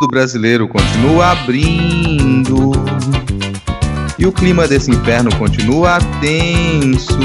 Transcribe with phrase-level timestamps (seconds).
[0.00, 2.72] Do brasileiro continua abrindo.
[4.18, 7.18] E o clima desse inferno continua tenso.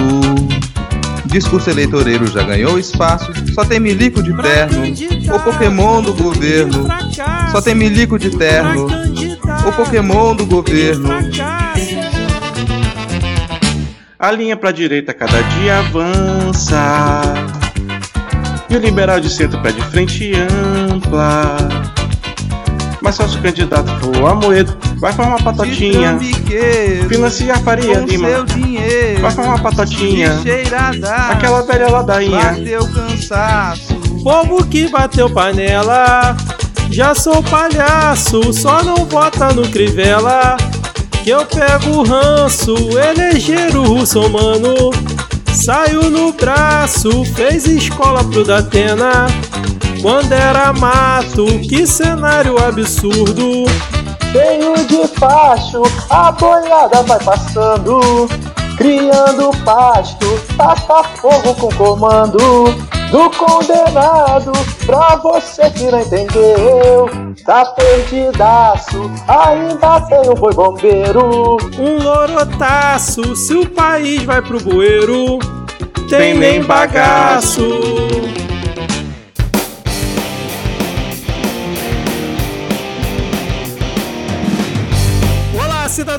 [1.25, 3.31] Discurso eleitoreiro já ganhou espaço.
[3.53, 4.83] Só tem milico de terno.
[5.33, 6.85] O Pokémon do governo.
[7.49, 8.87] Só tem milico de terno.
[9.65, 11.07] O Pokémon do governo.
[14.19, 17.21] A linha pra direita cada dia avança.
[18.69, 20.33] E o liberal de centro pede frente
[20.91, 21.84] ampla.
[23.05, 26.17] Mas só se o candidato for o Amoedo, vai formar patotinha.
[27.07, 28.27] Financia a Faria Lima.
[29.21, 30.31] Vai formar patotinha.
[31.29, 32.53] Aquela velha ladainha.
[32.53, 33.93] Bateu cansaço.
[34.23, 36.35] Povo que bateu panela,
[36.89, 40.57] já sou palhaço, só não vota no Crivella.
[41.23, 44.89] Que eu pego o ranço, eleger o russomano.
[45.53, 49.27] Saiu no braço, fez escola pro Datena.
[50.05, 53.63] Quando era mato, que cenário absurdo.
[54.31, 58.29] Cheio de facho, a boiada vai passando,
[58.77, 62.65] criando pasto, passa fogo com comando
[63.09, 64.51] do condenado.
[64.85, 67.09] Pra você que não entendeu,
[67.43, 71.57] tá perdidaço, ainda tem um boi bombeiro.
[71.79, 75.39] Um lorotaço, se o país vai pro bueiro,
[76.07, 77.63] tem nem bagaço.
[77.63, 78.34] Olá,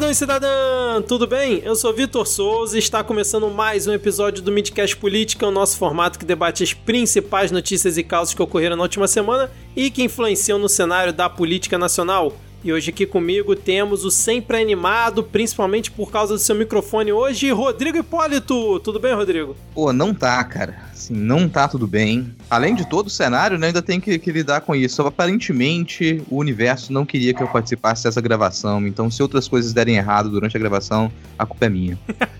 [0.07, 1.03] cidadão e cidadã!
[1.03, 1.63] Tudo bem?
[1.65, 5.77] Eu sou Vitor Souza e está começando mais um episódio do Midcast Política, o nosso
[5.77, 10.03] formato que debate as principais notícias e causas que ocorreram na última semana e que
[10.03, 12.33] influenciam no cenário da política nacional.
[12.67, 17.49] E hoje aqui comigo temos o sempre animado, principalmente por causa do seu microfone hoje,
[17.53, 18.81] Rodrigo Hipólito.
[18.81, 19.55] Tudo bem, Rodrigo?
[19.73, 20.77] Pô, não tá, cara.
[20.93, 22.35] Assim, não tá tudo bem.
[22.51, 25.01] Além de todo o cenário, né, ainda tem que, que lidar com isso.
[25.03, 28.85] Aparentemente, o universo não queria que eu participasse dessa gravação.
[28.85, 31.09] Então, se outras coisas derem errado durante a gravação,
[31.39, 31.97] a culpa é minha.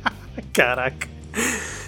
[0.53, 1.07] Caraca.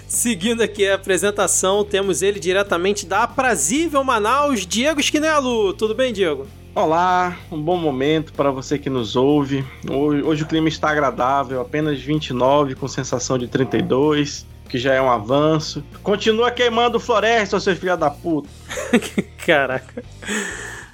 [0.07, 5.73] Seguindo aqui a apresentação, temos ele diretamente da aprazível Manaus, Diego Esquinelo.
[5.73, 6.47] Tudo bem, Diego?
[6.81, 9.65] Olá, um bom momento para você que nos ouve.
[9.91, 15.01] Hoje, hoje, o clima está agradável, apenas 29 com sensação de 32, que já é
[15.01, 15.83] um avanço.
[16.01, 18.47] Continua queimando floresta, seu filho da puta.
[19.45, 20.01] Caraca.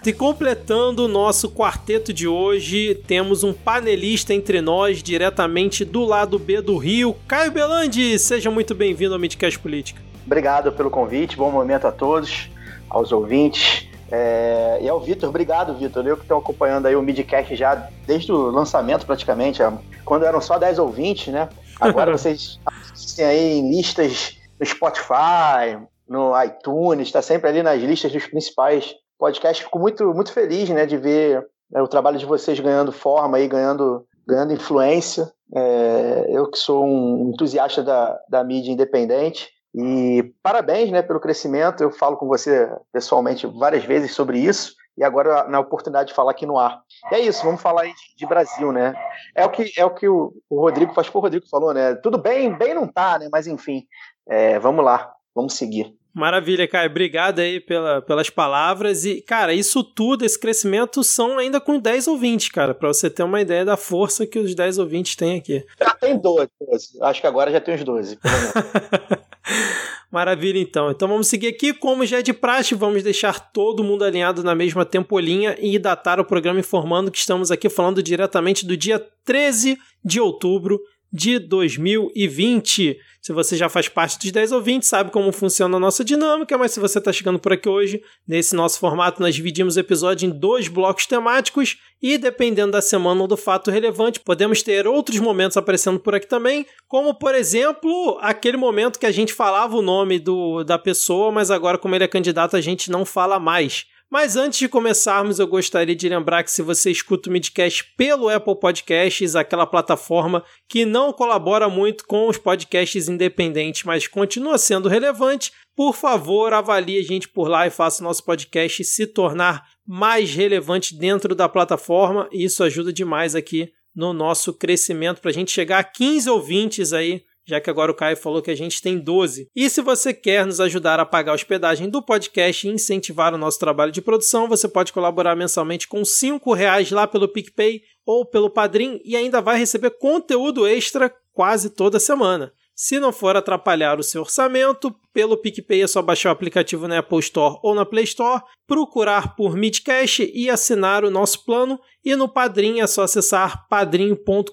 [0.03, 6.39] E completando o nosso quarteto de hoje, temos um panelista entre nós, diretamente do lado
[6.39, 8.17] B do Rio, Caio Belandi.
[8.17, 10.01] Seja muito bem-vindo ao Midcast Política.
[10.25, 12.49] Obrigado pelo convite, bom momento a todos,
[12.89, 13.84] aos ouvintes.
[14.11, 16.05] É, e ao Vitor, obrigado, Vitor.
[16.05, 19.61] Eu que estou acompanhando aí o Midcast já desde o lançamento, praticamente,
[20.03, 21.49] quando eram só 10 ouvintes, né?
[21.79, 28.11] Agora vocês assistem aí em listas no Spotify, no iTunes, está sempre ali nas listas
[28.11, 29.65] dos principais podcasts.
[29.65, 33.47] Fico muito, muito feliz né, de ver né, o trabalho de vocês ganhando forma aí,
[33.47, 35.31] ganhando, ganhando influência.
[35.53, 39.49] É, eu que sou um entusiasta da, da mídia independente.
[39.77, 41.83] E parabéns né, pelo crescimento.
[41.83, 44.73] Eu falo com você pessoalmente várias vezes sobre isso.
[44.97, 46.81] E agora na oportunidade de falar aqui no ar.
[47.11, 48.95] E é isso, vamos falar aí de, de Brasil, né?
[49.35, 51.95] É o que, é o, que o, o Rodrigo, faz que o Rodrigo falou, né?
[51.95, 53.27] Tudo bem, bem não tá, né?
[53.29, 53.85] Mas enfim,
[54.25, 55.93] é, vamos lá, vamos seguir.
[56.13, 56.89] Maravilha, Caio.
[56.89, 59.03] Obrigado aí pela, pelas palavras.
[59.03, 63.23] E, cara, isso tudo, esse crescimento, são ainda com 10 ouvintes, cara, para você ter
[63.23, 65.65] uma ideia da força que os 10 ouvintes têm aqui.
[65.77, 66.87] Já tem 12, 12.
[67.01, 68.53] Acho que agora já tem uns 12, pelo menos.
[70.11, 70.91] Maravilha, então.
[70.91, 71.73] Então vamos seguir aqui.
[71.73, 76.19] Como já é de praxe, vamos deixar todo mundo alinhado na mesma tempolinha e datar
[76.19, 80.79] o programa informando que estamos aqui falando diretamente do dia 13 de outubro
[81.11, 82.97] de 2020.
[83.21, 86.71] Se você já faz parte dos 10 ouvintes, sabe como funciona a nossa dinâmica, mas
[86.71, 90.29] se você está chegando por aqui hoje, nesse nosso formato, nós dividimos o episódio em
[90.29, 95.57] dois blocos temáticos e, dependendo da semana ou do fato relevante, podemos ter outros momentos
[95.57, 100.19] aparecendo por aqui também, como, por exemplo, aquele momento que a gente falava o nome
[100.19, 103.87] do, da pessoa, mas agora, como ele é candidato, a gente não fala mais.
[104.15, 108.29] Mas antes de começarmos, eu gostaria de lembrar que se você escuta o Midcast pelo
[108.29, 114.87] Apple Podcasts, aquela plataforma que não colabora muito com os podcasts independentes, mas continua sendo
[114.87, 119.67] relevante, por favor, avalie a gente por lá e faça o nosso podcast se tornar
[119.85, 122.29] mais relevante dentro da plataforma.
[122.31, 127.21] Isso ajuda demais aqui no nosso crescimento para a gente chegar a 15 ouvintes aí
[127.45, 129.49] já que agora o Caio falou que a gente tem 12.
[129.55, 133.37] E se você quer nos ajudar a pagar a hospedagem do podcast e incentivar o
[133.37, 138.25] nosso trabalho de produção, você pode colaborar mensalmente com R$ reais lá pelo PicPay ou
[138.25, 142.51] pelo Padrim e ainda vai receber conteúdo extra quase toda semana.
[142.75, 146.99] Se não for atrapalhar o seu orçamento, pelo PicPay é só baixar o aplicativo na
[146.99, 151.79] Apple Store ou na Play Store, procurar por Midcast e assinar o nosso plano.
[152.03, 154.49] E no Padrim é só acessar padrim.com.br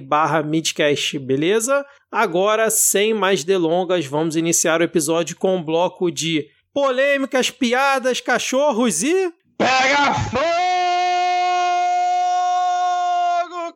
[0.00, 1.84] barra Midcast, beleza?
[2.10, 9.02] Agora, sem mais delongas, vamos iniciar o episódio com um bloco de polêmicas, piadas, cachorros
[9.02, 9.30] e...
[9.58, 10.40] Pega fogo,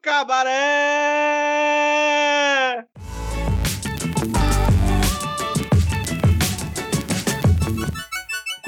[0.01, 1.28] cabaré!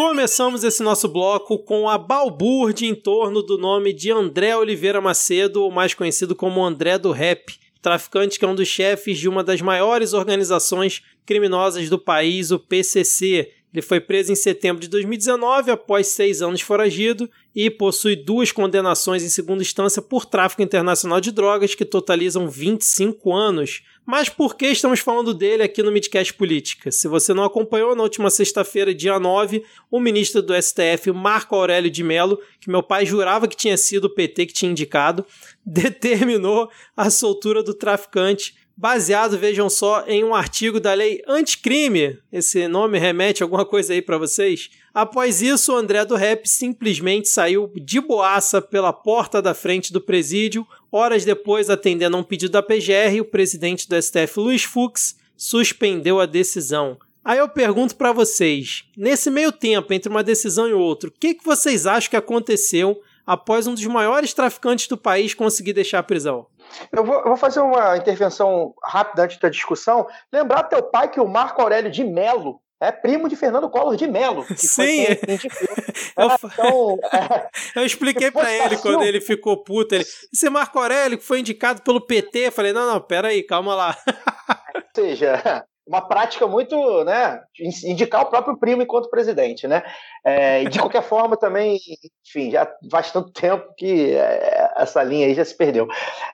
[0.03, 5.63] Começamos esse nosso bloco com a balbúrdia em torno do nome de André Oliveira Macedo,
[5.63, 9.45] ou mais conhecido como André do Rap, traficante que é um dos chefes de uma
[9.45, 13.53] das maiores organizações criminosas do país, o PCC.
[13.75, 19.23] Ele foi preso em setembro de 2019 após seis anos foragido e possui duas condenações
[19.23, 23.83] em segunda instância por tráfico internacional de drogas que totalizam 25 anos.
[24.07, 26.91] Mas por que estamos falando dele aqui no Midcast Política?
[26.91, 31.91] Se você não acompanhou, na última sexta-feira, dia 9, o ministro do STF, Marco Aurélio
[31.91, 35.25] de Mello, que meu pai jurava que tinha sido o PT que tinha indicado,
[35.65, 42.19] determinou a soltura do traficante baseado, vejam só, em um artigo da lei anticrime.
[42.33, 44.71] Esse nome remete a alguma coisa aí para vocês?
[44.93, 50.01] Após isso, o André do Rap simplesmente saiu de boaça pela porta da frente do
[50.01, 50.67] presídio.
[50.91, 56.21] Horas depois, atendendo a um pedido da PGR, o presidente do STF, Luiz Fux, suspendeu
[56.21, 56.99] a decisão.
[57.25, 61.35] Aí eu pergunto para vocês, nesse meio tempo entre uma decisão e outra, o que,
[61.35, 66.03] que vocês acham que aconteceu após um dos maiores traficantes do país conseguir deixar a
[66.03, 66.47] prisão?
[66.91, 70.07] Eu vou, eu vou, fazer uma intervenção rápida antes da discussão.
[70.33, 74.09] Lembrar teu pai que o Marco Aurélio de Melo é primo de Fernando Collor de
[74.09, 74.45] Melo.
[74.57, 75.05] Sim.
[76.17, 77.51] eu, é, então, é,
[77.81, 79.95] eu expliquei para ele quando ele ficou puto.
[79.95, 82.47] Ele, esse Marco Aurélio que foi indicado pelo PT.
[82.47, 83.97] Eu falei, não, não, peraí, calma lá.
[84.75, 87.41] Ou seja, uma prática muito, né,
[87.85, 89.83] indicar o próprio primo enquanto presidente, né?
[90.25, 91.79] É, de qualquer forma também,
[92.27, 95.87] enfim, já faz tanto tempo que é, essa linha aí já se perdeu.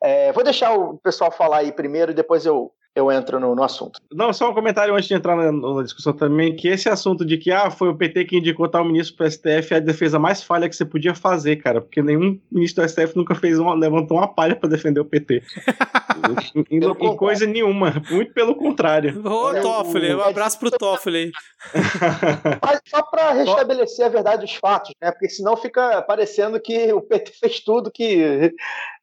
[0.03, 3.63] É, vou deixar o pessoal falar aí primeiro e depois eu eu entro no, no,
[3.63, 4.01] assunto.
[4.11, 7.37] Não, só um comentário antes de entrar na, na, discussão também, que esse assunto de
[7.37, 10.19] que ah, foi o PT que indicou tal ministro para o STF é a defesa
[10.19, 13.75] mais falha que você podia fazer, cara, porque nenhum ministro do STF nunca fez uma,
[13.75, 15.43] levantou uma palha para defender o PT.
[16.71, 19.21] em, em coisa nenhuma, muito pelo contrário.
[19.27, 21.31] Ô, Toffoli, um abraço pro Toffoli.
[22.63, 27.01] Mas só para restabelecer a verdade dos fatos, né, porque senão fica parecendo que o
[27.01, 28.53] PT fez tudo que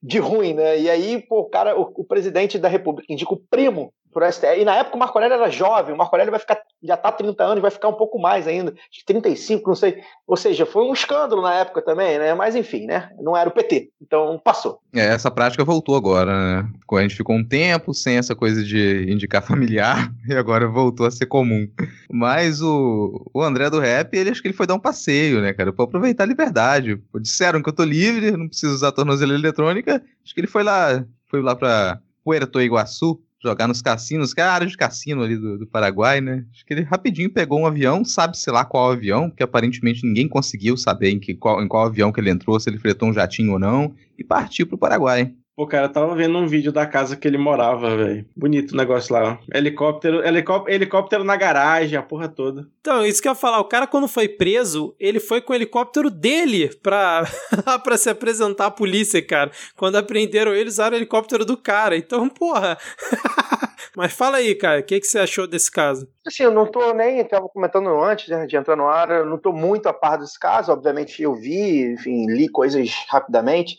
[0.01, 0.79] de ruim, né?
[0.79, 4.59] E aí, pô, o cara, o, o presidente da República indica o primo pro STF.
[4.59, 7.11] E na época o Marco Aurélio era jovem, o Marco Aurélio vai ficar, já tá
[7.11, 10.01] 30 anos, vai ficar um pouco mais ainda, acho que 35, não sei.
[10.27, 12.33] Ou seja, foi um escândalo na época também, né?
[12.33, 13.09] Mas enfim, né?
[13.19, 14.79] Não era o PT, então passou.
[14.93, 16.69] É, essa prática voltou agora, né?
[16.91, 21.11] A gente ficou um tempo sem essa coisa de indicar familiar e agora voltou a
[21.11, 21.67] ser comum.
[22.11, 25.53] Mas o, o André do Rap, ele acho que ele foi dar um passeio, né,
[25.53, 25.73] cara?
[25.73, 27.01] Pra aproveitar a liberdade.
[27.19, 30.03] Disseram que eu tô livre, não preciso usar tornozela eletrônica.
[30.23, 34.43] Acho que ele foi lá, foi lá pra Puerto Iguaçu, jogar nos cassinos, que é
[34.43, 36.45] a área de cassino ali do, do, Paraguai, né?
[36.51, 40.77] Acho que ele rapidinho pegou um avião, sabe-se lá qual avião, porque aparentemente ninguém conseguiu
[40.77, 43.53] saber em, que, qual, em qual avião que ele entrou, se ele fretou um jatinho
[43.53, 45.33] ou não, e partiu pro Paraguai.
[45.55, 48.25] Pô, cara, eu tava vendo um vídeo da casa que ele morava, velho.
[48.35, 49.37] Bonito o negócio lá.
[49.53, 52.67] Helicóptero, helicóptero, helicóptero na garagem, a porra toda.
[52.81, 53.59] Então, isso que eu ia falar.
[53.59, 57.23] O cara, quando foi preso, ele foi com o helicóptero dele pra,
[57.83, 59.51] pra se apresentar à polícia, cara.
[59.77, 61.95] Quando aprenderam ele, usaram o helicóptero do cara.
[61.95, 62.75] Então, porra.
[63.95, 66.07] Mas fala aí, cara, o que, que você achou desse caso?
[66.25, 69.37] Assim, eu não tô nem, estava comentando antes né, de entrar no ar, eu não
[69.37, 73.77] tô muito a par desse caso, obviamente eu vi, enfim, li coisas rapidamente,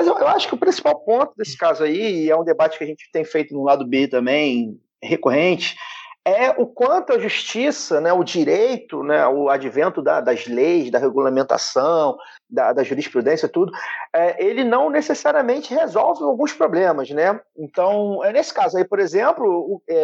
[0.00, 2.78] mas eu, eu acho que o principal ponto desse caso aí, e é um debate
[2.78, 5.76] que a gente tem feito no lado B também, recorrente,
[6.24, 10.98] é o quanto a justiça, né, o direito, né, o advento da, das leis, da
[10.98, 12.16] regulamentação,
[12.48, 13.72] da, da jurisprudência, tudo,
[14.14, 17.38] é, ele não necessariamente resolve alguns problemas, né?
[17.56, 19.96] Então, é, nesse caso aí, por exemplo, é,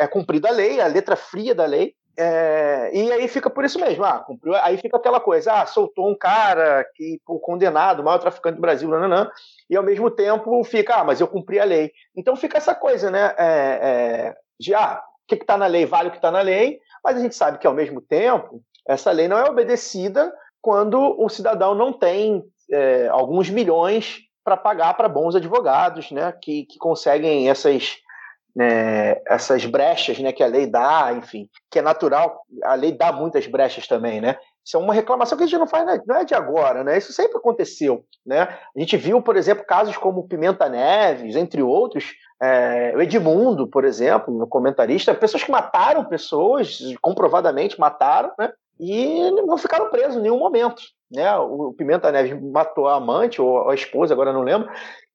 [0.00, 3.64] é, é cumprida a lei, a letra fria da lei, é, e aí fica por
[3.64, 8.02] isso mesmo, ah, cumpriu, aí fica aquela coisa, ah, soltou um cara que por condenado,
[8.02, 9.30] maior traficante do Brasil, nananã,
[9.68, 11.92] e ao mesmo tempo fica, ah, mas eu cumpri a lei.
[12.14, 16.08] Então fica essa coisa, né, é, é, de, ah, o que está na lei vale
[16.08, 19.28] o que está na lei, mas a gente sabe que ao mesmo tempo essa lei
[19.28, 25.34] não é obedecida quando o cidadão não tem é, alguns milhões para pagar para bons
[25.34, 27.98] advogados, né, que, que conseguem essas
[28.54, 33.12] né, essas brechas né, que a lei dá, enfim, que é natural, a lei dá
[33.12, 34.36] muitas brechas também, né?
[34.64, 36.98] Isso é uma reclamação que a gente não faz, não é de agora, né?
[36.98, 38.42] Isso sempre aconteceu, né?
[38.42, 43.84] A gente viu, por exemplo, casos como Pimenta Neves, entre outros, é, o Edmundo, por
[43.84, 48.52] exemplo, no comentarista, pessoas que mataram pessoas, comprovadamente mataram, né?
[48.78, 50.82] E não ficaram presos em nenhum momento.
[51.10, 51.36] Né?
[51.36, 54.68] O Pimenta Neves matou a amante ou a esposa, agora não lembro,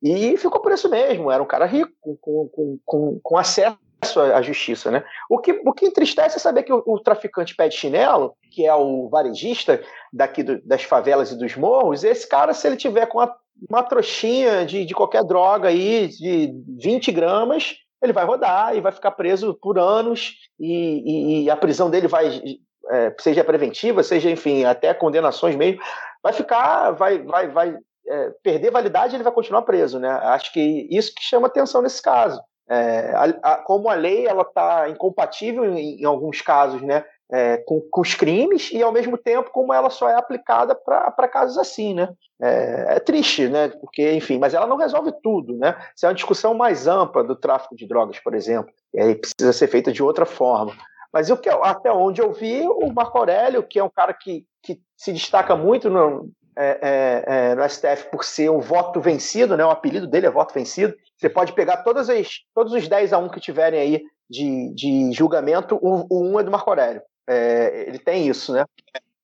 [0.03, 1.31] e ficou por isso mesmo.
[1.31, 3.77] Era um cara rico, com, com, com, com acesso
[4.19, 4.91] à justiça.
[4.91, 5.03] Né?
[5.29, 8.65] O, que, o que entristece é saber que o, o traficante pé de chinelo, que
[8.65, 13.05] é o varejista daqui do, das favelas e dos morros, esse cara, se ele tiver
[13.07, 13.35] com uma,
[13.69, 18.91] uma trouxinha de, de qualquer droga aí, de 20 gramas, ele vai rodar e vai
[18.91, 22.41] ficar preso por anos e, e, e a prisão dele vai
[22.89, 25.81] é, seja preventiva, seja, enfim, até condenações mesmo,
[26.21, 27.77] vai ficar, vai, vai, vai
[28.07, 30.09] é, perder validade ele vai continuar preso, né?
[30.09, 32.39] Acho que isso que chama atenção nesse caso.
[32.67, 37.03] É, a, a, como a lei ela está incompatível em, em, alguns casos, né?
[37.31, 41.27] É, com, com, os crimes e ao mesmo tempo como ela só é aplicada para
[41.27, 42.09] casos assim, né?
[42.39, 43.69] É, é, triste, né?
[43.81, 45.75] Porque, enfim, mas ela não resolve tudo, né?
[45.95, 49.53] Isso é uma discussão mais ampla do tráfico de drogas, por exemplo, e aí precisa
[49.53, 50.73] ser feita de outra forma.
[51.15, 54.81] Mas eu, até onde eu vi, o Marco Aurélio, que é um cara que, que
[54.97, 59.65] se destaca muito no, é, é, é, no STF por ser um voto vencido, né?
[59.65, 60.93] o apelido dele é voto vencido.
[61.15, 65.13] Você pode pegar todas as, todos os 10 a 1 que tiverem aí de, de
[65.13, 67.01] julgamento, o, o 1 é do Marco Aurélio.
[67.25, 68.65] É, ele tem isso, né?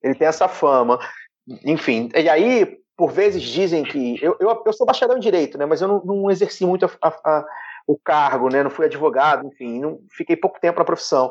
[0.01, 0.98] Ele tem essa fama.
[1.65, 4.17] Enfim, e aí, por vezes dizem que.
[4.24, 5.65] Eu, eu, eu sou bacharel em direito, né?
[5.65, 7.45] Mas eu não, não exerci muito a, a, a,
[7.86, 8.63] o cargo, né?
[8.63, 11.29] Não fui advogado, enfim, não, fiquei pouco tempo na profissão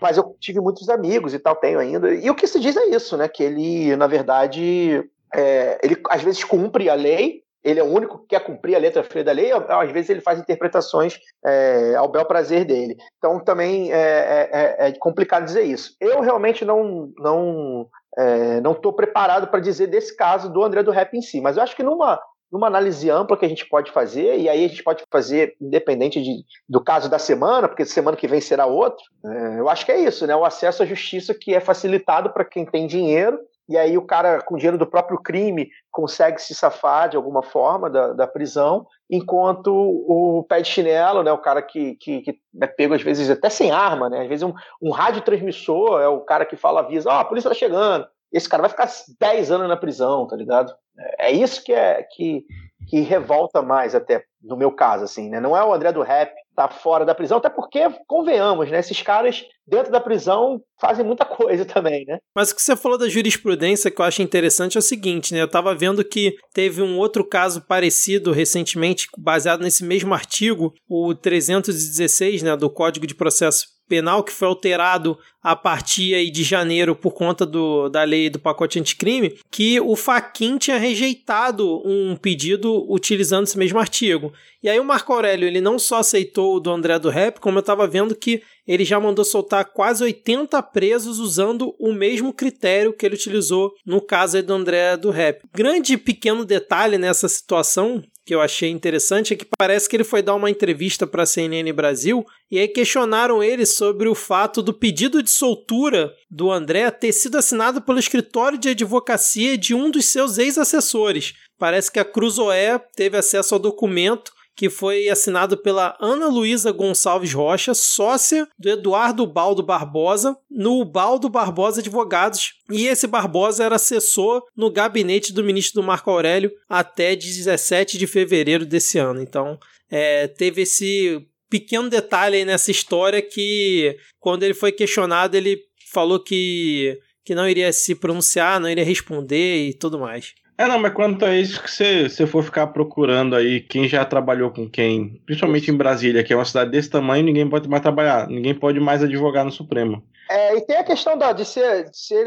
[0.00, 2.12] mas eu tive muitos amigos e tal, tenho ainda.
[2.14, 3.28] E o que se diz é isso, né?
[3.28, 8.18] Que ele, na verdade, é, ele às vezes cumpre a lei, ele é o único
[8.18, 12.08] que quer cumprir a letra fria da lei, às vezes ele faz interpretações é, ao
[12.08, 12.96] bel prazer dele.
[13.16, 15.96] Então também é, é, é, é complicado dizer isso.
[15.98, 20.90] Eu realmente não não é, não estou preparado para dizer desse caso do André do
[20.90, 22.20] Rap em si, mas eu acho que numa
[22.50, 26.22] numa análise ampla que a gente pode fazer, e aí a gente pode fazer independente
[26.22, 29.04] de, do caso da semana, porque semana que vem será outro.
[29.24, 30.36] É, eu acho que é isso, né?
[30.36, 34.42] O acesso à justiça que é facilitado para quem tem dinheiro, e aí o cara,
[34.42, 39.72] com dinheiro do próprio crime, consegue se safar de alguma forma da, da prisão, enquanto
[39.72, 43.48] o pé de chinelo, né, o cara que, que, que é pego às vezes até
[43.48, 44.22] sem arma, né?
[44.22, 47.50] Às vezes um, um radiotransmissor é o cara que fala, avisa, ó, oh, a polícia
[47.50, 48.06] tá chegando.
[48.34, 50.74] Esse cara vai ficar 10 anos na prisão, tá ligado?
[51.18, 52.44] É isso que é que,
[52.88, 55.40] que revolta mais até no meu caso, assim, né?
[55.40, 58.78] Não é o André do Rap tá fora da prisão, até porque, convenhamos, né?
[58.78, 62.18] Esses caras dentro da prisão fazem muita coisa também, né?
[62.34, 65.42] Mas o que você falou da jurisprudência que eu acho interessante é o seguinte, né?
[65.42, 71.14] Eu tava vendo que teve um outro caso parecido recentemente, baseado nesse mesmo artigo, o
[71.14, 77.12] 316, né, do Código de Processo penal que foi alterado a partir de janeiro por
[77.12, 83.44] conta do, da lei do pacote anticrime, que o Faquin tinha rejeitado um pedido utilizando
[83.44, 84.32] esse mesmo artigo.
[84.62, 87.58] E aí o Marco Aurélio ele não só aceitou o do André do Rap, como
[87.58, 92.94] eu estava vendo que ele já mandou soltar quase 80 presos usando o mesmo critério
[92.94, 95.42] que ele utilizou no caso do André do Rap.
[95.52, 100.22] Grande pequeno detalhe nessa situação que eu achei interessante é que parece que ele foi
[100.22, 104.72] dar uma entrevista para a CNN Brasil e aí questionaram ele sobre o fato do
[104.72, 110.06] pedido de soltura do André ter sido assinado pelo escritório de advocacia de um dos
[110.06, 111.34] seus ex-assessores.
[111.58, 117.32] Parece que a Cruzoé teve acesso ao documento que foi assinado pela Ana Luísa Gonçalves
[117.32, 122.54] Rocha, sócia do Eduardo Baldo Barbosa, no Baldo Barbosa Advogados.
[122.70, 128.06] E esse Barbosa era assessor no gabinete do ministro do Marco Aurélio até 17 de
[128.06, 129.20] fevereiro desse ano.
[129.20, 129.58] Então,
[129.90, 131.20] é, teve esse
[131.50, 135.58] pequeno detalhe aí nessa história que, quando ele foi questionado, ele
[135.92, 140.32] falou que, que não iria se pronunciar, não iria responder e tudo mais.
[140.56, 144.04] É, não, mas quanto a isso que você, você for ficar procurando aí quem já
[144.04, 147.82] trabalhou com quem, principalmente em Brasília, que é uma cidade desse tamanho, ninguém pode mais
[147.82, 150.02] trabalhar, ninguém pode mais advogar no Supremo.
[150.30, 152.24] É, e tem a questão da, de, ser, de, ser,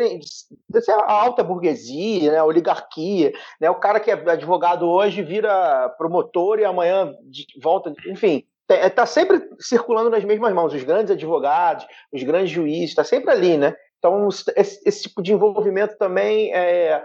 [0.69, 3.31] de ser a alta burguesia, né, a oligarquia,
[3.61, 7.13] né, o cara que é advogado hoje vira promotor e amanhã
[7.61, 13.05] volta, enfim, está sempre circulando nas mesmas mãos, os grandes advogados, os grandes juízes, está
[13.05, 13.73] sempre ali, né?
[13.97, 17.01] Então, esse, esse, tipo de envolvimento também é,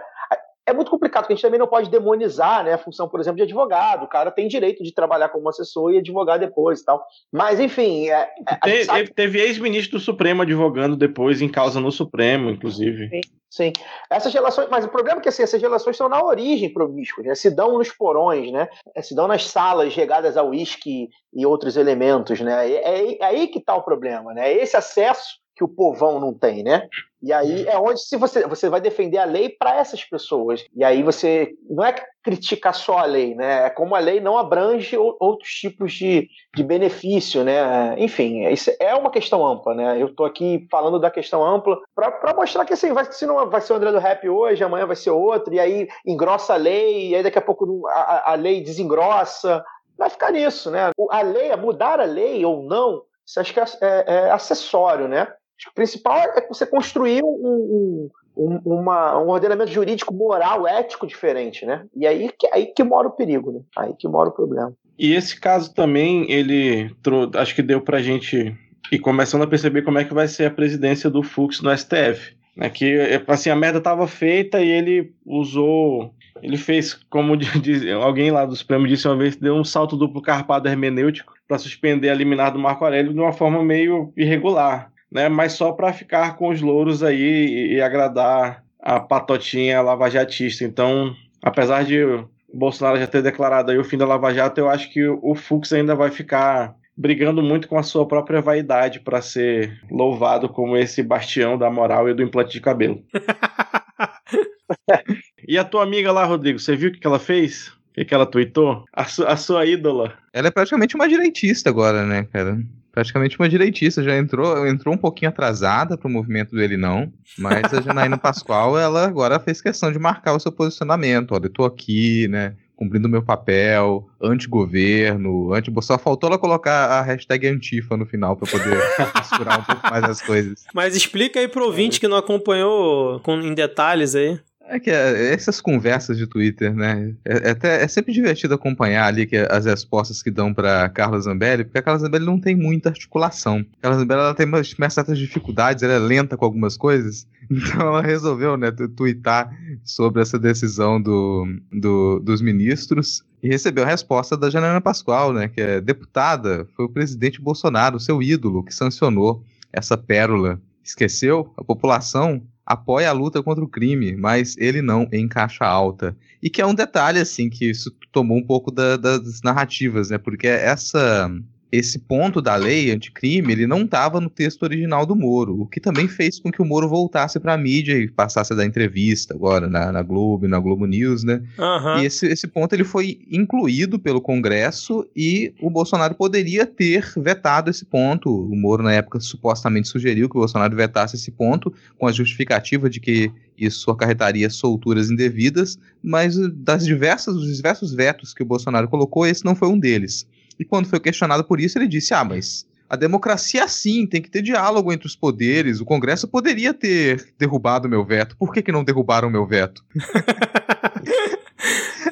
[0.65, 3.37] é muito complicado, porque a gente também não pode demonizar né, a função, por exemplo,
[3.37, 4.03] de advogado.
[4.03, 7.05] O cara tem direito de trabalhar como assessor e advogar depois e tal.
[7.31, 8.09] Mas, enfim.
[8.09, 9.13] É, é, teve, sabe...
[9.13, 13.09] teve ex-ministro do Supremo advogando depois em causa no Supremo, inclusive.
[13.09, 13.73] Sim, sim.
[14.09, 14.69] Essas relações.
[14.69, 17.35] Mas o problema é que assim, essas relações são na origem promíscuas, né?
[17.35, 18.69] Se dão nos porões, né?
[19.01, 22.71] Se dão nas salas regadas a uísque e outros elementos, né?
[22.71, 24.53] É, é, é aí que está o problema, né?
[24.53, 26.87] Esse acesso que o povão não tem, né?
[27.23, 30.65] E aí é onde se você, você vai defender a lei para essas pessoas.
[30.75, 33.67] E aí você não é criticar só a lei, né?
[33.67, 37.95] É como a lei não abrange outros tipos de, de benefício, né?
[37.97, 40.01] Enfim, isso é uma questão ampla, né?
[40.01, 43.61] Eu estou aqui falando da questão ampla para mostrar que assim, vai, se não vai
[43.61, 47.09] ser o André do Rap hoje, amanhã vai ser outro, e aí engrossa a lei,
[47.09, 49.63] e aí daqui a pouco a, a lei desengrossa.
[49.97, 50.91] Vai ficar nisso, né?
[51.09, 55.27] A lei, mudar a lei ou não, isso acho que é, é, é acessório, né?
[55.69, 61.85] O principal é você construir um, um, uma, um ordenamento jurídico, moral, ético diferente, né?
[61.95, 63.61] E aí que, aí que mora o perigo, né?
[63.77, 64.73] Aí que mora o problema.
[64.97, 66.95] E esse caso também, ele
[67.35, 68.55] acho que deu pra gente
[68.91, 72.35] ir começando a perceber como é que vai ser a presidência do Fux no STF.
[72.55, 72.95] Né, que
[73.27, 76.13] assim, a merda estava feita e ele usou.
[76.41, 80.21] Ele fez, como diz, alguém lá do Supremo disse uma vez, deu um salto duplo
[80.21, 85.29] carpado hermenêutico para suspender a liminar do Marco Aurélio de uma forma meio irregular né?
[85.29, 90.65] Mas só para ficar com os louros aí e, e agradar a patotinha lavajatista.
[90.65, 94.69] Então, apesar de o Bolsonaro já ter declarado aí o fim da Lava Jato, eu
[94.69, 99.21] acho que o Fux ainda vai ficar brigando muito com a sua própria vaidade para
[99.21, 103.03] ser louvado como esse bastião da moral e do implante de cabelo.
[105.47, 107.69] e a tua amiga lá, Rodrigo, você viu o que ela fez?
[107.69, 108.83] O que, que ela tweetou?
[108.91, 110.17] A, su a sua ídola.
[110.31, 112.59] Ela é praticamente uma direitista agora, né, cara?
[112.93, 117.11] Praticamente uma direitista, já entrou, entrou um pouquinho atrasada para o movimento do Ele Não,
[117.39, 121.49] mas a Janaína Pascoal, ela agora fez questão de marcar o seu posicionamento, olha, eu
[121.49, 127.47] tô aqui, né, cumprindo o meu papel, anti-governo, anti só faltou ela colocar a hashtag
[127.47, 128.77] antifa no final para poder
[129.17, 130.63] misturar um pouco mais as coisas.
[130.73, 134.39] Mas explica aí pro ouvinte que não acompanhou com, em detalhes aí.
[134.67, 137.13] É que é, essas conversas de Twitter, né?
[137.25, 141.19] É, é, até, é sempre divertido acompanhar ali que, as respostas que dão para Carla
[141.19, 143.65] Zambelli, porque a Carla Zambelli não tem muita articulação.
[143.79, 147.27] A Carla Zambelli ela tem umas, umas certas dificuldades, ela é lenta com algumas coisas.
[147.51, 149.53] Então ela resolveu, né, twittar
[149.83, 155.49] sobre essa decisão do, do, dos ministros e recebeu a resposta da Janaina Pascoal, né,
[155.49, 160.59] que é deputada, foi o presidente Bolsonaro, seu ídolo, que sancionou essa pérola.
[160.81, 161.51] Esqueceu?
[161.57, 166.15] A população apoia a luta contra o crime, mas ele não em caixa alta.
[166.41, 170.17] E que é um detalhe, assim, que isso tomou um pouco da, das narrativas, né?
[170.17, 171.29] Porque essa
[171.73, 175.79] esse ponto da lei anticrime, ele não estava no texto original do Moro, o que
[175.79, 179.33] também fez com que o Moro voltasse para a mídia e passasse a dar entrevista
[179.33, 181.41] agora na, na Globo, na Globo News, né?
[181.57, 181.97] Uhum.
[181.97, 187.71] E esse, esse ponto ele foi incluído pelo Congresso e o Bolsonaro poderia ter vetado
[187.71, 188.29] esse ponto.
[188.29, 192.87] O Moro, na época, supostamente sugeriu que o Bolsonaro vetasse esse ponto com a justificativa
[192.87, 198.87] de que isso acarretaria solturas indevidas, mas das diversas, dos diversos vetos que o Bolsonaro
[198.87, 200.27] colocou, esse não foi um deles.
[200.59, 204.21] E quando foi questionado por isso, ele disse: Ah, mas a democracia é assim, tem
[204.21, 205.79] que ter diálogo entre os poderes.
[205.79, 208.37] O Congresso poderia ter derrubado o meu veto.
[208.37, 209.83] Por que, que não derrubaram o meu veto?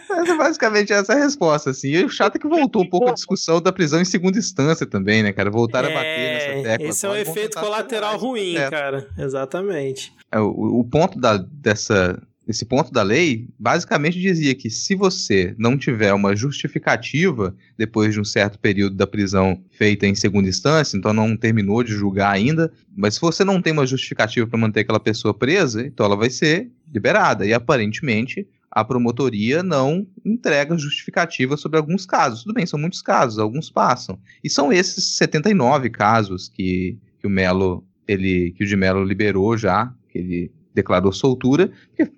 [0.10, 1.89] é basicamente essa a resposta, assim.
[1.89, 4.86] E o chato é que voltou um pouco a discussão da prisão em segunda instância
[4.86, 5.49] também, né, cara?
[5.49, 6.88] Voltaram é, a bater nessa tecla.
[6.88, 9.08] Esse é um efeito colateral ruim, cara.
[9.17, 10.12] Exatamente.
[10.32, 15.55] É, o, o ponto da, dessa esse ponto da lei basicamente dizia que se você
[15.57, 20.97] não tiver uma justificativa depois de um certo período da prisão feita em segunda instância,
[20.97, 24.81] então não terminou de julgar ainda, mas se você não tem uma justificativa para manter
[24.81, 27.45] aquela pessoa presa, então ela vai ser liberada.
[27.45, 32.43] E aparentemente a promotoria não entrega justificativa sobre alguns casos.
[32.43, 34.19] Tudo bem, são muitos casos, alguns passam.
[34.43, 39.57] E são esses 79 casos que, que o Melo, ele, que o de Melo liberou
[39.57, 42.11] já, que ele declarou soltura, porque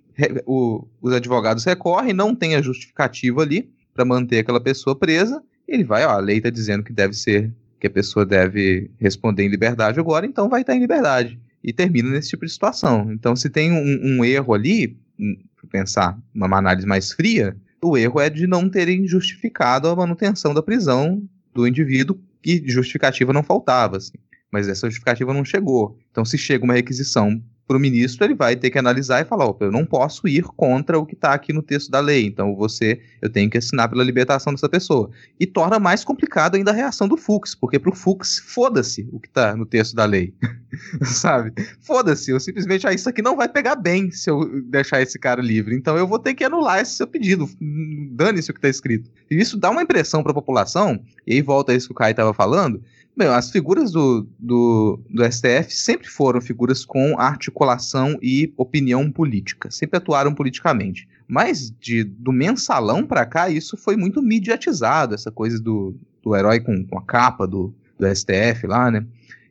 [0.45, 5.84] o, os advogados recorrem, não tem a justificativa ali para manter aquela pessoa presa, ele
[5.84, 9.49] vai, ó, a lei está dizendo que deve ser, que a pessoa deve responder em
[9.49, 11.39] liberdade agora, então vai estar tá em liberdade.
[11.63, 13.12] E termina nesse tipo de situação.
[13.12, 14.97] Então, se tem um, um erro ali,
[15.71, 20.62] pensar uma análise mais fria, o erro é de não terem justificado a manutenção da
[20.62, 21.21] prisão
[21.54, 23.97] do indivíduo e justificativa não faltava.
[23.97, 24.17] Assim.
[24.52, 25.97] Mas essa justificativa não chegou.
[26.12, 29.45] Então, se chega uma requisição para o ministro, ele vai ter que analisar e falar:
[29.45, 32.56] opa, eu não posso ir contra o que está aqui no texto da lei, então
[32.56, 35.10] você, eu tenho que assinar pela libertação dessa pessoa.
[35.39, 39.19] E torna mais complicado ainda a reação do Fux, porque para o Fux, foda-se o
[39.19, 40.34] que está no texto da lei,
[41.04, 41.54] sabe?
[41.82, 45.41] Foda-se, eu simplesmente, ah, isso aqui não vai pegar bem se eu deixar esse cara
[45.41, 47.49] livre, então eu vou ter que anular esse seu pedido,
[48.12, 49.10] dane-se o que está escrito.
[49.32, 51.95] E isso dá uma impressão para a população, e aí volta a isso que o
[51.95, 52.84] Kai estava falando,
[53.19, 59.97] As figuras do, do, do, STF sempre foram figuras com articulação e opinião política, sempre
[59.97, 61.08] atuaram politicamente.
[61.28, 66.60] Mas de, do mensalão para cá, isso foi muito mediatizado, essa coisa do, do herói
[66.60, 69.06] com, com a capa do, do STF lá, né?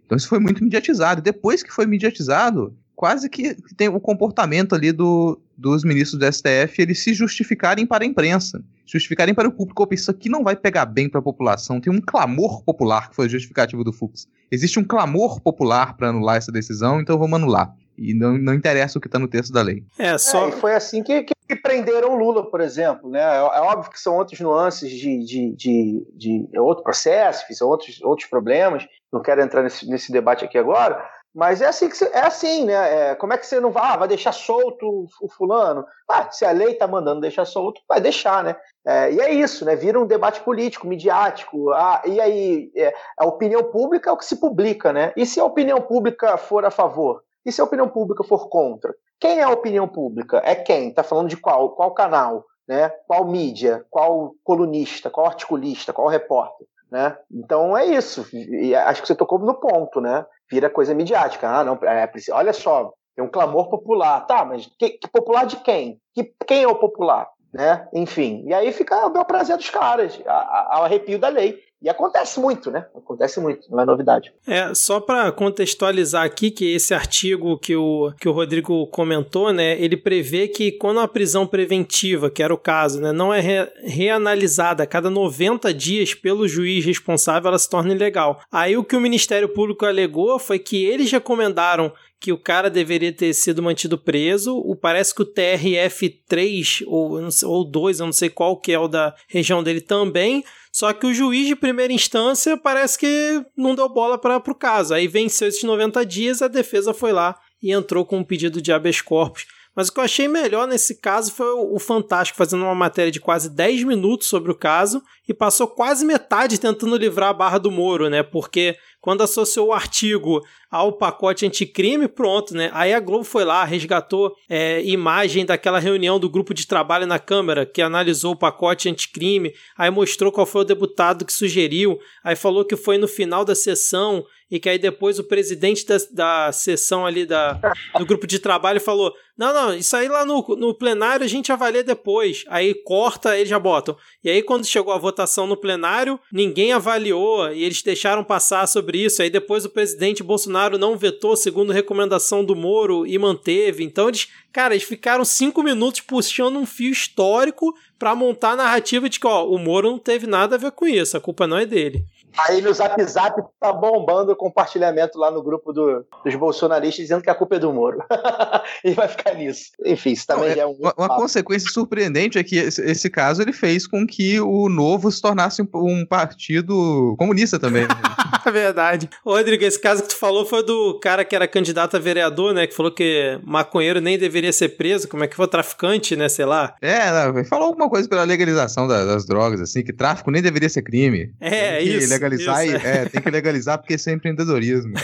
[0.05, 1.21] Então isso foi muito mediatizado.
[1.21, 6.33] E depois que foi mediatizado, quase que tem o comportamento ali do, dos ministros do
[6.33, 10.45] STF eles se justificarem para a imprensa justificarem para o público, opa, isso aqui não
[10.45, 11.81] vai pegar bem para a população.
[11.81, 14.29] Tem um clamor popular que foi justificativo do Fux.
[14.51, 17.75] Existe um clamor popular para anular essa decisão, então vamos anular.
[17.97, 19.85] E não, não interessa o que está no texto da lei.
[19.99, 20.49] É, só...
[20.49, 23.11] É, foi assim que, que, prenderam Lula, por exemplo.
[23.11, 23.21] Né?
[23.21, 27.69] É, é óbvio que são outras nuances de, de, de, de é outro processo, são
[27.69, 28.87] outros, outros problemas.
[29.13, 31.03] Não quero entrar nesse, nesse debate aqui agora,
[31.35, 33.11] mas é assim, que é assim, né?
[33.11, 35.85] É, como é que você não vai, ah, vai deixar solto o fulano?
[36.09, 38.55] Ah, se a lei está mandando deixar solto, vai deixar, né?
[38.87, 39.75] É, e é isso, né?
[39.75, 41.71] Vira um debate político, midiático.
[41.71, 45.13] Ah, e aí, é, a opinião pública é o que se publica, né?
[45.17, 47.23] E se a opinião pública for a favor?
[47.47, 48.95] E se a opinião pública for contra?
[49.19, 50.43] Quem é a opinião pública?
[50.45, 50.91] É quem?
[50.91, 51.71] Está falando de qual?
[51.71, 52.45] Qual canal?
[52.69, 52.91] Né?
[53.07, 53.87] Qual mídia?
[53.89, 55.09] Qual colunista?
[55.09, 55.93] Qual articulista?
[55.93, 56.67] Qual repórter?
[56.93, 57.17] Né?
[57.33, 58.29] Então é isso.
[58.35, 60.27] E acho que você tocou no ponto, né?
[60.53, 61.49] vira coisa midiática.
[61.49, 64.21] Ah, não, é, olha só, tem um clamor popular.
[64.27, 65.99] Tá, mas que, que popular de quem?
[66.15, 67.27] Que, quem é o popular?
[67.51, 67.89] Né?
[67.95, 71.59] Enfim, e aí fica o bel prazer dos caras, ao arrepio da lei.
[71.83, 72.87] E acontece muito, né?
[72.95, 74.33] Acontece muito, não é novidade.
[74.47, 79.81] É, só para contextualizar aqui que esse artigo que o, que o Rodrigo comentou, né,
[79.83, 83.69] ele prevê que quando a prisão preventiva, que era o caso, né, não é re,
[83.83, 88.41] reanalisada a cada 90 dias pelo juiz responsável, ela se torna ilegal.
[88.51, 91.93] Aí o que o Ministério Público alegou foi que eles recomendaram
[92.23, 94.57] que o cara deveria ter sido mantido preso.
[94.57, 98.87] O, parece que o TRF3 ou, ou 2, eu não sei qual que é o
[98.87, 103.89] da região dele também, só que o juiz de primeira instância parece que não deu
[103.89, 104.95] bola para o caso.
[104.95, 108.73] Aí venceu esses 90 dias, a defesa foi lá e entrou com um pedido de
[108.73, 109.45] habeas corpus.
[109.75, 113.19] Mas o que eu achei melhor nesse caso foi o Fantástico fazendo uma matéria de
[113.19, 117.71] quase 10 minutos sobre o caso e passou quase metade tentando livrar a barra do
[117.71, 118.23] Moro, né?
[118.23, 122.71] Porque quando associou o artigo ao pacote anticrime, pronto, né?
[122.73, 127.19] Aí a Globo foi lá, resgatou é, imagem daquela reunião do grupo de trabalho na
[127.19, 132.35] Câmara que analisou o pacote anticrime, aí mostrou qual foi o deputado que sugeriu, aí
[132.35, 136.53] falou que foi no final da sessão e que aí depois o presidente da, da
[136.53, 137.59] sessão ali da,
[137.99, 141.51] do grupo de trabalho falou: não, não, isso aí lá no, no plenário a gente
[141.51, 142.45] avalia depois.
[142.47, 143.97] Aí corta, eles já botam.
[144.23, 149.03] E aí quando chegou a votação no plenário, ninguém avaliou e eles deixaram passar sobre
[149.03, 149.23] isso.
[149.23, 153.85] Aí depois o presidente Bolsonaro não vetou segundo recomendação do Moro e manteve.
[153.85, 159.09] Então eles, cara, eles ficaram cinco minutos puxando um fio histórico para montar a narrativa
[159.09, 161.59] de que ó, o Moro não teve nada a ver com isso, a culpa não
[161.59, 162.05] é dele.
[162.39, 167.23] Aí no Zap Zap tá bombando o compartilhamento lá no grupo do, dos bolsonaristas dizendo
[167.23, 167.99] que a culpa é do Moro.
[168.85, 169.73] e vai ficar nisso.
[169.85, 170.73] Enfim, isso também Não, é, é um.
[170.73, 175.11] Uma, uma consequência surpreendente é que esse, esse, caso ele fez com que o Novo
[175.11, 177.83] se tornasse um, um partido comunista também.
[177.83, 177.95] Né?
[178.51, 179.09] Verdade.
[179.25, 182.55] Ô, Rodrigo, esse caso que tu falou foi do cara que era candidato a vereador,
[182.55, 182.67] né?
[182.67, 186.29] Que falou que maconheiro nem deveria ser preso, como é que foi traficante, né?
[186.29, 186.75] Sei lá.
[186.81, 190.83] É, falou alguma coisa pela legalização das, das drogas, assim, que tráfico nem deveria ser
[190.83, 191.33] crime.
[191.41, 193.03] É, isso legalizar e, é.
[193.03, 194.95] é, tem que legalizar porque isso é empreendedorismo.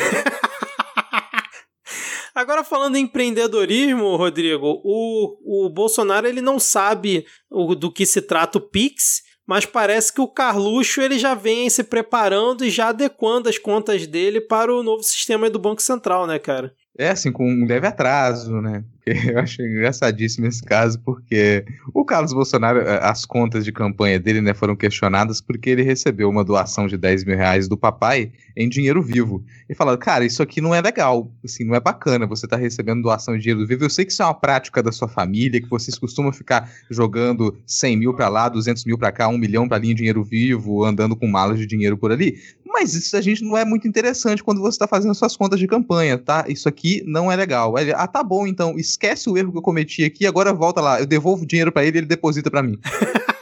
[2.35, 8.23] Agora falando em empreendedorismo, Rodrigo, o, o Bolsonaro ele não sabe o, do que se
[8.23, 12.91] trata o Pix, mas parece que o Carluxo ele já vem se preparando e já
[12.91, 16.73] adequando as contas dele para o novo sistema do Banco Central, né, cara?
[16.97, 18.85] É, assim, com um leve atraso, né?
[19.33, 24.41] Eu acho engraçadíssimo esse caso, porque o Carlos Bolsonaro, eh, as contas de campanha dele,
[24.41, 28.69] né, foram questionadas porque ele recebeu uma doação de 10 mil reais do papai em
[28.69, 29.45] dinheiro vivo.
[29.69, 33.03] E falaram, cara, isso aqui não é legal, assim, não é bacana você tá recebendo
[33.03, 33.85] doação de dinheiro vivo.
[33.85, 37.57] Eu sei que isso é uma prática da sua família, que vocês costumam ficar jogando
[37.67, 40.85] 100 mil para lá, 200 mil para cá, 1 milhão para ali em dinheiro vivo,
[40.85, 42.39] andando com malas de dinheiro por ali.
[42.71, 45.67] Mas isso a gente não é muito interessante quando você está fazendo suas contas de
[45.67, 46.45] campanha, tá?
[46.49, 47.75] Isso aqui não é legal.
[47.97, 51.07] Ah, tá bom, então, esquece o erro que eu cometi aqui, agora volta lá, eu
[51.07, 52.79] devolvo o dinheiro para ele e ele deposita para mim.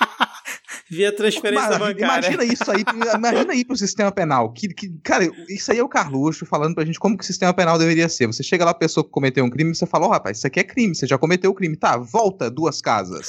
[0.91, 2.29] via transferência Mas, bancária.
[2.29, 4.53] Imagina isso aí, imagina aí pro sistema penal.
[4.53, 7.53] Que, que, cara, isso aí é o Carluxo falando pra gente como que o sistema
[7.53, 8.27] penal deveria ser.
[8.27, 10.47] Você chega lá, a pessoa que cometeu um crime, você fala, ó, oh, rapaz, isso
[10.47, 11.77] aqui é crime, você já cometeu o crime.
[11.77, 13.29] Tá, volta duas casas.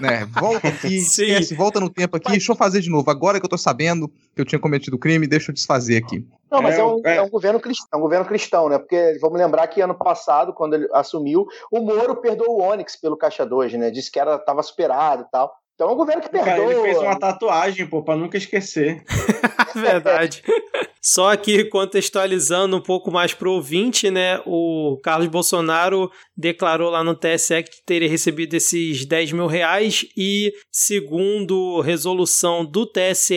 [0.00, 0.26] né?
[0.38, 3.10] Volta aqui, esquece, volta no tempo aqui, deixa eu fazer de novo.
[3.10, 6.26] Agora que eu tô sabendo que eu tinha cometido o crime, deixa eu desfazer aqui.
[6.50, 7.16] Não, mas é, é, um, é...
[7.16, 8.78] é um, governo cristão, é um governo cristão, né?
[8.78, 13.16] Porque vamos lembrar que ano passado, quando ele assumiu, o Moro perdoou o Onyx pelo
[13.16, 13.90] Caixa 2, né?
[13.90, 15.50] Disse que era, tava superado e tal.
[15.74, 16.54] Então é um governo que perdoa.
[16.54, 19.02] Cara, ele fez uma tatuagem, pô, pra nunca esquecer.
[19.74, 20.42] Verdade.
[21.04, 24.40] Só que contextualizando um pouco mais para o ouvinte, né?
[24.46, 30.52] O Carlos Bolsonaro declarou lá no TSE que teria recebido esses 10 mil reais e,
[30.70, 33.34] segundo resolução do TSE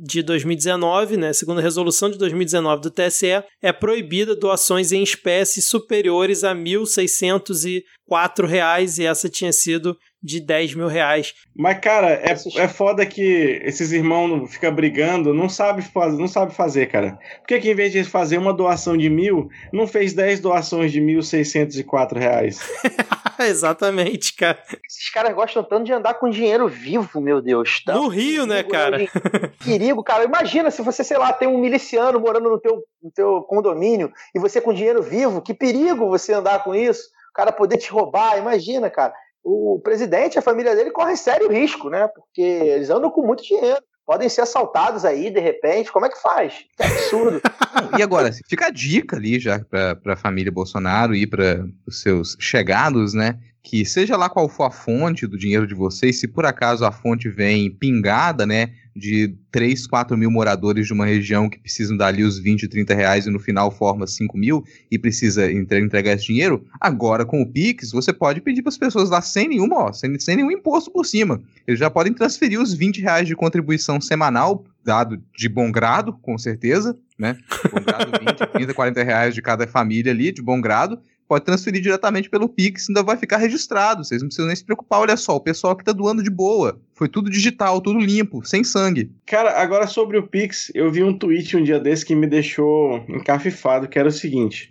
[0.00, 1.32] de 2019, né?
[1.32, 8.98] Segundo resolução de 2019 do TSE, é proibida doações em espécies superiores a 1.604 reais
[8.98, 11.34] e essa tinha sido de 10 mil reais.
[11.54, 16.54] Mas, cara, é, é foda que esses irmãos ficam brigando, não sabe, faz, não sabe
[16.54, 17.18] fazer, cara.
[17.40, 20.92] Por que, que em vez de fazer uma doação de mil, não fez 10 doações
[20.92, 22.60] de 1.604 reais?
[23.40, 24.62] Exatamente, cara.
[24.88, 27.82] Esses caras gostam tanto de andar com dinheiro vivo, meu Deus.
[27.88, 28.98] no Rio, né, cara?
[29.64, 30.22] Perigo, cara.
[30.24, 34.38] Imagina se você, sei lá, tem um miliciano morando no teu, no teu condomínio e
[34.38, 35.42] você com dinheiro vivo.
[35.42, 37.02] Que perigo você andar com isso.
[37.30, 39.12] O cara poder te roubar, imagina, cara
[39.44, 42.08] o presidente, a família dele corre sério risco, né?
[42.08, 43.82] Porque eles andam com muito dinheiro.
[44.04, 45.92] Podem ser assaltados aí, de repente.
[45.92, 46.64] Como é que faz?
[46.76, 47.40] Que absurdo.
[47.98, 52.36] e agora, fica a dica ali já para a família Bolsonaro e para os seus
[52.38, 53.38] chegados, né?
[53.62, 56.90] Que seja lá qual for a fonte do dinheiro de vocês, se por acaso a
[56.90, 58.72] fonte vem pingada, né?
[58.94, 62.94] De 3, 4 mil moradores de uma região que precisam dar ali os 20, 30
[62.94, 67.46] reais e no final forma 5 mil e precisa entregar esse dinheiro, agora com o
[67.46, 70.90] Pix você pode pedir para as pessoas lá sem nenhuma, ó, sem, sem nenhum imposto
[70.90, 71.42] por cima.
[71.66, 76.36] Eles já podem transferir os 20 reais de contribuição semanal, dado de bom grado, com
[76.36, 77.38] certeza, né?
[77.70, 80.98] Bom grado, 20, 30, 40 reais de cada família ali, de bom grado,
[81.32, 84.04] pode transferir diretamente pelo Pix, ainda vai ficar registrado.
[84.04, 85.00] Vocês não precisam nem se preocupar.
[85.00, 86.78] Olha só, o pessoal que tá doando de boa.
[86.92, 89.10] Foi tudo digital, tudo limpo, sem sangue.
[89.24, 93.02] Cara, agora sobre o Pix, eu vi um tweet um dia desse que me deixou
[93.08, 94.68] encafifado, que era o seguinte.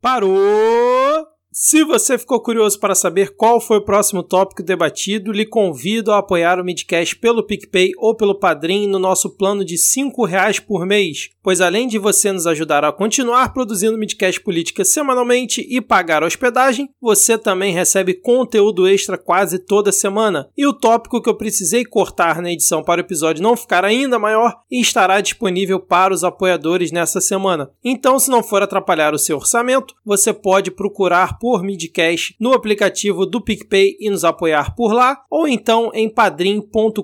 [0.00, 1.35] Parou!
[1.58, 6.18] Se você ficou curioso para saber qual foi o próximo tópico debatido, lhe convido a
[6.18, 10.84] apoiar o Midcast pelo PicPay ou pelo Padrim no nosso plano de R$ reais por
[10.84, 16.22] mês, pois além de você nos ajudar a continuar produzindo Midcast Política semanalmente e pagar
[16.22, 20.50] a hospedagem, você também recebe conteúdo extra quase toda semana.
[20.54, 24.18] E o tópico que eu precisei cortar na edição para o episódio não ficar ainda
[24.18, 27.70] maior estará disponível para os apoiadores nessa semana.
[27.82, 33.24] Então, se não for atrapalhar o seu orçamento, você pode procurar por Midcast no aplicativo
[33.24, 37.00] do PicPay e nos apoiar por lá, ou então em padrim.com.br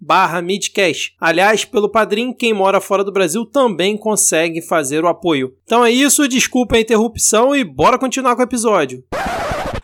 [0.00, 1.14] barra Midcast.
[1.20, 5.52] Aliás, pelo Padrim, quem mora fora do Brasil também consegue fazer o apoio.
[5.64, 9.04] Então é isso, desculpa a interrupção e bora continuar com o episódio.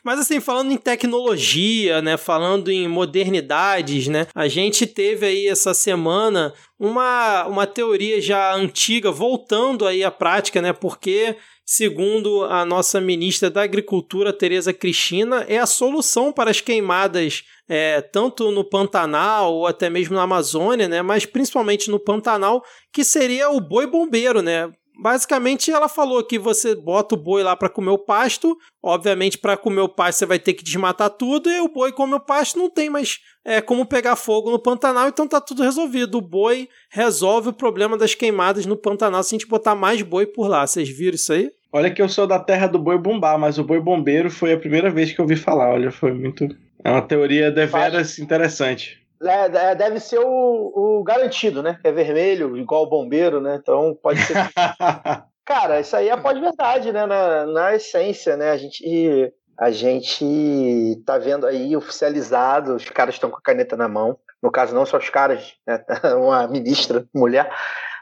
[0.02, 5.74] Mas assim, falando em tecnologia, né, falando em modernidades, né, a gente teve aí essa
[5.74, 11.36] semana uma, uma teoria já antiga voltando aí à prática, né, porque
[11.70, 18.00] segundo a nossa ministra da Agricultura, Tereza Cristina, é a solução para as queimadas é,
[18.00, 23.50] tanto no Pantanal ou até mesmo na Amazônia, né, mas principalmente no Pantanal, que seria
[23.50, 24.68] o boi bombeiro, né?
[25.00, 28.58] Basicamente, ela falou que você bota o boi lá para comer o pasto.
[28.82, 31.48] Obviamente, para comer o pasto, você vai ter que desmatar tudo.
[31.48, 35.08] E o boi come o pasto, não tem mais é, como pegar fogo no Pantanal.
[35.08, 36.18] Então tá tudo resolvido.
[36.18, 40.26] O boi resolve o problema das queimadas no Pantanal se a gente botar mais boi
[40.26, 40.66] por lá.
[40.66, 41.50] Vocês viram isso aí?
[41.72, 44.58] Olha que eu sou da terra do boi bombar, mas o boi bombeiro foi a
[44.58, 45.70] primeira vez que eu ouvi falar.
[45.70, 46.48] Olha, foi muito.
[46.84, 49.00] É uma teoria deveras interessante.
[49.22, 51.78] É, é, deve ser o, o, garantido, né?
[51.80, 53.58] Que é vermelho, igual o bombeiro, né?
[53.60, 54.34] Então pode ser.
[55.44, 57.06] Cara, isso aí é pós-verdade, né?
[57.06, 58.50] Na, na essência, né?
[58.50, 63.88] A gente, a gente tá vendo aí oficializado, os caras estão com a caneta na
[63.88, 64.18] mão.
[64.42, 65.84] No caso, não só os caras, né?
[66.16, 67.52] uma ministra, mulher,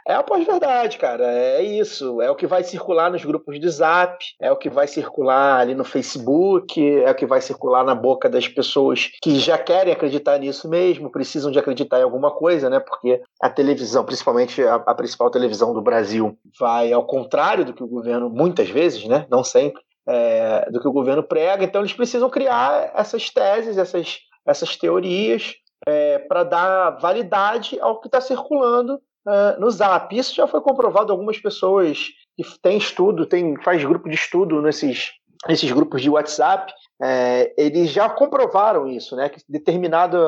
[0.09, 1.31] é a pós-verdade, cara.
[1.31, 2.23] É isso.
[2.23, 5.75] É o que vai circular nos grupos de zap, é o que vai circular ali
[5.75, 10.39] no Facebook, é o que vai circular na boca das pessoas que já querem acreditar
[10.39, 12.81] nisso mesmo, precisam de acreditar em alguma coisa, né?
[12.81, 17.83] Porque a televisão, principalmente a, a principal televisão do Brasil, vai ao contrário do que
[17.83, 19.27] o governo, muitas vezes, né?
[19.31, 21.65] Não sempre, é, do que o governo prega.
[21.65, 25.55] Então eles precisam criar essas teses, essas, essas teorias
[25.87, 30.17] é, para dar validade ao que está circulando uh, no Zap.
[30.17, 35.13] Isso já foi comprovado algumas pessoas que tem estudo, tem faz grupo de estudo nesses
[35.49, 39.29] esses grupos de WhatsApp, é, eles já comprovaram isso, né?
[39.29, 40.19] Que determinado,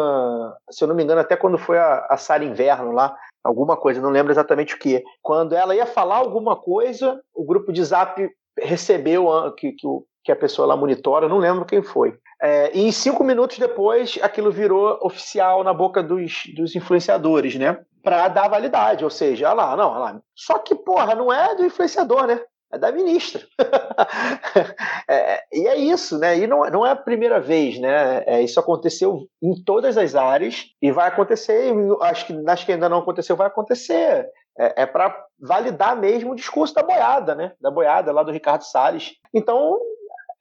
[0.70, 4.00] se eu não me engano, até quando foi a, a Sara Inverno lá, alguma coisa,
[4.00, 5.02] não lembro exatamente o que.
[5.20, 9.86] Quando ela ia falar alguma coisa, o grupo de Zap recebeu que, que,
[10.24, 12.16] que a pessoa lá monitora, não lembro quem foi.
[12.42, 17.78] É, e cinco minutos depois, aquilo virou oficial na boca dos, dos influenciadores, né?
[18.02, 20.20] Para dar validade, ou seja, olha lá, não, olha lá.
[20.34, 22.40] Só que, porra, não é do influenciador, né?
[22.72, 23.42] É da ministra.
[25.08, 26.38] é, e é isso, né?
[26.38, 28.22] E não, não é a primeira vez, né?
[28.26, 32.88] É, isso aconteceu em todas as áreas e vai acontecer, acho que nas que ainda
[32.88, 34.30] não aconteceu, vai acontecer.
[34.56, 37.52] É, é para validar mesmo o discurso da boiada, né?
[37.60, 39.14] Da boiada lá do Ricardo Salles.
[39.34, 39.78] Então,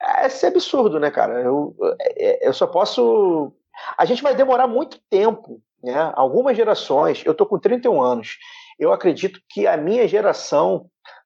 [0.02, 1.42] é esse absurdo, né, cara?
[1.42, 3.52] Eu, é, eu só posso.
[3.98, 6.12] A gente vai demorar muito tempo, né?
[6.16, 7.24] Algumas gerações.
[7.26, 8.38] Eu tô com 31 anos.
[8.80, 10.86] Eu acredito que a minha geração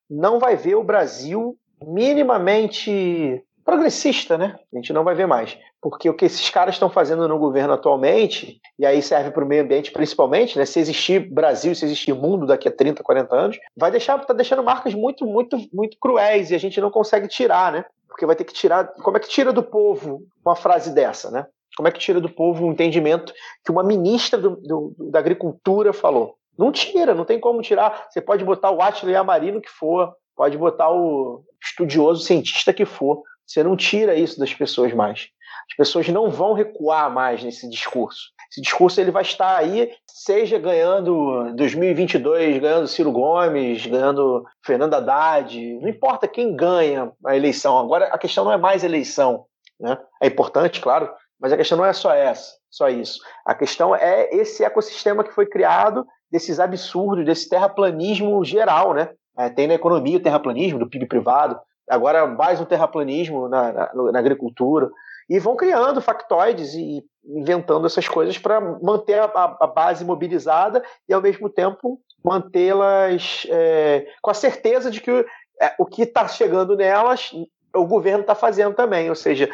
[0.09, 4.55] não vai ver o Brasil minimamente progressista, né?
[4.73, 5.57] A gente não vai ver mais.
[5.81, 9.47] Porque o que esses caras estão fazendo no governo atualmente, e aí serve para o
[9.47, 10.65] meio ambiente principalmente, né?
[10.65, 14.63] Se existir Brasil, se existir mundo daqui a 30, 40 anos, vai deixar, tá deixando
[14.63, 17.85] marcas muito, muito, muito cruéis e a gente não consegue tirar, né?
[18.13, 18.93] Porque vai ter que tirar.
[18.93, 21.47] Como é que tira do povo uma frase dessa, né?
[21.75, 23.33] Como é que tira do povo um entendimento
[23.65, 26.35] que uma ministra do, do, da agricultura falou?
[26.55, 28.05] Não tira, não tem como tirar.
[28.07, 33.23] Você pode botar o Atila Amarino que for, pode botar o estudioso cientista que for.
[33.47, 35.29] Você não tira isso das pessoas mais.
[35.71, 38.29] As pessoas não vão recuar mais nesse discurso.
[38.53, 45.79] Esse discurso ele vai estar aí, seja ganhando 2022, ganhando Ciro Gomes, ganhando Fernando Haddad,
[45.81, 47.79] não importa quem ganha a eleição.
[47.79, 49.45] Agora a questão não é mais eleição,
[49.79, 49.97] né?
[50.21, 51.11] É importante, claro,
[51.41, 53.21] mas a questão não é só essa, só isso.
[53.43, 59.09] A questão é esse ecossistema que foi criado desses absurdos, desse terraplanismo geral, né?
[59.35, 64.11] É, tem na economia o terraplanismo do PIB privado, agora mais um terraplanismo na, na,
[64.11, 64.91] na agricultura,
[65.29, 71.13] e vão criando factoides e inventando essas coisas para manter a, a, base mobilizada e,
[71.13, 75.25] ao mesmo tempo, mantê-las é, com a certeza de que
[75.61, 77.31] é, o que está chegando nelas,
[77.75, 79.49] o governo está fazendo também, ou seja,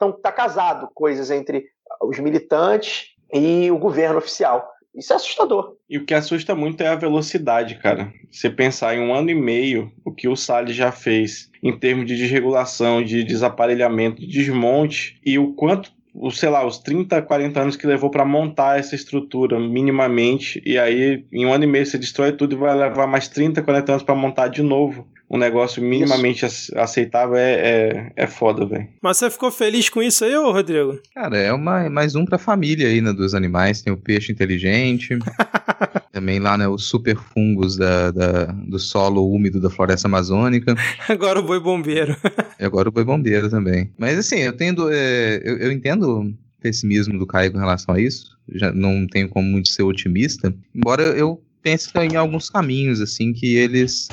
[0.00, 1.66] está casado coisas entre
[2.00, 4.70] os militantes e o governo oficial.
[4.94, 5.76] Isso é assustador.
[5.88, 8.12] E o que assusta muito é a velocidade, cara.
[8.30, 12.06] Você pensar em um ano e meio o que o Salles já fez em termos
[12.06, 15.96] de desregulação, de desaparelhamento, de desmonte, e o quanto
[16.32, 21.24] sei lá, os 30, 40 anos que levou para montar essa estrutura minimamente, e aí
[21.30, 24.02] em um ano e meio você destrói tudo e vai levar mais 30, 40 anos
[24.02, 26.72] para montar de novo um negócio minimamente isso.
[26.78, 28.88] aceitável é, é, é foda, velho.
[29.02, 30.98] Mas você ficou feliz com isso aí, ô Rodrigo?
[31.14, 33.82] Cara, é uma, mais um pra família aí, né, dos animais.
[33.82, 35.18] Tem o peixe inteligente,
[36.10, 40.74] também lá, né, os super fungos da, da, do solo úmido da floresta amazônica.
[41.08, 42.16] Agora o boi bombeiro.
[42.58, 43.90] e agora o boi bombeiro também.
[43.98, 48.00] Mas assim, eu tendo, é, eu, eu entendo o pessimismo do Caio com relação a
[48.00, 48.36] isso.
[48.54, 53.56] Já não tenho como muito ser otimista, embora eu pense em alguns caminhos, assim, que
[53.56, 54.08] eles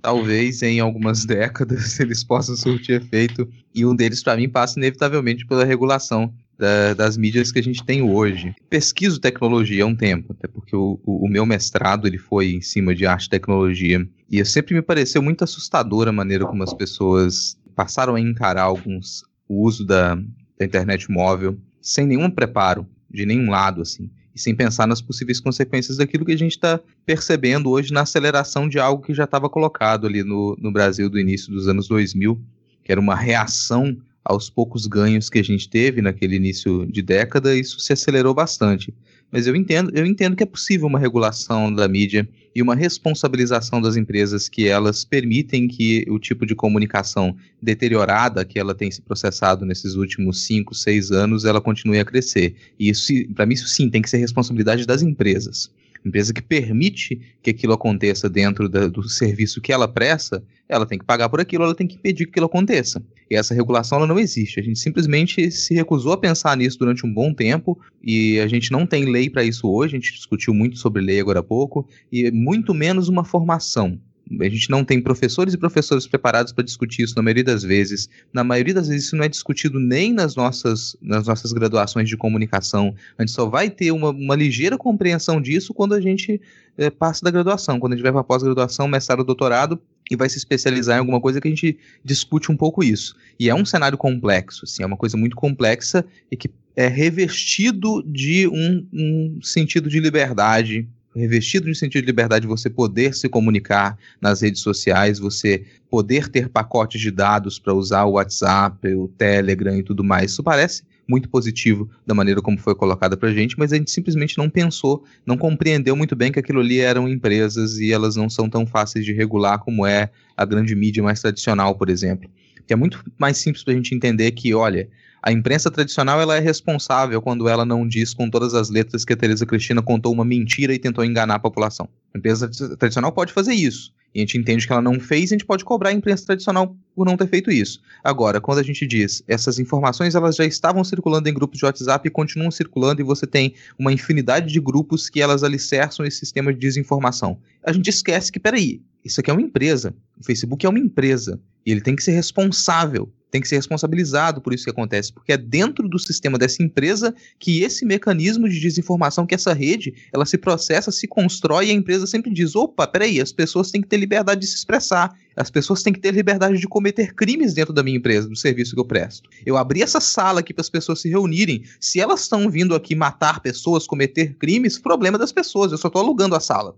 [0.00, 3.48] talvez em algumas décadas eles possam surtir efeito.
[3.74, 7.84] E um deles, para mim, passa inevitavelmente pela regulação da, das mídias que a gente
[7.84, 8.54] tem hoje.
[8.68, 12.60] Pesquiso tecnologia há um tempo, até porque o, o, o, meu mestrado ele foi em
[12.60, 14.06] cima de arte e tecnologia.
[14.30, 19.22] E sempre me pareceu muito assustadora a maneira como as pessoas passaram a encarar alguns
[19.48, 24.54] o uso da, da internet móvel sem nenhum preparo de nenhum lado, assim e sem
[24.54, 29.02] pensar nas possíveis consequências daquilo que a gente está percebendo hoje na aceleração de algo
[29.02, 32.40] que já estava colocado ali no, no Brasil do início dos anos 2000,
[32.84, 37.56] que era uma reação aos poucos ganhos que a gente teve naquele início de década,
[37.56, 38.94] isso se acelerou bastante.
[39.30, 43.80] Mas eu entendo, eu entendo que é possível uma regulação da mídia e uma responsabilização
[43.80, 49.02] das empresas que elas permitem que o tipo de comunicação deteriorada que ela tem se
[49.02, 52.54] processado nesses últimos 5, 6 anos, ela continue a crescer.
[52.78, 55.70] E isso, para mim, isso sim tem que ser responsabilidade das empresas
[56.04, 60.98] empresa que permite que aquilo aconteça dentro da, do serviço que ela presta, ela tem
[60.98, 63.02] que pagar por aquilo, ela tem que impedir que aquilo aconteça.
[63.30, 64.60] E essa regulação ela não existe.
[64.60, 68.70] A gente simplesmente se recusou a pensar nisso durante um bom tempo e a gente
[68.70, 69.96] não tem lei para isso hoje.
[69.96, 73.98] A gente discutiu muito sobre lei agora há pouco e muito menos uma formação.
[74.40, 78.08] A gente não tem professores e professores preparados para discutir isso na maioria das vezes.
[78.32, 82.16] Na maioria das vezes isso não é discutido nem nas nossas, nas nossas graduações de
[82.16, 82.94] comunicação.
[83.16, 86.40] A gente só vai ter uma, uma ligeira compreensão disso quando a gente
[86.76, 90.38] é, passa da graduação, quando a gente vai para pós-graduação, mestrado, doutorado e vai se
[90.38, 93.14] especializar em alguma coisa que a gente discute um pouco isso.
[93.38, 98.02] E é um cenário complexo, assim, é uma coisa muito complexa e que é revestido
[98.06, 100.88] de um, um sentido de liberdade
[101.18, 106.48] revestido de sentido de liberdade você poder se comunicar nas redes sociais, você poder ter
[106.48, 110.32] pacotes de dados para usar o WhatsApp, o Telegram e tudo mais.
[110.32, 113.90] Isso parece muito positivo da maneira como foi colocada para a gente, mas a gente
[113.90, 118.28] simplesmente não pensou, não compreendeu muito bem que aquilo ali eram empresas e elas não
[118.28, 122.30] são tão fáceis de regular como é a grande mídia mais tradicional, por exemplo.
[122.66, 124.86] Que é muito mais simples para a gente entender que, olha,
[125.28, 129.12] a imprensa tradicional ela é responsável quando ela não diz com todas as letras que
[129.12, 131.86] a Teresa Cristina contou uma mentira e tentou enganar a população.
[132.14, 132.48] A imprensa
[132.78, 133.92] tradicional pode fazer isso.
[134.14, 136.74] E a gente entende que ela não fez, a gente pode cobrar a imprensa tradicional
[136.94, 137.78] por não ter feito isso.
[138.02, 142.08] Agora, quando a gente diz essas informações elas já estavam circulando em grupos de WhatsApp
[142.08, 146.54] e continuam circulando, e você tem uma infinidade de grupos que elas alicerçam esse sistema
[146.54, 147.38] de desinformação.
[147.62, 149.94] A gente esquece que, peraí, isso aqui é uma empresa.
[150.18, 151.38] O Facebook é uma empresa.
[151.66, 155.32] E ele tem que ser responsável tem que ser responsabilizado por isso que acontece, porque
[155.32, 160.24] é dentro do sistema dessa empresa que esse mecanismo de desinformação, que essa rede, ela
[160.24, 163.88] se processa, se constrói e a empresa sempre diz: opa, peraí, as pessoas têm que
[163.88, 167.72] ter liberdade de se expressar, as pessoas têm que ter liberdade de cometer crimes dentro
[167.72, 169.28] da minha empresa, do serviço que eu presto.
[169.44, 171.64] Eu abri essa sala aqui para as pessoas se reunirem.
[171.80, 176.02] Se elas estão vindo aqui matar pessoas, cometer crimes, problema das pessoas, eu só estou
[176.02, 176.74] alugando a sala.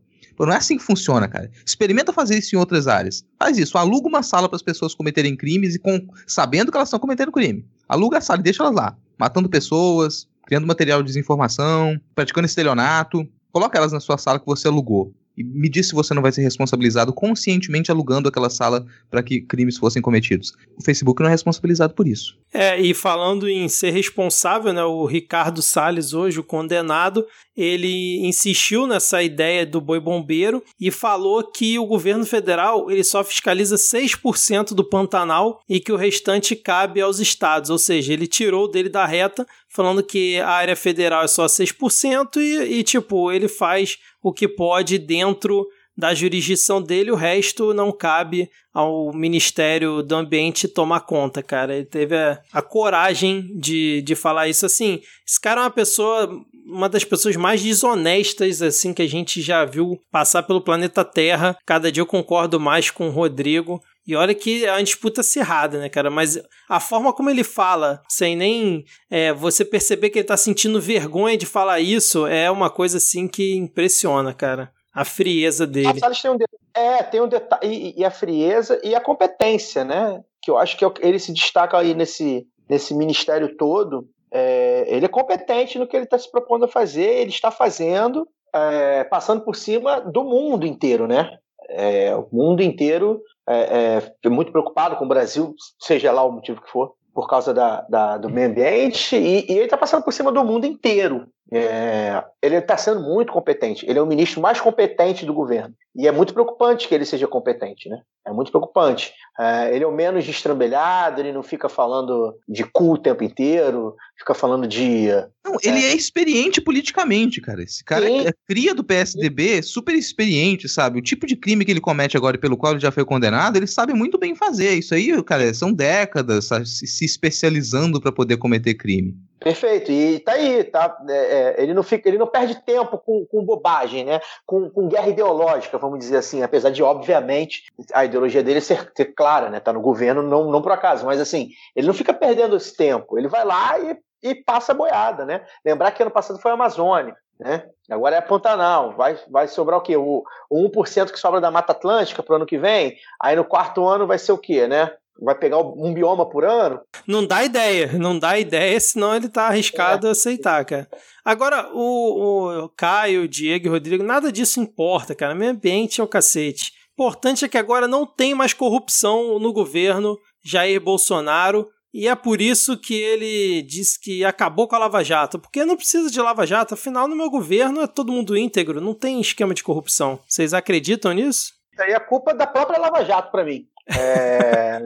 [0.46, 1.50] Não é assim que funciona, cara.
[1.64, 3.24] Experimenta fazer isso em outras áreas.
[3.38, 6.88] Faz isso, aluga uma sala para as pessoas cometerem crimes e com, sabendo que elas
[6.88, 7.64] estão cometendo crime.
[7.88, 13.28] Aluga a sala e deixa elas lá, matando pessoas, criando material de desinformação, praticando estelionato.
[13.52, 16.30] Coloca elas na sua sala que você alugou e me diz se você não vai
[16.30, 20.52] ser responsabilizado conscientemente alugando aquela sala para que crimes fossem cometidos.
[20.76, 22.38] O Facebook não é responsabilizado por isso.
[22.52, 27.24] É, e falando em ser responsável, né, o Ricardo Salles, hoje, o condenado,
[27.56, 33.22] ele insistiu nessa ideia do boi bombeiro e falou que o governo federal ele só
[33.22, 38.68] fiscaliza 6% do Pantanal e que o restante cabe aos estados, ou seja, ele tirou
[38.68, 43.46] dele da reta, falando que a área federal é só 6% e, e tipo, ele
[43.46, 45.66] faz o que pode dentro
[45.96, 51.76] da jurisdição dele, o resto não cabe ao Ministério do Ambiente tomar conta, cara.
[51.76, 55.02] Ele teve a, a, coragem de, de falar isso assim.
[55.26, 56.28] Esse cara é uma pessoa,
[56.70, 61.56] uma das pessoas mais desonestas assim que a gente já viu passar pelo planeta Terra.
[61.66, 63.82] Cada dia eu concordo mais com o Rodrigo.
[64.06, 66.10] E olha que é uma disputa acirrada, né, cara?
[66.10, 70.80] Mas a forma como ele fala, sem nem é, você perceber que ele tá sentindo
[70.80, 75.88] vergonha de falar isso, é uma coisa assim que impressiona, cara a frieza dele.
[75.88, 76.36] A tem um
[76.74, 77.66] é, tem um detalhe.
[77.66, 80.22] E, e, a frieza e a competência, né?
[80.42, 84.08] Que eu acho que é ele se destaca aí nesse, nesse ministério todo.
[84.32, 88.28] É, ele é competente no que ele está se propondo a fazer, ele está fazendo,
[88.54, 91.38] é, passando por cima do mundo inteiro, né?
[91.68, 96.62] É, o mundo inteiro é, é, muito preocupado com o Brasil, seja lá o motivo
[96.62, 100.12] que for, por causa da, da do meio ambiente, e, e ele está passando por
[100.12, 101.26] cima do mundo inteiro.
[101.52, 103.84] É, ele está sendo muito competente.
[103.88, 105.74] Ele é o ministro mais competente do governo.
[105.96, 108.00] E é muito preocupante que ele seja competente, né?
[108.24, 109.12] É muito preocupante.
[109.38, 113.96] É, ele é o menos destrambelhado, ele não fica falando de cu o tempo inteiro,
[114.16, 115.08] fica falando de.
[115.44, 117.62] Não, ele é, é experiente politicamente, cara.
[117.62, 118.28] Esse cara Sim.
[118.28, 121.00] é cria do PSDB, super experiente, sabe?
[121.00, 123.56] O tipo de crime que ele comete agora e pelo qual ele já foi condenado,
[123.56, 124.74] ele sabe muito bem fazer.
[124.74, 126.68] Isso aí, cara, são décadas sabe?
[126.68, 129.16] se especializando para poder cometer crime.
[129.40, 130.98] Perfeito, e tá aí, tá?
[131.08, 134.20] É, é, ele, não fica, ele não perde tempo com, com bobagem, né?
[134.44, 137.64] Com, com, guerra ideológica, vamos dizer assim, apesar de, obviamente,
[137.94, 139.58] a ideologia dele ser, ser clara, né?
[139.58, 143.18] Tá no governo, não, não por acaso, mas assim, ele não fica perdendo esse tempo,
[143.18, 145.40] ele vai lá e, e passa a boiada, né?
[145.64, 147.64] Lembrar que ano passado foi a Amazônia, né?
[147.90, 149.96] Agora é Pantanal, vai, vai sobrar o quê?
[149.96, 153.44] O, o 1% que sobra da Mata Atlântica para o ano que vem, aí no
[153.44, 154.92] quarto ano vai ser o quê, né?
[155.20, 156.80] Vai pegar um bioma por ano.
[157.06, 160.10] Não dá ideia, não dá ideia, senão ele tá arriscado é.
[160.10, 160.88] a aceitar, cara.
[161.24, 165.34] Agora, o, o Caio, o Diego e o Rodrigo, nada disso importa, cara.
[165.34, 166.72] Meio ambiente é o cacete.
[166.94, 171.68] Importante é que agora não tem mais corrupção no governo Jair Bolsonaro.
[171.92, 175.38] E é por isso que ele disse que acabou com a Lava Jato.
[175.38, 178.94] Porque não precisa de Lava Jato, afinal, no meu governo é todo mundo íntegro, não
[178.94, 180.20] tem esquema de corrupção.
[180.26, 181.59] Vocês acreditam nisso?
[181.80, 183.66] Isso aí é culpa da própria Lava Jato para mim.
[183.88, 184.82] É,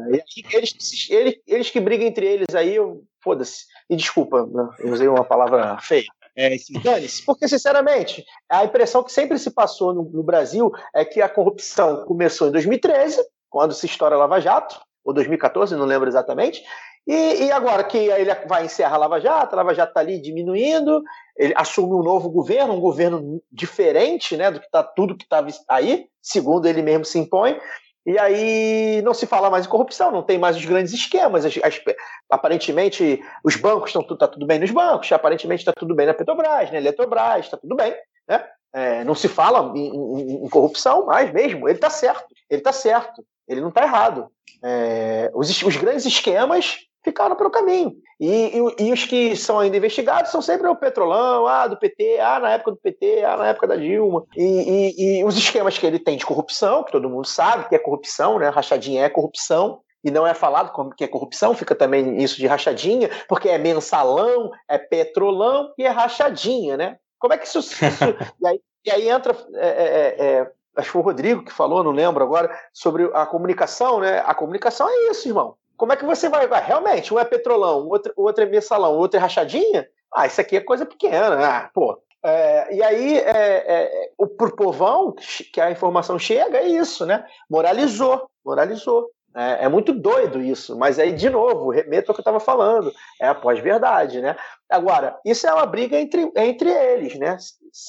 [0.52, 2.76] eles, eles, eles, que brigam entre eles aí,
[3.20, 3.64] foda-se.
[3.90, 6.06] E desculpa, né, eu usei uma palavra feia.
[6.36, 7.24] É, dane-se.
[7.24, 12.04] Porque, sinceramente, a impressão que sempre se passou no, no, Brasil é que a corrupção
[12.04, 13.20] começou em 2013,
[13.50, 16.64] quando se estoura a Lava Jato, ou 2014, não lembro exatamente.
[17.06, 20.18] E, e agora que ele vai encerrar a Lava Jato, a Lava Jato está ali
[20.18, 21.02] diminuindo,
[21.36, 25.48] ele assume um novo governo, um governo diferente né, do que está tudo que estava
[25.68, 27.58] aí, segundo ele mesmo se impõe.
[28.06, 31.44] E aí não se fala mais em corrupção, não tem mais os grandes esquemas.
[31.44, 31.80] As, as,
[32.30, 36.14] aparentemente, os bancos estão tudo, tá tudo bem nos bancos, aparentemente está tudo bem na
[36.14, 37.94] Petrobras, na Eletrobras, está tudo bem.
[38.28, 38.46] Né?
[38.74, 41.66] É, não se fala em, em, em corrupção mais mesmo.
[41.66, 42.26] Ele está certo.
[42.50, 43.24] Ele está certo.
[43.48, 44.30] Ele não está errado.
[44.62, 47.92] É, os, os grandes esquemas ficaram pelo caminho.
[48.18, 52.18] E, e, e, os que são ainda investigados são sempre o Petrolão, ah, do PT,
[52.20, 54.24] ah, na época do PT, ah, na época da Dilma.
[54.36, 57.78] E, e, os esquemas que ele tem de corrupção, que todo mundo sabe que é
[57.78, 58.48] corrupção, né?
[58.48, 59.80] Rachadinha é corrupção.
[60.02, 63.56] E não é falado como que é corrupção, fica também isso de rachadinha, porque é
[63.56, 66.98] mensalão, é petrolão e é rachadinha, né?
[67.18, 67.60] Como é que isso.
[67.60, 67.80] isso
[68.38, 69.34] e, aí, e, aí, entra.
[69.54, 73.24] É, é, é, acho que foi o Rodrigo que falou, não lembro agora, sobre a
[73.24, 74.22] comunicação, né?
[74.26, 75.56] A comunicação é isso, irmão.
[75.76, 76.46] Como é que você vai.
[76.46, 79.88] vai realmente, um é petrolão, o outro, outro é mensalão, outro é rachadinha?
[80.12, 81.44] Ah, isso aqui é coisa pequena.
[81.44, 82.00] Ah, pô.
[82.24, 85.14] É, e aí, é, é, o, pro povão
[85.52, 87.24] que a informação chega, é isso, né?
[87.50, 89.10] Moralizou, moralizou.
[89.36, 92.92] É, é, muito doido isso, mas aí, de novo, remeto ao que eu estava falando,
[93.20, 94.36] é a pós-verdade, né?
[94.70, 97.36] Agora, isso é uma briga entre, entre eles, né?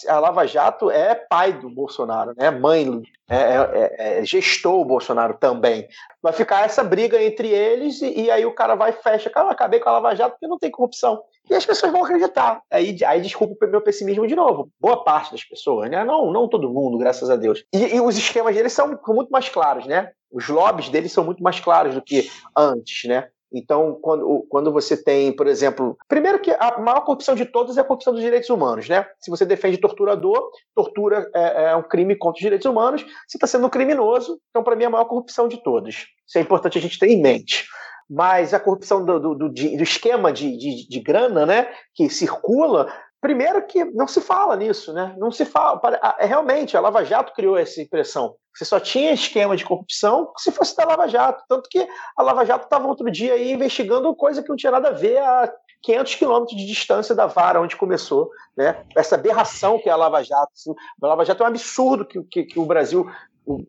[0.07, 2.49] A Lava Jato é pai do Bolsonaro, né?
[2.49, 5.87] Mãe, é, é, é, é gestou o Bolsonaro também.
[6.19, 9.29] Vai ficar essa briga entre eles e, e aí o cara vai e fecha.
[9.29, 11.23] Cara, eu acabei com a Lava Jato porque não tem corrupção.
[11.49, 12.61] E as pessoas vão acreditar.
[12.71, 14.69] Aí, aí desculpa o meu pessimismo de novo.
[14.79, 16.03] Boa parte das pessoas, né?
[16.03, 17.63] Não, não todo mundo, graças a Deus.
[17.73, 20.11] E, e os esquemas deles são muito mais claros, né?
[20.31, 23.27] Os lobbies deles são muito mais claros do que antes, né?
[23.53, 27.81] Então, quando, quando você tem, por exemplo, primeiro que a maior corrupção de todas é
[27.81, 29.05] a corrupção dos direitos humanos, né?
[29.21, 33.47] Se você defende torturador, tortura é, é um crime contra os direitos humanos, você está
[33.47, 36.05] sendo um criminoso, então para mim é a maior corrupção de todas.
[36.27, 37.65] Isso é importante a gente ter em mente
[38.09, 42.91] mas a corrupção do, do, do, do esquema de, de, de, grana né, que circula
[43.25, 45.15] Primeiro que não se fala nisso, né?
[45.17, 45.81] Não se fala.
[46.19, 48.35] É, realmente, a Lava Jato criou essa impressão.
[48.53, 51.43] Você só tinha esquema de corrupção se fosse da Lava Jato.
[51.49, 54.89] Tanto que a Lava Jato estava outro dia aí investigando coisa que não tinha nada
[54.89, 55.51] a ver a
[55.81, 58.83] 500 quilômetros de distância da vara onde começou, né?
[58.95, 60.51] Essa aberração que é a Lava Jato.
[60.53, 60.75] Assim.
[61.01, 63.09] A Lava Jato é um absurdo que, que, que o Brasil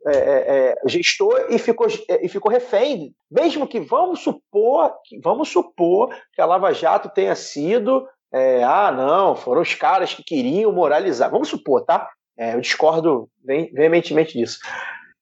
[0.07, 3.15] é, é, é, gestou e ficou, é, e ficou refém.
[3.31, 9.37] Mesmo que vamos supor, vamos supor que a Lava Jato tenha sido é, ah, não,
[9.37, 11.31] foram os caras que queriam moralizar.
[11.31, 12.11] Vamos supor, tá?
[12.37, 14.59] Eu discordo veementemente disso.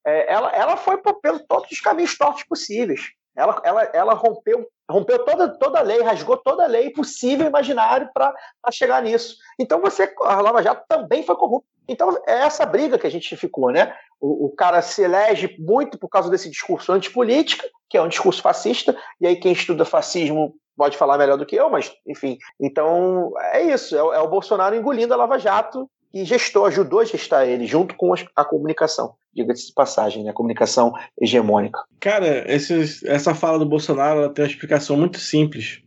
[0.05, 3.13] Ela, ela foi pelo todos os caminhos tortos possíveis.
[3.37, 8.09] Ela, ela, ela rompeu, rompeu toda, toda a lei, rasgou toda a lei possível imaginário
[8.15, 8.35] para
[8.73, 9.37] chegar nisso.
[9.59, 11.69] Então você, a Lava Jato também foi corrupta.
[11.89, 13.95] Então é essa briga que a gente ficou, né?
[14.21, 18.41] O, o, cara se elege muito por causa desse discurso antipolítica, que é um discurso
[18.41, 22.39] fascista, e aí quem estuda fascismo pode falar melhor do que eu, mas enfim.
[22.61, 27.05] Então é isso, é, é o Bolsonaro engolindo a Lava Jato e gestou, ajudou a
[27.05, 30.31] gestar ele, junto com a comunicação, diga-se de passagem, né?
[30.31, 31.83] a comunicação hegemônica.
[31.99, 35.84] Cara, essa fala do Bolsonaro tem uma explicação muito simples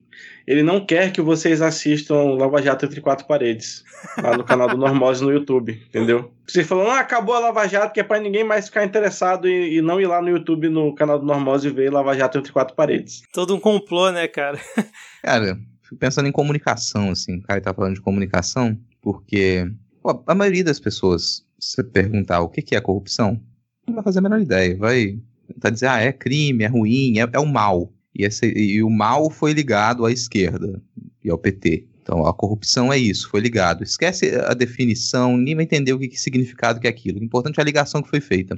[0.47, 3.83] ele não quer que vocês assistam Lava Jato entre quatro paredes,
[4.23, 6.31] lá no canal do Normose no YouTube, entendeu?
[6.47, 9.77] Vocês falando, ah, acabou a Lava Jato, que é pra ninguém mais ficar interessado e,
[9.77, 12.53] e não ir lá no YouTube, no canal do Normose e ver Lava Jato entre
[12.53, 13.23] quatro paredes.
[13.33, 14.57] Todo um complô, né, cara?
[15.21, 19.69] cara, fico pensando em comunicação, assim, o cara tá falando de comunicação, porque
[20.01, 23.37] pô, a maioria das pessoas, se você perguntar o que, que é corrupção,
[23.85, 27.27] não vai fazer a menor ideia, vai tentar dizer, ah, é crime, é ruim, é,
[27.33, 27.91] é o mal.
[28.17, 30.81] E, esse, e o mal foi ligado à esquerda
[31.23, 31.85] e ao PT.
[32.01, 33.83] Então, a corrupção é isso, foi ligado.
[33.83, 37.19] Esquece a definição, ninguém vai entender o que, que significado que é aquilo.
[37.19, 38.57] O importante é a ligação que foi feita.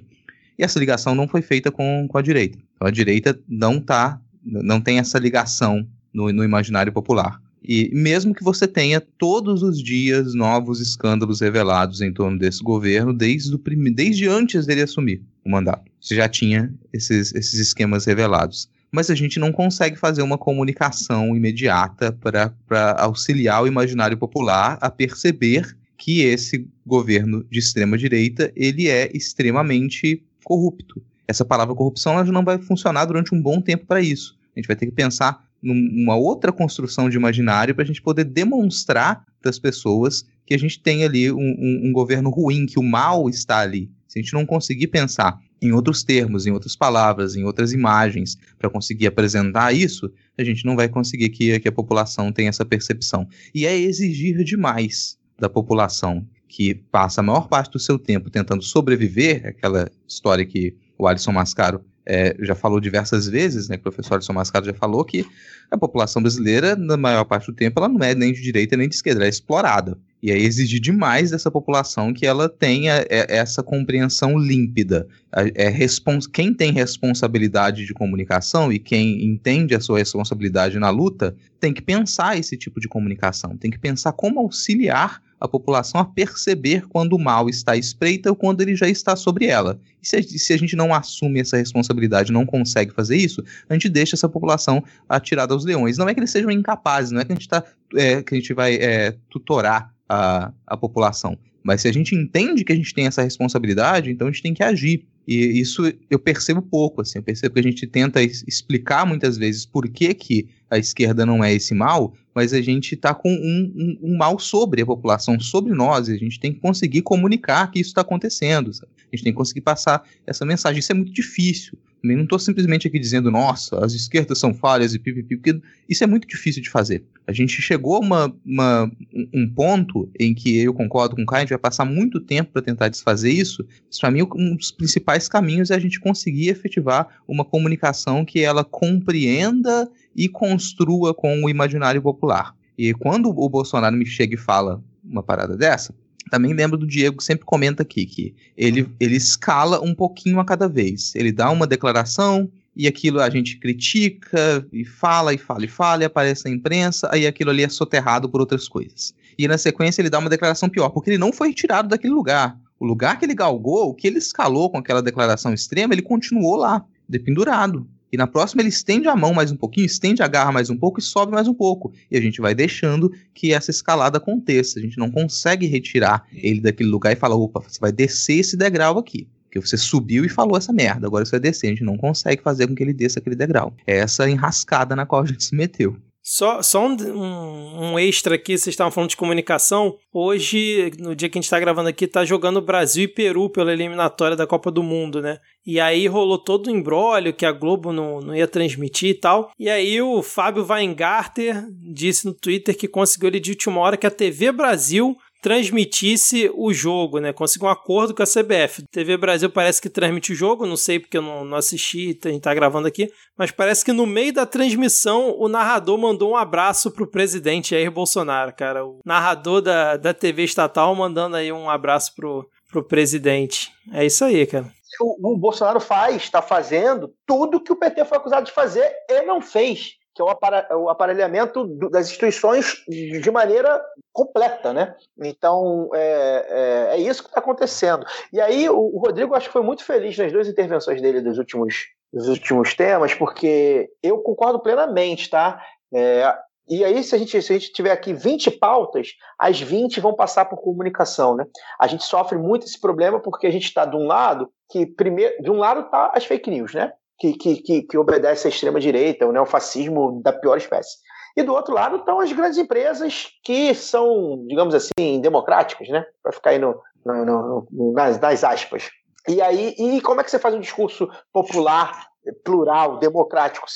[0.57, 2.57] E essa ligação não foi feita com, com a direita.
[2.76, 7.41] Então, a direita não tá, não tem essa ligação no, no imaginário popular.
[7.62, 13.14] E mesmo que você tenha todos os dias novos escândalos revelados em torno desse governo,
[13.14, 13.62] desde, o
[13.93, 19.16] desde antes dele assumir o mandato, você já tinha esses, esses esquemas revelados mas a
[19.16, 26.22] gente não consegue fazer uma comunicação imediata para auxiliar o imaginário popular a perceber que
[26.22, 31.04] esse governo de extrema direita ele é extremamente corrupto.
[31.28, 34.38] Essa palavra corrupção ela não vai funcionar durante um bom tempo para isso.
[34.56, 38.24] A gente vai ter que pensar numa outra construção de imaginário para a gente poder
[38.24, 42.80] demonstrar para as pessoas que a gente tem ali um, um, um governo ruim, que
[42.80, 43.92] o mal está ali.
[44.08, 48.38] Se a gente não conseguir pensar em outros termos, em outras palavras, em outras imagens,
[48.57, 52.66] para conseguir apresentar isso, a gente não vai conseguir que, que a população tenha essa
[52.66, 53.28] percepção.
[53.53, 58.64] E é exigir demais da população que passa a maior parte do seu tempo tentando
[58.64, 64.16] sobreviver, aquela história que o Alisson Mascaro é, já falou diversas vezes, né, o professor
[64.16, 65.26] Alisson Mascaro já falou que
[65.70, 68.89] a população brasileira, na maior parte do tempo, ela não é nem de direita nem
[68.89, 69.97] de esquerda, ela é explorada.
[70.22, 75.08] E aí exigir demais dessa população que ela tenha é, essa compreensão límpida.
[75.56, 81.36] É, respons quem tem responsabilidade de comunicação e quem entende a sua responsabilidade na luta
[81.60, 86.06] tem que pensar esse tipo de comunicação, tem que pensar como auxiliar a população a
[86.06, 89.80] perceber quando o mal está espreita ou quando ele já está sobre ela.
[90.02, 93.74] E se a, se a gente não assume essa responsabilidade, não consegue fazer isso, a
[93.74, 95.98] gente deixa essa população atirada aos leões.
[95.98, 97.64] Não é que eles sejam incapazes, não é que a gente, tá,
[97.96, 101.38] é, que a gente vai é, tutorar a, a população.
[101.64, 104.54] Mas se a gente entende que a gente tem essa responsabilidade, então a gente tem
[104.54, 105.06] que agir.
[105.28, 109.66] E isso eu percebo pouco, assim, eu percebo que a gente tenta explicar muitas vezes
[109.66, 113.74] por que, que a esquerda não é esse mal, mas a gente está com um,
[113.76, 117.70] um, um, mal sobre a população, sobre nós, e a gente tem que conseguir comunicar
[117.70, 118.90] que isso está acontecendo, sabe?
[118.96, 122.39] a gente tem que conseguir passar essa mensagem, isso é muito difícil, eu não estou
[122.39, 126.62] simplesmente aqui dizendo, nossa, as esquerdas são falhas e pipipi, porque isso é muito difícil
[126.62, 127.04] de fazer.
[127.28, 128.91] A gente chegou a uma, uma,
[129.34, 132.52] um ponto em que eu concordo com o Caio, a gente vai passar muito tempo
[132.54, 133.66] para tentar desfazer isso.
[134.00, 138.64] Para mim, um dos principais caminhos é a gente conseguir efetivar uma comunicação que ela
[138.64, 142.56] compreenda e construa com o imaginário popular.
[142.78, 145.93] E quando o Bolsonaro me chega e fala uma parada dessa,
[146.30, 150.45] também lembro do Diego que sempre comenta aqui que ele, ele escala um pouquinho a
[150.45, 151.13] cada vez.
[151.15, 156.03] Ele dá uma declaração e aquilo a gente critica e fala e fala e fala
[156.03, 159.13] e aparece na imprensa, aí aquilo ali é soterrado por outras coisas.
[159.38, 162.57] E na sequência ele dá uma declaração pior, porque ele não foi retirado daquele lugar.
[162.80, 166.55] O lugar que ele galgou, o que ele escalou com aquela declaração extrema, ele continuou
[166.55, 167.86] lá, dependurado.
[168.12, 170.78] E na próxima ele estende a mão mais um pouquinho, estende a garra mais um
[170.78, 171.93] pouco e sobe mais um pouco.
[172.10, 174.80] E a gente vai deixando que essa escalada aconteça.
[174.80, 178.57] A gente não consegue retirar ele daquele lugar e falar: opa, você vai descer esse
[178.57, 179.28] degrau aqui.
[179.43, 181.68] Porque você subiu e falou essa merda, agora você vai descer.
[181.68, 183.74] A gente não consegue fazer com que ele desça aquele degrau.
[183.86, 185.97] É essa enrascada na qual a gente se meteu.
[186.32, 189.97] Só, só um, um, um, extra aqui, vocês estavam falando de comunicação.
[190.13, 193.73] Hoje, no dia que a gente está gravando aqui, tá jogando Brasil e Peru pela
[193.73, 195.39] eliminatória da Copa do Mundo, né?
[195.65, 199.51] E aí rolou todo o embrólio que a Globo não, não ia transmitir e tal.
[199.57, 204.05] E aí o Fábio Weingarter disse no Twitter que conseguiu ele de última hora que
[204.05, 207.32] a TV Brasil transmitisse o jogo, né?
[207.34, 208.84] Conseguiu um acordo com a CBF.
[208.92, 212.30] TV Brasil parece que transmite o jogo, não sei porque eu não, não assisti, a
[212.30, 216.38] gente tá gravando aqui, mas parece que no meio da transmissão o narrador mandou um
[216.38, 218.86] abraço pro presidente Jair Bolsonaro, cara.
[218.86, 223.72] O narrador da, da TV estatal mandando aí um abraço pro, pro presidente.
[223.94, 224.72] É isso aí, cara.
[225.02, 229.22] O, o Bolsonaro faz, está fazendo tudo que o PT foi acusado de fazer e
[229.22, 234.95] não fez que é o aparelhamento das instituições de maneira completa, né?
[235.22, 238.05] Então, é, é, é isso que está acontecendo.
[238.34, 241.88] E aí, o, Rodrigo, acho que foi muito feliz nas duas intervenções dele dos últimos,
[242.11, 245.61] dos últimos temas, porque eu concordo plenamente, tá?
[245.93, 246.36] É,
[246.70, 250.13] e aí, se a, gente, se a gente tiver aqui 20 pautas, as 20 vão
[250.13, 251.45] passar por comunicação, né?
[251.80, 255.41] A gente sofre muito esse problema porque a gente está de um lado que, primeiro,
[255.41, 256.93] de um lado está as fake news, né?
[257.20, 260.97] Que, que, que, obedece à extrema-direita, o neofascismo da pior espécie.
[261.36, 266.05] E do outro lado estão as grandes empresas que são, digamos assim, democráticas, né?
[266.24, 268.89] Para ficar aí no, no, no, nas, nas aspas.
[269.28, 272.07] E aí, e como é que você faz um discurso popular,
[272.43, 273.67] plural, democrático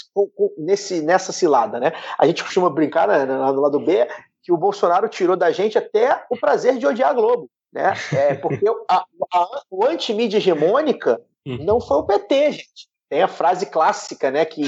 [0.57, 1.93] nesse, nessa cilada, né?
[2.17, 4.07] A gente costuma brincar né, no lado B
[4.41, 7.93] que o Bolsonaro tirou da gente até o prazer de odiar a Globo, né?
[8.13, 11.57] É porque a, a, o antimídia hegemônica hum.
[11.61, 12.92] não foi o PT, gente.
[13.09, 14.63] Tem a frase clássica, né, que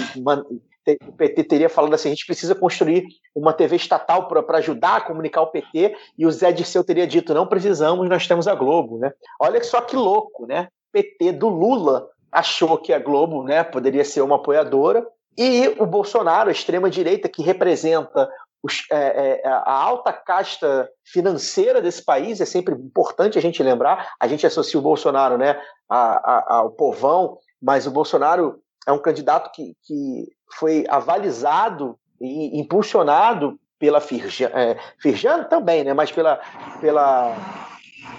[1.07, 5.01] o PT teria falando assim: a gente precisa construir uma TV estatal para ajudar a
[5.01, 8.99] comunicar o PT, e o Zé Dirceu teria dito: não precisamos, nós temos a Globo.
[8.99, 9.11] Né?
[9.39, 10.67] Olha só que louco, né?
[10.91, 15.05] PT do Lula achou que a Globo né, poderia ser uma apoiadora,
[15.37, 18.29] e o Bolsonaro, a extrema-direita, que representa
[18.63, 24.13] os, é, é, a alta casta financeira desse país, é sempre importante a gente lembrar,
[24.19, 29.75] a gente associa o Bolsonaro né, ao povão mas o Bolsonaro é um candidato que,
[29.83, 36.39] que foi avalizado e impulsionado pela Firjan, é, Firjan também, né, mas pela,
[36.79, 37.35] pela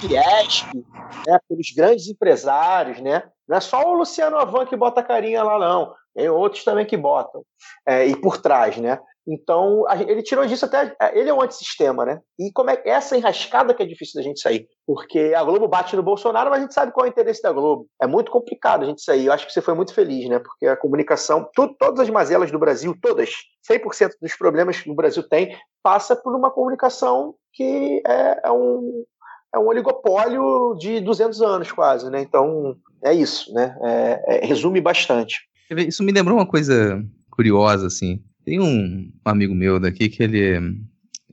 [0.01, 0.75] Fiesp,
[1.27, 3.23] né, pelos grandes empresários, né?
[3.49, 5.95] Não é só o Luciano Avan que bota a carinha lá, não.
[6.13, 7.43] Tem outros também que botam.
[7.87, 8.99] É, e por trás, né?
[9.29, 10.95] Então, ele tirou disso até.
[11.01, 12.21] É, ele é um antissistema, né?
[12.39, 14.69] E como é essa enrascada que é difícil da gente sair.
[14.87, 17.51] Porque a Globo bate no Bolsonaro, mas a gente sabe qual é o interesse da
[17.51, 17.89] Globo.
[18.01, 19.27] É muito complicado a gente sair.
[19.27, 20.39] Eu acho que você foi muito feliz, né?
[20.39, 23.31] Porque a comunicação, tu, todas as mazelas do Brasil, todas,
[23.69, 29.05] 100% dos problemas que o Brasil tem, passa por uma comunicação que é, é um,
[29.53, 32.21] é um oligopólio de 200 anos quase, né?
[32.21, 33.77] Então, é isso, né?
[33.83, 35.41] É, é, resume bastante.
[35.71, 38.23] Isso me lembrou uma coisa curiosa, assim.
[38.47, 40.61] Tem um amigo meu daqui que ele é,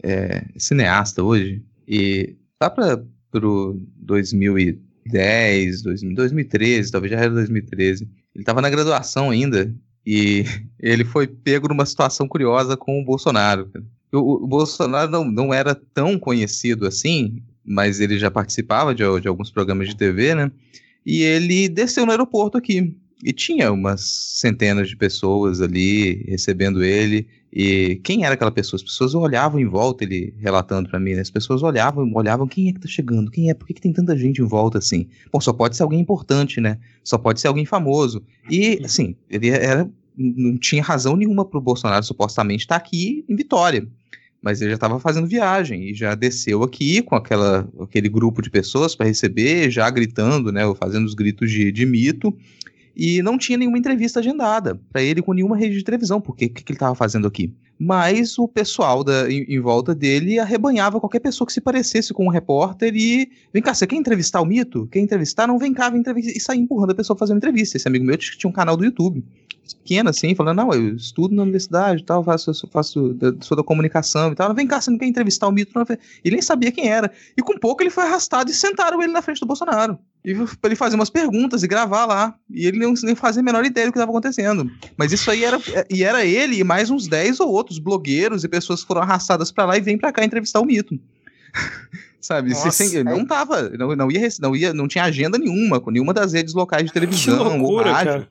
[0.01, 8.03] é cineasta hoje e tá para pro 2010, 2013, talvez já era 2013.
[8.34, 9.72] Ele estava na graduação ainda
[10.03, 10.43] e
[10.82, 13.70] ele foi pego numa situação curiosa com o Bolsonaro.
[14.11, 19.28] o, o Bolsonaro não, não era tão conhecido assim, mas ele já participava de, de
[19.28, 20.51] alguns programas de TV, né?
[21.05, 22.97] E ele desceu no aeroporto aqui.
[23.24, 27.28] E tinha umas centenas de pessoas ali recebendo ele.
[27.51, 28.78] E quem era aquela pessoa?
[28.78, 31.21] As pessoas olhavam em volta, ele relatando para mim, né?
[31.21, 33.32] As pessoas olhavam, olhavam, quem é que tá chegando?
[33.32, 33.53] Quem é?
[33.53, 35.07] Por que, que tem tanta gente em volta assim?
[35.32, 36.80] Bom, só pode ser alguém importante, né?
[37.03, 38.24] Só pode ser alguém famoso.
[38.49, 39.89] E, assim, ele era.
[40.15, 43.88] Não tinha razão nenhuma pro Bolsonaro supostamente estar tá aqui em Vitória
[44.43, 48.49] mas ele já estava fazendo viagem e já desceu aqui com aquela, aquele grupo de
[48.49, 52.38] pessoas para receber, já gritando, né, fazendo os gritos de, de mito,
[52.96, 56.50] e não tinha nenhuma entrevista agendada para ele com nenhuma rede de televisão, porque o
[56.50, 57.52] que, que, ele estava fazendo aqui?
[57.80, 62.26] Mas o pessoal da, em, em, volta dele arrebanhava qualquer pessoa que se parecesse com
[62.26, 63.30] um repórter e.
[63.52, 64.88] Vem cá, você quer entrevistar o mito?
[64.88, 65.48] Quer entrevistar?
[65.48, 66.38] Não, vem cá, vem entrevistar.
[66.38, 67.76] E sair empurrando a pessoa fazer uma entrevista.
[67.76, 69.24] Esse amigo meu tinha um canal do YouTube
[69.76, 74.36] pequena, assim, falando, não, eu estudo na universidade tal, faço, faço, sou da comunicação e
[74.36, 74.54] tal.
[74.54, 75.72] Vem cá, você não quer entrevistar o Mito?
[75.74, 75.86] Não.
[76.24, 77.12] Ele nem sabia quem era.
[77.38, 79.98] E com pouco ele foi arrastado e sentaram ele na frente do Bolsonaro.
[80.26, 82.36] E pra ele fazer umas perguntas e gravar lá.
[82.49, 84.71] E ele não, nem fazia a menor ideia do que estava acontecendo.
[84.97, 85.59] Mas isso aí era.
[85.89, 89.51] E era ele e mais uns 10 ou outros blogueiros e pessoas que foram arrastadas
[89.51, 90.97] para lá e vêm para cá entrevistar o Mito.
[92.24, 92.51] sabe?
[92.51, 96.13] Nossa, sem, não tava, não, não, ia, não ia, não tinha agenda nenhuma com nenhuma
[96.13, 98.11] das redes locais de televisão que loucura, ou rádio.
[98.13, 98.30] Cara.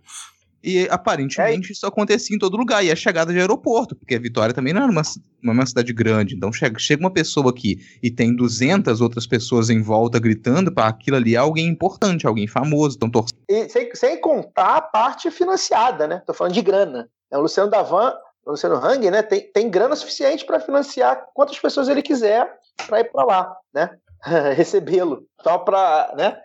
[0.62, 1.72] E aparentemente é.
[1.72, 2.84] isso acontecia em todo lugar.
[2.84, 5.02] E a chegada de aeroporto, porque a Vitória também não era uma,
[5.42, 6.34] uma cidade grande.
[6.34, 10.86] Então chega, chega uma pessoa aqui e tem 200 outras pessoas em volta gritando para
[10.86, 12.96] aquilo ali é alguém importante, alguém famoso.
[12.96, 13.26] Então, tor...
[13.48, 16.22] e sem, sem contar a parte financiada, né?
[16.26, 17.08] Tô falando de grana.
[17.30, 19.22] É, o Luciano Davan, o Luciano Hang, né?
[19.22, 22.48] Tem, tem grana suficiente para financiar quantas pessoas ele quiser
[22.86, 23.90] para ir para lá, né?
[24.54, 25.26] Recebê-lo.
[25.42, 26.38] Só para, né?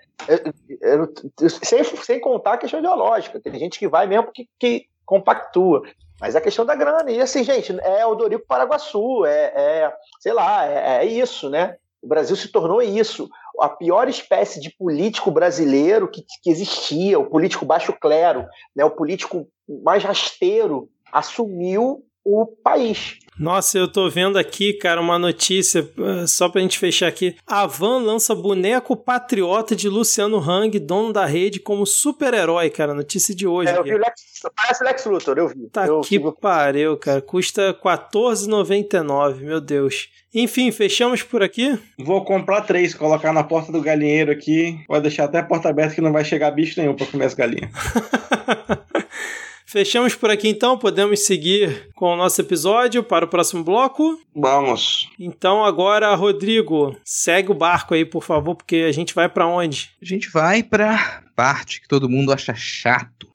[1.64, 3.40] Sem, sem contar a questão ideológica.
[3.40, 5.84] Tem gente que vai mesmo que, que compactua.
[6.20, 7.10] Mas a questão da grana.
[7.12, 11.78] E assim, gente, é o Dorico Paraguaçu, é, é sei lá, é, é, isso, né?
[12.02, 13.30] O Brasil se tornou isso.
[13.60, 18.46] A pior espécie de político brasileiro que, que existia, o político baixo clero,
[18.76, 18.86] né?
[18.86, 19.48] o político
[19.84, 23.18] mais rasteiro, assumiu o país.
[23.40, 27.36] Nossa, eu tô vendo aqui, cara, uma notícia, eh, só pra gente fechar aqui.
[27.46, 32.96] A Van lança boneco patriota de Luciano Hang, dono da rede, como super-herói, cara.
[32.96, 33.72] Notícia de hoje.
[33.72, 35.70] É, eu vi o Lex, parece Lex Luthor, eu vi.
[35.70, 36.32] Tá eu, que eu...
[36.32, 37.22] pariu, cara.
[37.22, 40.10] Custa R$14,99, meu Deus.
[40.34, 41.78] Enfim, fechamos por aqui?
[42.00, 44.80] Vou comprar três, colocar na porta do galinheiro aqui.
[44.88, 47.36] Vai deixar até a porta aberta que não vai chegar bicho nenhum pra comer as
[47.36, 47.70] galinhas.
[49.70, 54.18] Fechamos por aqui então, podemos seguir com o nosso episódio para o próximo bloco?
[54.34, 55.10] Vamos.
[55.20, 59.92] Então agora, Rodrigo, segue o barco aí, por favor, porque a gente vai para onde?
[60.02, 63.28] A gente vai para parte que todo mundo acha chato.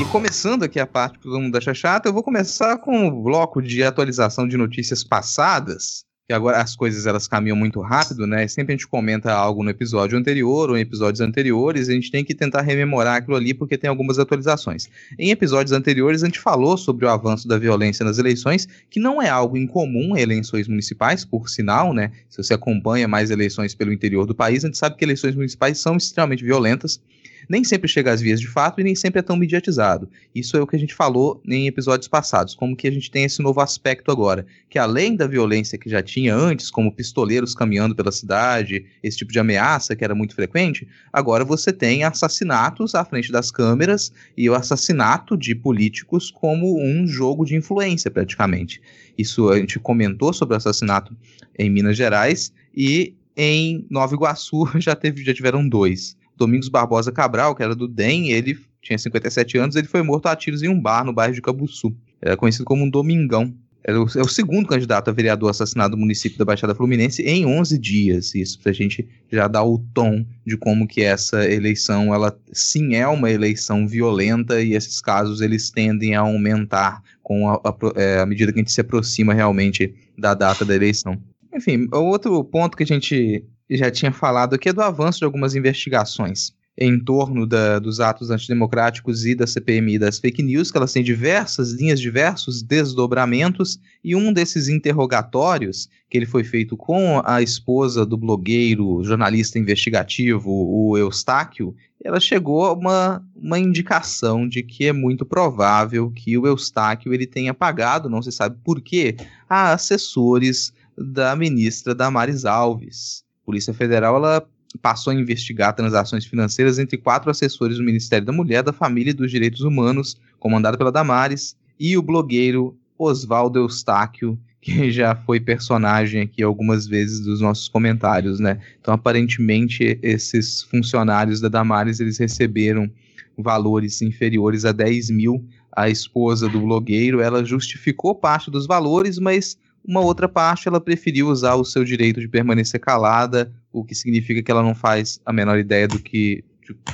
[0.00, 3.22] E começando aqui a parte que todo mundo acha chata, eu vou começar com o
[3.22, 8.48] bloco de atualização de notícias passadas que agora as coisas elas caminham muito rápido, né?
[8.48, 12.24] Sempre a gente comenta algo no episódio anterior ou em episódios anteriores, a gente tem
[12.24, 14.88] que tentar rememorar aquilo ali porque tem algumas atualizações.
[15.16, 19.22] Em episódios anteriores a gente falou sobre o avanço da violência nas eleições, que não
[19.22, 22.10] é algo incomum em eleições municipais, por sinal, né?
[22.28, 25.78] Se você acompanha mais eleições pelo interior do país, a gente sabe que eleições municipais
[25.78, 27.00] são extremamente violentas
[27.48, 30.08] nem sempre chega às vias de fato e nem sempre é tão mediatizado.
[30.34, 33.24] Isso é o que a gente falou em episódios passados, como que a gente tem
[33.24, 37.94] esse novo aspecto agora, que além da violência que já tinha antes, como pistoleiros caminhando
[37.94, 43.04] pela cidade, esse tipo de ameaça que era muito frequente, agora você tem assassinatos à
[43.04, 48.80] frente das câmeras e o assassinato de políticos como um jogo de influência, praticamente.
[49.16, 51.16] Isso a gente comentou sobre o assassinato
[51.58, 56.16] em Minas Gerais e em Nova Iguaçu já, teve, já tiveram dois.
[56.36, 60.36] Domingos Barbosa Cabral, que era do DEM, ele tinha 57 anos, ele foi morto a
[60.36, 61.94] tiros em um bar no bairro de Cabuçu.
[62.20, 63.54] Era conhecido como um Domingão.
[63.82, 67.46] É o, é o segundo candidato a vereador assassinado no município da Baixada Fluminense em
[67.46, 68.34] 11 dias.
[68.34, 73.06] Isso pra gente já dar o tom de como que essa eleição, ela sim é
[73.06, 78.26] uma eleição violenta e esses casos eles tendem a aumentar com a, a, é, à
[78.26, 81.16] medida que a gente se aproxima realmente da data da eleição.
[81.54, 85.54] Enfim, outro ponto que a gente já tinha falado aqui é do avanço de algumas
[85.54, 90.76] investigações em torno da, dos atos antidemocráticos e da CPMI e das fake news, que
[90.76, 97.22] elas têm diversas linhas, diversos desdobramentos, e um desses interrogatórios, que ele foi feito com
[97.24, 104.62] a esposa do blogueiro, jornalista investigativo, o Eustáquio, ela chegou a uma, uma indicação de
[104.62, 109.16] que é muito provável que o Eustáquio ele tenha pagado, não se sabe por quê,
[109.48, 113.25] a assessores da ministra Damares Alves.
[113.46, 114.46] Polícia Federal ela
[114.82, 119.14] passou a investigar transações financeiras entre quatro assessores do Ministério da Mulher, da Família e
[119.14, 126.22] dos Direitos Humanos, comandado pela Damares, e o blogueiro Oswaldo Eustáquio, que já foi personagem
[126.22, 128.58] aqui algumas vezes dos nossos comentários, né?
[128.80, 132.90] Então, aparentemente, esses funcionários da Damares, eles receberam
[133.38, 135.44] valores inferiores a 10 mil.
[135.70, 141.28] A esposa do blogueiro, ela justificou parte dos valores, mas uma outra parte ela preferiu
[141.28, 145.32] usar o seu direito de permanecer calada, o que significa que ela não faz a
[145.32, 146.44] menor ideia do que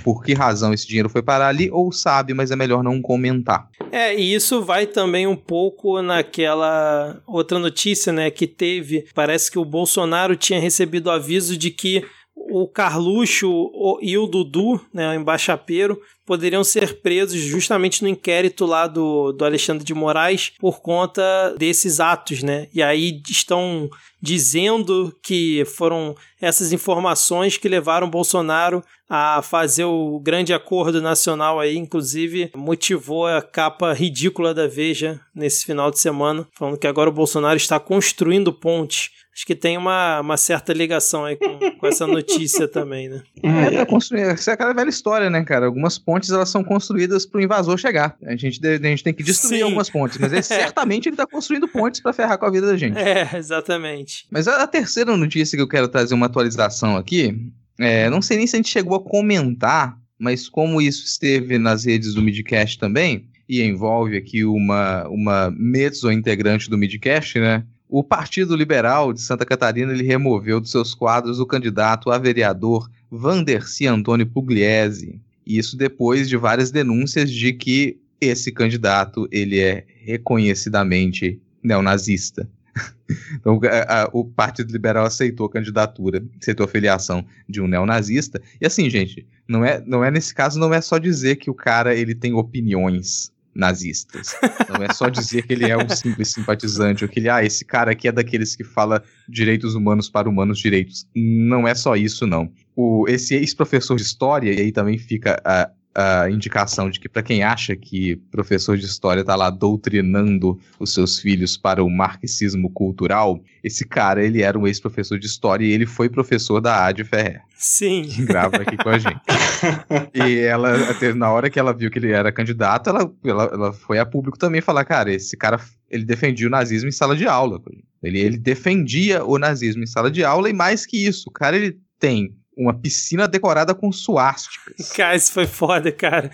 [0.04, 3.70] por que razão esse dinheiro foi parar ali, ou sabe, mas é melhor não comentar.
[3.90, 9.58] É, e isso vai também um pouco naquela outra notícia, né, que teve, parece que
[9.58, 12.04] o Bolsonaro tinha recebido aviso de que
[12.52, 13.70] o Carluxo
[14.02, 19.42] e o Dudu, né, o embaixapeiro, poderiam ser presos justamente no inquérito lá do, do
[19.42, 22.68] Alexandre de Moraes por conta desses atos, né?
[22.74, 23.88] E aí estão
[24.20, 31.76] dizendo que foram essas informações que levaram Bolsonaro a fazer o grande acordo nacional aí,
[31.76, 37.14] inclusive motivou a capa ridícula da Veja nesse final de semana, falando que agora o
[37.14, 42.06] Bolsonaro está construindo pontes acho que tem uma, uma certa ligação aí com, com essa
[42.06, 43.22] notícia também, né?
[43.42, 44.28] É, tá construindo.
[44.28, 45.66] Essa é aquela velha história, né, cara?
[45.66, 48.16] Algumas pontes elas são construídas para o invasor chegar.
[48.24, 49.62] A gente, a gente tem que destruir Sim.
[49.62, 50.42] algumas pontes, mas ele, é.
[50.42, 52.98] certamente ele está construindo pontes para ferrar com a vida da gente.
[52.98, 54.26] É, exatamente.
[54.30, 58.36] Mas a, a, terceira notícia que eu quero trazer uma atualização aqui, é, não sei
[58.36, 62.78] nem se a gente chegou a comentar, mas como isso esteve nas redes do Midcast
[62.78, 67.64] também, e envolve aqui uma, uma mezzo integrante do Midcast, né?
[67.94, 72.90] O Partido Liberal de Santa Catarina ele removeu dos seus quadros o candidato a vereador
[73.10, 75.20] Vanderci Antônio Pugliese.
[75.46, 82.48] Isso depois de várias denúncias de que esse candidato ele é reconhecidamente neonazista.
[83.34, 88.40] Então, a, a, o Partido Liberal aceitou a candidatura, aceitou a filiação de um neonazista.
[88.58, 91.54] E assim, gente, não é, não é nesse caso, não é só dizer que o
[91.54, 94.34] cara ele tem opiniões nazistas.
[94.68, 97.64] Não é só dizer que ele é um simples simpatizante, ou que ele, ah, esse
[97.64, 101.06] cara aqui é daqueles que fala direitos humanos para humanos direitos.
[101.14, 102.50] Não é só isso, não.
[102.74, 107.22] O, esse ex-professor de história, e aí também fica a, a indicação de que para
[107.22, 112.70] quem acha que professor de história está lá doutrinando os seus filhos para o marxismo
[112.70, 117.02] cultural, esse cara ele era um ex-professor de história e ele foi professor da Ad
[117.04, 117.42] Ferrer.
[117.54, 118.02] Sim.
[118.02, 119.20] Que grava aqui com a gente.
[120.14, 120.72] e ela,
[121.14, 124.38] na hora que ela viu que ele era candidato, ela, ela, ela foi a público
[124.38, 127.60] também falar, cara, esse cara ele defendia o nazismo em sala de aula.
[128.02, 131.56] Ele, ele defendia o nazismo em sala de aula e mais que isso, o cara
[131.56, 134.90] ele tem uma piscina decorada com suásticas.
[134.96, 136.30] Cara, isso foi foda, cara.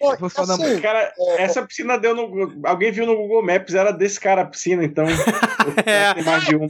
[0.00, 1.42] Pô, assim, cara, é...
[1.42, 2.66] essa piscina deu no.
[2.66, 5.04] Alguém viu no Google Maps, era desse cara a piscina, então.
[5.84, 6.22] é.
[6.22, 6.66] mais de um.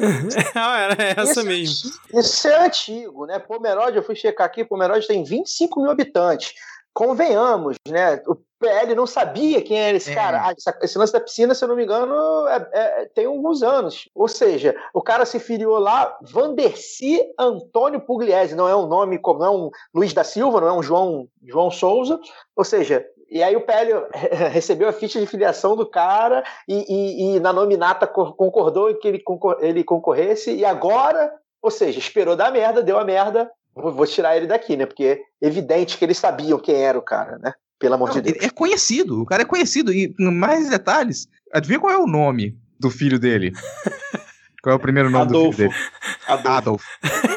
[0.53, 1.91] Não, era essa esse, mesmo.
[2.13, 3.39] Isso é antigo, né?
[3.39, 6.55] Pomerode, eu fui checar aqui, Pomerode tem 25 mil habitantes.
[7.01, 8.21] Convenhamos, né?
[8.27, 10.15] O PL não sabia quem era esse é.
[10.15, 10.43] cara.
[10.47, 12.15] Ah, esse lance da piscina, se eu não me engano,
[12.47, 14.07] é, é, tem alguns anos.
[14.15, 19.39] Ou seja, o cara se filiou lá, Vanderci Antônio Pugliese, não é um nome como
[19.39, 22.21] não é um Luiz da Silva, não é um João, João Souza.
[22.55, 24.07] Ou seja, e aí o PL
[24.53, 29.21] recebeu a ficha de filiação do cara e, e, e na nominata concordou que ele,
[29.21, 31.33] concor ele concorresse, e agora,
[31.63, 34.87] ou seja, esperou dar merda, deu a merda, vou tirar ele daqui, né?
[34.87, 37.53] Porque é evidente que eles sabiam quem era o cara, né?
[37.79, 38.45] Pelo amor Não, de Deus.
[38.45, 39.93] É conhecido, o cara é conhecido.
[39.93, 43.53] E mais detalhes, adivinha qual é o nome do filho dele?
[44.63, 45.51] Qual é o primeiro nome Adolfo.
[45.51, 45.81] do filho dele?
[46.27, 46.85] Adolfo.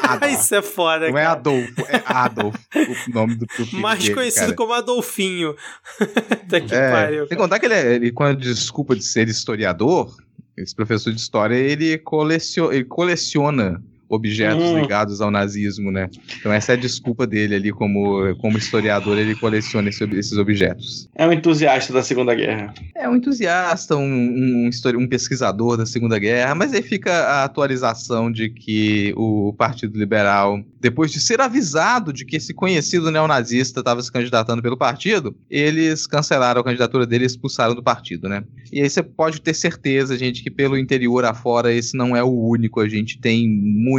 [0.02, 0.28] Adolfo.
[0.28, 1.24] Isso é foda, Não cara.
[1.24, 2.54] é Adolfo, é Adolf.
[2.76, 4.56] o nome do filho Mais dele, conhecido cara.
[4.56, 5.54] como Adolfinho.
[6.50, 7.26] Tá que é, pariu.
[7.26, 10.14] Tem que contar que ele, é, ele, com a desculpa de ser historiador,
[10.54, 13.82] esse professor de história, ele, coleciona, ele coleciona
[14.14, 14.80] objetos Hum.
[14.80, 16.08] ligados ao nazismo, né?
[16.38, 21.08] Então essa é a desculpa dele ali como, como historiador, ele coleciona esse- esses objetos.
[21.14, 22.72] É um entusiasta da Segunda Guerra.
[22.96, 28.30] É um entusiasta, um, um, um pesquisador da Segunda Guerra, mas aí fica a atualização
[28.30, 34.02] de que o Partido Liberal, depois de ser avisado de que esse conhecido neonazista estava
[34.02, 38.44] se candidatando pelo partido, eles cancelaram a candidatura dele e expulsaram do partido, né?
[38.72, 42.30] E aí você pode ter certeza, gente, que pelo interior afora esse não é o
[42.48, 42.80] único.
[42.80, 43.46] A gente tem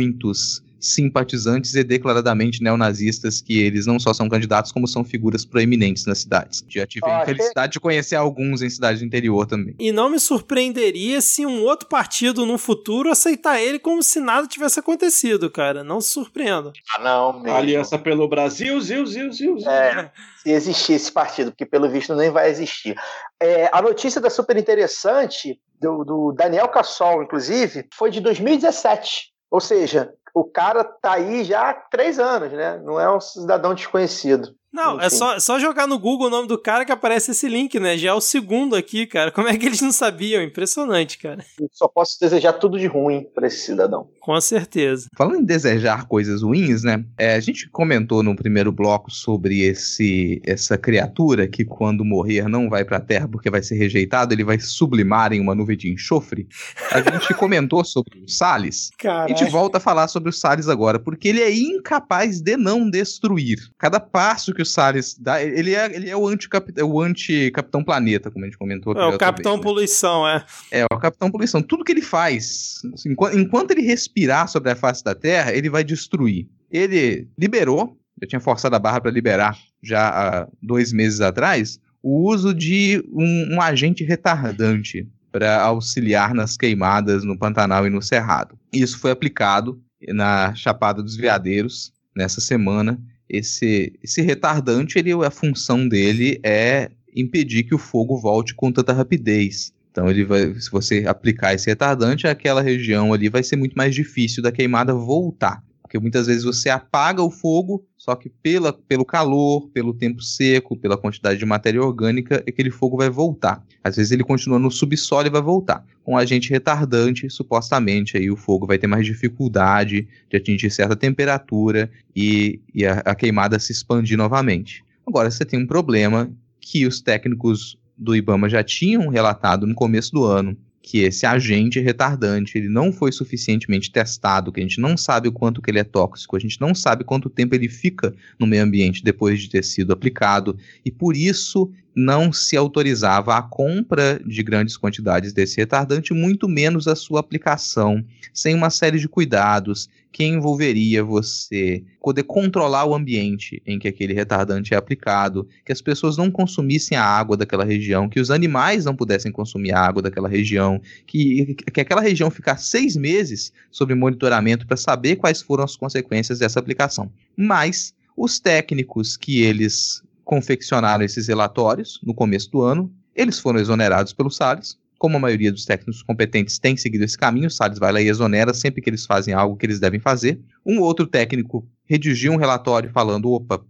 [0.05, 6.05] muitos simpatizantes e declaradamente neonazistas que eles não só são candidatos, como são figuras proeminentes
[6.05, 6.63] nas cidades.
[6.69, 9.75] Já tive a Ah, infelicidade de conhecer alguns em cidades do interior também.
[9.79, 14.47] E não me surpreenderia se um outro partido no futuro aceitar ele como se nada
[14.47, 15.83] tivesse acontecido, cara.
[15.83, 16.71] Não se surpreenda.
[16.93, 17.57] Ah, não, mesmo.
[17.57, 19.69] Aliança pelo Brasil, ziu, ziu, ziu, ziu.
[19.69, 22.95] É, se existir esse partido, porque pelo visto nem vai existir.
[23.41, 29.34] É, a notícia da super interessante, do, do Daniel Cassol, inclusive, foi de 2017.
[29.49, 32.77] Ou seja, o cara tá aí já há três anos, né?
[32.79, 34.55] Não é um cidadão desconhecido.
[34.75, 37.79] Não, é só, só jogar no Google o nome do cara que aparece esse link,
[37.79, 37.97] né?
[37.97, 39.31] Já é o segundo aqui, cara.
[39.31, 40.43] Como é que eles não sabiam?
[40.43, 41.45] Impressionante, cara.
[41.57, 44.09] Eu só posso desejar tudo de ruim para esse cidadão.
[44.19, 45.07] Com certeza.
[45.15, 47.05] Falando em desejar coisas ruins, né?
[47.17, 52.69] É, a gente comentou no primeiro bloco sobre esse essa criatura que quando morrer não
[52.69, 55.89] vai para a Terra porque vai ser rejeitado, ele vai sublimar em uma nuvem de
[55.89, 56.49] enxofre.
[56.91, 58.89] A gente comentou sobre o Salles.
[59.05, 62.89] A gente volta a falar sobre o Salles agora, porque ele é incapaz de não
[62.89, 63.59] destruir.
[63.77, 67.83] Cada passo que o Salles dá, ele é, ele é o anti-capitão o anti -capitão
[67.83, 68.93] planeta, como a gente comentou.
[68.93, 69.63] É, o Capitão vez, né?
[69.63, 70.45] Poluição, é.
[70.71, 71.61] É, o Capitão Poluição.
[71.61, 75.69] Tudo que ele faz, assim, enquanto, enquanto ele respirar sobre a face da Terra, ele
[75.69, 76.47] vai destruir.
[76.71, 82.29] Ele liberou, eu tinha forçado a barra para liberar já há dois meses atrás, o
[82.29, 88.57] uso de um, um agente retardante para auxiliar nas queimadas no Pantanal e no Cerrado.
[88.71, 92.97] Isso foi aplicado na Chapada dos Veadeiros nessa semana
[93.29, 98.93] esse, esse retardante, ele, a função dele é impedir que o fogo volte com tanta
[98.93, 99.73] rapidez.
[99.91, 103.95] Então, ele vai, se você aplicar esse retardante, aquela região ali vai ser muito mais
[103.95, 105.63] difícil da queimada voltar.
[105.95, 110.75] Porque muitas vezes você apaga o fogo, só que pela, pelo calor, pelo tempo seco,
[110.75, 113.63] pela quantidade de matéria orgânica, aquele fogo vai voltar.
[113.81, 115.85] Às vezes ele continua no subsolo e vai voltar.
[116.03, 121.89] Com agente retardante, supostamente, aí o fogo vai ter mais dificuldade de atingir certa temperatura
[122.13, 124.83] e, e a, a queimada se expandir novamente.
[125.07, 126.29] Agora, você tem um problema
[126.59, 131.79] que os técnicos do IBAMA já tinham relatado no começo do ano, que esse agente
[131.79, 135.79] retardante ele não foi suficientemente testado, que a gente não sabe o quanto que ele
[135.79, 139.49] é tóxico, a gente não sabe quanto tempo ele fica no meio ambiente depois de
[139.49, 140.55] ter sido aplicado,
[140.85, 146.87] e por isso não se autorizava a compra de grandes quantidades desse retardante, muito menos
[146.87, 153.61] a sua aplicação, sem uma série de cuidados que envolveria você poder controlar o ambiente
[153.65, 158.07] em que aquele retardante é aplicado, que as pessoas não consumissem a água daquela região,
[158.07, 162.67] que os animais não pudessem consumir a água daquela região, que, que aquela região ficasse
[162.67, 167.11] seis meses sob monitoramento para saber quais foram as consequências dessa aplicação.
[167.35, 174.11] Mas os técnicos que eles confeccionaram esses relatórios no começo do ano, eles foram exonerados
[174.11, 177.91] pelo Salles, como a maioria dos técnicos competentes tem seguido esse caminho, o Salles vai
[177.91, 180.41] lá e exonera sempre que eles fazem algo que eles devem fazer.
[180.65, 183.63] Um outro técnico redigiu um relatório falando: opa,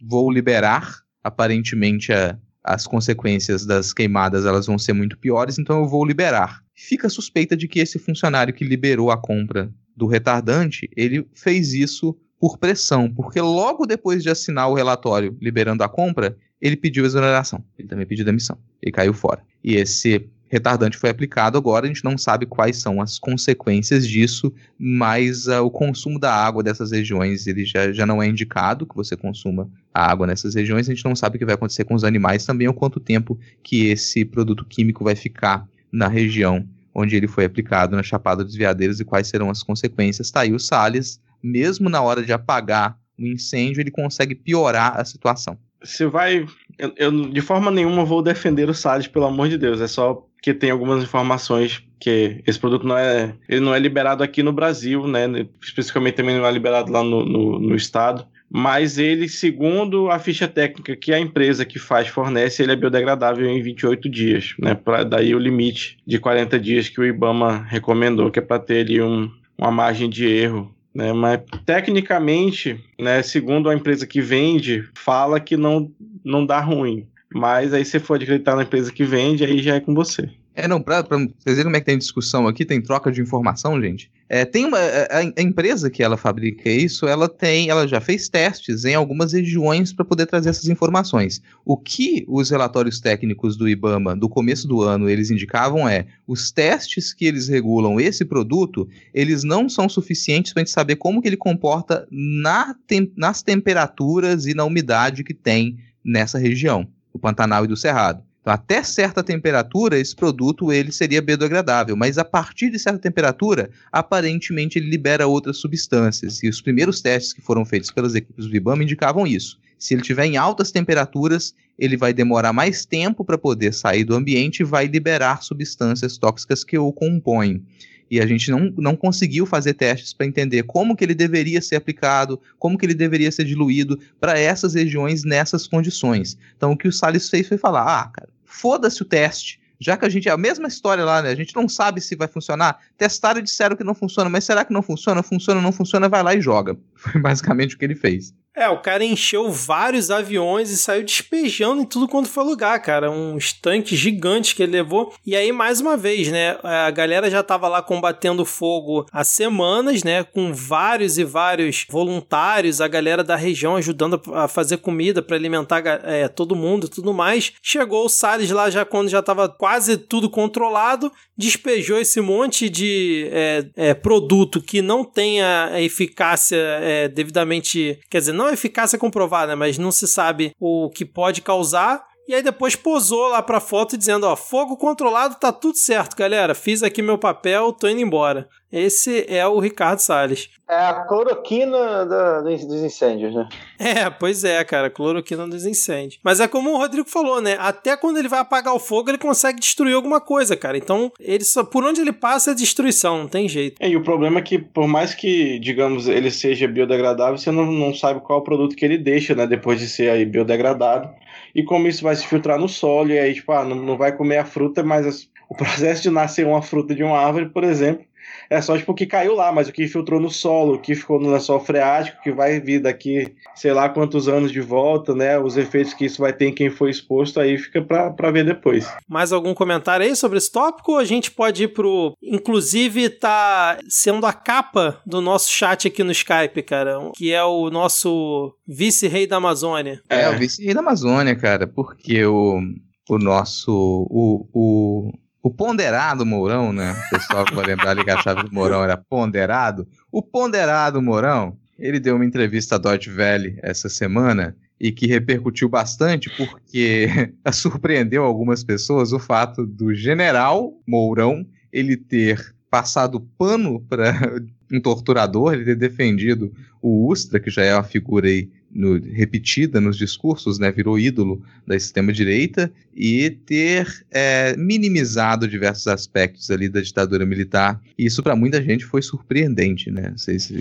[0.00, 5.88] vou liberar, aparentemente a, as consequências das queimadas elas vão ser muito piores, então eu
[5.88, 6.62] vou liberar.
[6.74, 12.16] Fica suspeita de que esse funcionário que liberou a compra do retardante, ele fez isso
[12.40, 17.64] por pressão, porque logo depois de assinar o relatório liberando a compra, ele pediu exoneração.
[17.78, 18.58] Ele também pediu demissão.
[18.82, 19.42] Ele caiu fora.
[19.62, 24.52] E esse retardante foi aplicado agora, a gente não sabe quais são as consequências disso,
[24.78, 28.96] mas uh, o consumo da água dessas regiões ele já, já não é indicado que
[28.96, 31.94] você consuma a água nessas regiões, a gente não sabe o que vai acontecer com
[31.94, 37.14] os animais também, ou quanto tempo que esse produto químico vai ficar na região onde
[37.14, 40.26] ele foi aplicado, na Chapada dos Veadeiros, e quais serão as consequências.
[40.26, 45.04] Está aí o Salles, mesmo na hora de apagar o incêndio, ele consegue piorar a
[45.04, 45.58] situação.
[45.82, 46.46] Você vai.
[46.78, 49.80] Eu, eu, de forma nenhuma vou defender o Salles, pelo amor de Deus.
[49.80, 54.22] É só que tem algumas informações que esse produto não é, ele não é liberado
[54.22, 55.26] aqui no Brasil, né?
[55.62, 58.26] Especificamente também não é liberado lá no, no, no estado.
[58.50, 63.46] Mas ele, segundo a ficha técnica que a empresa que faz fornece, ele é biodegradável
[63.46, 64.74] em 28 dias, né?
[64.74, 68.80] Pra, daí o limite de 40 dias que o IBAMA recomendou, que é para ter
[68.80, 71.12] ali um, uma margem de erro né?
[71.12, 75.90] Mas tecnicamente, né, segundo a empresa que vende, fala que não,
[76.24, 77.06] não dá ruim.
[77.32, 80.30] Mas aí se for acreditar na empresa que vende, aí já é com você.
[80.58, 83.20] É, não, pra, pra vocês verem como é que tem discussão aqui, tem troca de
[83.20, 84.10] informação, gente.
[84.28, 84.76] É, tem uma.
[84.76, 87.70] A, a, empresa que ela fabrica isso, ela tem.
[87.70, 91.40] Ela já fez testes em algumas regiões para poder trazer essas informações.
[91.64, 96.50] O que os relatórios técnicos do IBAMA do começo do ano eles indicavam é os
[96.50, 101.22] testes que eles regulam esse produto, eles não são suficientes para a gente saber como
[101.22, 107.18] que ele comporta na tem, nas temperaturas e na umidade que tem nessa região, do
[107.20, 108.26] Pantanal e do Cerrado.
[108.40, 113.70] Então, até certa temperatura, esse produto ele seria biodegradável, mas a partir de certa temperatura,
[113.92, 116.42] aparentemente ele libera outras substâncias.
[116.42, 119.58] E os primeiros testes que foram feitos pelas equipes do IBAMA indicavam isso.
[119.78, 124.14] Se ele estiver em altas temperaturas, ele vai demorar mais tempo para poder sair do
[124.14, 127.62] ambiente e vai liberar substâncias tóxicas que o compõem
[128.10, 131.76] e a gente não, não conseguiu fazer testes para entender como que ele deveria ser
[131.76, 136.38] aplicado, como que ele deveria ser diluído para essas regiões nessas condições.
[136.56, 140.04] Então o que o Salles fez foi falar: ah, cara, foda-se o teste, já que
[140.04, 140.28] a gente.
[140.28, 141.30] É a mesma história lá, né?
[141.30, 142.78] A gente não sabe se vai funcionar.
[142.96, 145.22] Testaram e disseram que não funciona, mas será que não funciona?
[145.22, 146.76] Funciona, não funciona, vai lá e joga.
[146.94, 148.34] Foi basicamente o que ele fez.
[148.58, 153.08] É, o cara encheu vários aviões e saiu despejando em tudo quanto foi lugar, cara.
[153.08, 155.14] Uns tanques gigantes que ele levou.
[155.24, 156.58] E aí, mais uma vez, né?
[156.64, 160.24] A galera já tava lá combatendo fogo há semanas, né?
[160.24, 165.80] Com vários e vários voluntários, a galera da região ajudando a fazer comida para alimentar
[166.02, 167.52] é, todo mundo e tudo mais.
[167.62, 173.28] Chegou o Salles lá já quando já tava quase tudo controlado, despejou esse monte de
[173.30, 178.00] é, é, produto que não tem a eficácia é, devidamente.
[178.10, 182.02] Quer dizer, não a eficácia comprovada, mas não se sabe o que pode causar.
[182.28, 186.54] E aí depois posou lá pra foto dizendo, ó, fogo controlado, tá tudo certo, galera.
[186.54, 188.46] Fiz aqui meu papel, tô indo embora.
[188.70, 190.50] Esse é o Ricardo Salles.
[190.68, 193.48] É a cloroquina da, dos incêndios, né?
[193.78, 196.20] É, pois é, cara, cloroquina dos incêndios.
[196.22, 197.56] Mas é como o Rodrigo falou, né?
[197.58, 200.76] Até quando ele vai apagar o fogo, ele consegue destruir alguma coisa, cara.
[200.76, 203.76] Então, ele só, por onde ele passa é destruição, não tem jeito.
[203.80, 207.64] É, e o problema é que, por mais que, digamos, ele seja biodegradável, você não,
[207.64, 209.46] não sabe qual é o produto que ele deixa, né?
[209.46, 211.08] Depois de ser aí biodegradado.
[211.54, 214.14] E como isso vai se filtrar no solo, e aí, tipo, ah, não, não vai
[214.14, 217.64] comer a fruta, mas as, o processo de nascer uma fruta de uma árvore, por
[217.64, 218.04] exemplo,
[218.50, 220.94] é só tipo o que caiu lá, mas o que filtrou no solo, o que
[220.94, 225.38] ficou no lençol freático, que vai vir daqui sei lá quantos anos de volta, né?
[225.38, 228.44] Os efeitos que isso vai ter em quem foi exposto, aí fica pra, pra ver
[228.44, 228.88] depois.
[229.08, 230.92] Mais algum comentário aí sobre esse tópico?
[230.92, 232.14] Ou a gente pode ir pro.
[232.22, 237.70] Inclusive, tá sendo a capa do nosso chat aqui no Skype, cara, que é o
[237.70, 240.00] nosso vice-rei da Amazônia.
[240.08, 242.60] É, é o vice-rei da Amazônia, cara, porque o,
[243.08, 243.72] o nosso.
[244.10, 245.12] O, o,
[245.42, 246.92] o ponderado Mourão, né?
[246.92, 249.86] O pessoal que vai lembrar ali que achava que o Mourão era ponderado.
[250.10, 255.68] O ponderado Mourão, ele deu uma entrevista à Deutsche Welle essa semana e que repercutiu
[255.68, 257.08] bastante porque
[257.52, 264.12] surpreendeu algumas pessoas o fato do general Mourão ele ter passado pano para
[264.72, 269.80] um torturador, ele ter defendido o Ustra, que já é uma figura aí no, repetida
[269.80, 276.80] nos discursos, né, virou ídolo da extrema-direita, e ter é, minimizado diversos aspectos ali da
[276.80, 277.80] ditadura militar.
[277.96, 280.12] E isso para muita gente foi surpreendente, né?
[280.16, 280.52] Vocês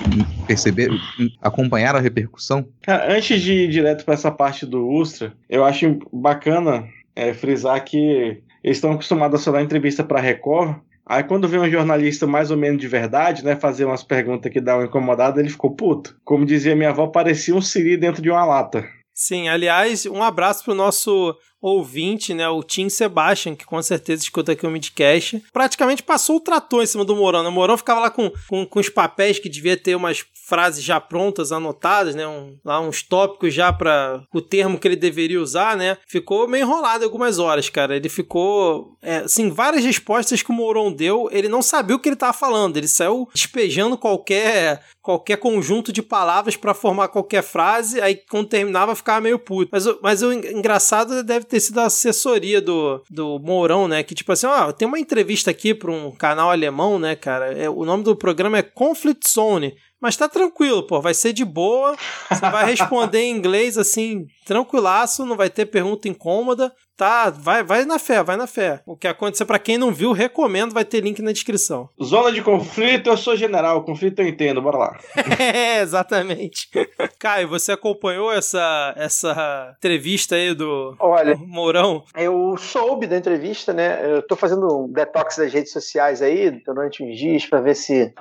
[0.45, 0.95] perceberam,
[1.41, 2.67] acompanharam a repercussão?
[2.83, 7.83] Cara, antes de ir direto para essa parte do Ustra, eu acho bacana é, frisar
[7.83, 10.75] que eles estão acostumados a só dar entrevista para Record,
[11.09, 14.59] Aí quando vem um jornalista mais ou menos de verdade, né, fazer umas perguntas que
[14.59, 16.17] dá uma incomodada, ele ficou puto.
[16.25, 18.85] Como dizia minha avó, parecia um siri dentro de uma lata.
[19.13, 24.51] Sim, aliás, um abraço pro nosso ouvinte, né, o Tim Sebastian, que com certeza escuta
[24.51, 27.43] aqui o Midcast, praticamente passou o trator em cima do Morão.
[27.43, 27.49] Né?
[27.49, 30.99] O Morão ficava lá com, com, com os papéis que devia ter umas frases já
[30.99, 35.75] prontas, anotadas, né, um, lá uns tópicos já para o termo que ele deveria usar,
[35.75, 37.95] né, ficou meio enrolado algumas horas, cara.
[37.95, 42.07] Ele ficou, é, assim, várias respostas que o Mourão deu, ele não sabia o que
[42.07, 48.01] ele estava falando, ele saiu despejando qualquer qualquer conjunto de palavras para formar qualquer frase,
[48.01, 49.69] aí quando terminava ficava meio puto.
[49.71, 54.03] Mas, mas o engraçado deve ter sido a assessoria do, do Mourão, né?
[54.03, 57.51] Que tipo assim, ó, tem uma entrevista aqui para um canal alemão, né, cara?
[57.53, 59.75] É, o nome do programa é Conflict Zone.
[59.99, 61.95] Mas tá tranquilo, pô, vai ser de boa.
[62.29, 66.71] Você vai responder em inglês assim, tranquilaço, não vai ter pergunta incômoda.
[66.97, 68.81] Tá, vai, vai na fé, vai na fé.
[68.83, 71.87] O que aconteceu para quem não viu, recomendo, vai ter link na descrição.
[72.03, 74.99] Zona de conflito, eu sou general, conflito eu entendo, bora lá.
[75.39, 76.67] é, exatamente.
[77.19, 82.03] Caio, você acompanhou essa essa entrevista aí do Olha, Mourão?
[82.15, 83.99] Eu soube da entrevista, né?
[84.03, 88.11] Eu tô fazendo um detox das redes sociais aí durante uns dias para ver se,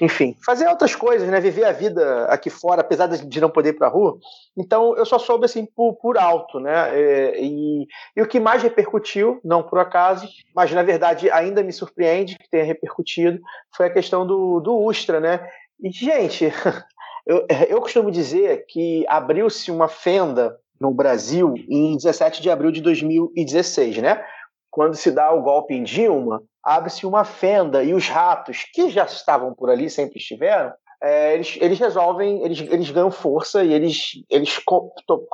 [0.00, 1.40] enfim, fazer outras coisas, né?
[1.40, 4.18] Viver a vida aqui fora, apesar de não poder ir pra rua.
[4.56, 6.90] Então eu só soube assim por, por alto, né?
[6.98, 7.86] É, e,
[8.16, 12.50] e, o que mais repercutiu, não por acaso, mas na verdade ainda me surpreende que
[12.50, 13.40] tenha repercutido,
[13.76, 15.48] foi a questão do, do Ustra, né?
[15.80, 16.52] E, gente,
[17.26, 22.80] eu, eu costumo dizer que abriu-se uma fenda no Brasil em 17 de abril de
[22.80, 24.24] 2016, né?
[24.70, 29.04] Quando se dá o golpe em Dilma, abre-se uma fenda e os ratos, que já
[29.04, 34.22] estavam por ali, sempre estiveram, é, eles, eles resolvem, eles, eles ganham força e eles,
[34.28, 34.60] eles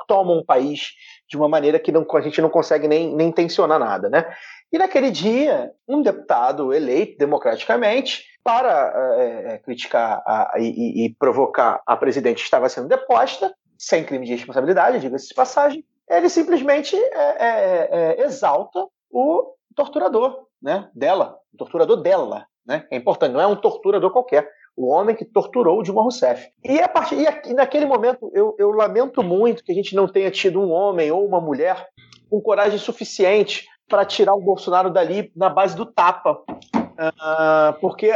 [0.07, 0.93] tomam o país
[1.27, 4.33] de uma maneira que não, a gente não consegue nem, nem tensionar nada, né?
[4.71, 11.81] E naquele dia, um deputado eleito democraticamente para é, é, criticar a, e, e, provocar
[11.85, 16.95] a presidente que estava sendo deposta, sem crime de responsabilidade, diga-se de passagem, ele simplesmente
[16.95, 22.45] é, é, é, exalta o torturador né, dela, o torturador dela.
[22.65, 22.85] Né?
[22.91, 26.49] É importante, não é um torturador qualquer o homem que torturou Dilma Rousseff.
[26.63, 27.15] E, a partir,
[27.45, 31.11] e naquele momento, eu, eu lamento muito que a gente não tenha tido um homem
[31.11, 31.87] ou uma mulher
[32.29, 36.41] com coragem suficiente para tirar o Bolsonaro dali na base do tapa.
[36.75, 38.11] Uh, porque,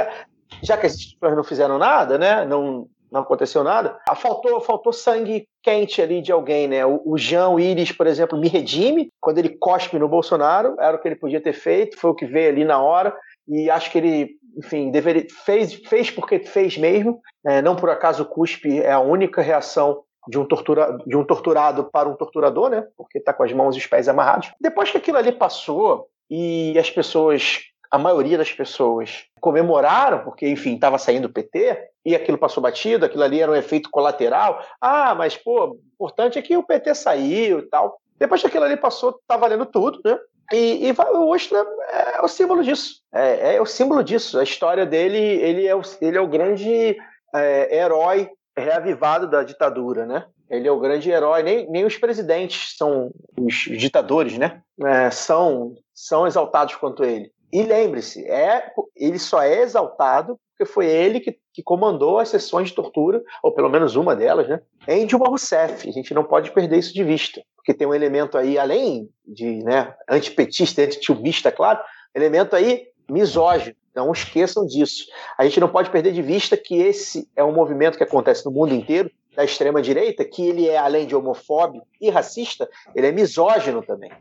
[0.62, 4.94] já que as instituições não fizeram nada, né, não, não aconteceu nada, ah, faltou, faltou
[4.94, 6.86] sangue quente ali de alguém, né?
[6.86, 11.00] O, o Jean Iris, por exemplo, me redime quando ele cospe no Bolsonaro, era o
[11.00, 13.16] que ele podia ter feito, foi o que veio ali na hora,
[13.48, 18.24] e acho que ele, enfim, deveria, fez, fez porque fez mesmo, é, não por acaso
[18.24, 22.70] o cuspe é a única reação de um, tortura, de um torturado para um torturador,
[22.70, 22.86] né?
[22.96, 24.52] Porque está com as mãos e os pés amarrados.
[24.62, 27.62] Depois que aquilo ali passou e as pessoas,
[27.92, 33.06] a maioria das pessoas, comemoraram, porque, enfim, estava saindo o PT e aquilo passou batido,
[33.06, 34.64] aquilo ali era um efeito colateral.
[34.80, 38.00] Ah, mas, pô, o importante é que o PT saiu e tal.
[38.18, 40.20] Depois que aquilo ali passou, tá valendo tudo, né?
[40.52, 43.02] E, e o Ustra é o símbolo disso.
[43.14, 44.40] É, é, o símbolo disso.
[44.40, 46.98] A história dele, ele é o, ele é o grande
[47.34, 50.26] é, herói reavivado da ditadura, né?
[50.50, 54.62] Ele é o grande herói, nem, nem os presidentes são os ditadores, né?
[54.84, 57.32] É, são, são exaltados quanto ele.
[57.52, 62.68] E lembre-se, é, ele só é exaltado porque foi ele que, que comandou as sessões
[62.68, 64.62] de tortura, ou pelo menos uma delas, né?
[64.86, 65.88] Em Dilma Rousseff.
[65.88, 69.64] A gente não pode perder isso de vista, porque tem um elemento aí, além de
[69.64, 71.80] né, antipetista, antitilbista, claro,
[72.14, 73.76] elemento aí misógino.
[73.96, 75.06] Não esqueçam disso.
[75.38, 78.52] A gente não pode perder de vista que esse é um movimento que acontece no
[78.52, 83.82] mundo inteiro, da extrema-direita, que ele é, além de homofóbico e racista, ele é misógino
[83.82, 84.12] também.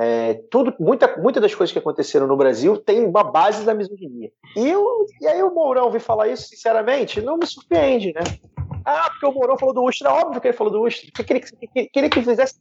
[0.00, 4.30] É, tudo, muita, muita das coisas que aconteceram no Brasil tem uma base da misoginia.
[4.56, 8.20] E, eu, e aí o Mourão vir falar isso, sinceramente, não me surpreende, né?
[8.90, 11.10] Ah, porque o Mourão falou do Ustra, óbvio que ele falou do Ustra.
[11.14, 12.54] Que queria que, queria que fizesse.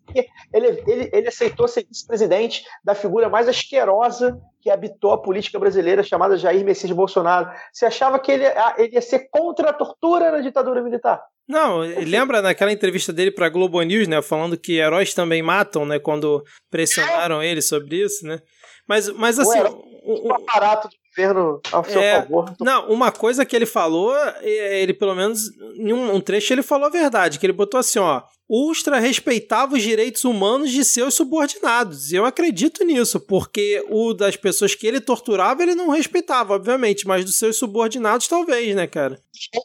[0.53, 6.03] Ele, ele, ele aceitou ser vice-presidente da figura mais asquerosa que habitou a política brasileira,
[6.03, 7.49] chamada Jair Messias Bolsonaro.
[7.71, 11.23] Você achava que ele, ah, ele ia ser contra a tortura na ditadura militar?
[11.47, 15.97] Não, lembra naquela entrevista dele para Globo News, né, falando que heróis também matam, né,
[15.97, 17.47] quando pressionaram é.
[17.47, 18.37] ele sobre isso, né?
[18.85, 19.59] Mas, mas assim,
[20.05, 22.53] um aparato de governo ao seu é, favor.
[22.59, 26.61] Não, uma coisa que ele falou, é, ele pelo menos em um, um trecho ele
[26.61, 31.15] falou a verdade, que ele botou assim, ó, Ustra respeitava os direitos humanos de seus
[31.15, 32.13] subordinados.
[32.13, 37.05] E eu acredito nisso, porque o das pessoas que ele torturava, ele não respeitava, obviamente,
[37.05, 39.19] mas dos seus subordinados, talvez, né, cara?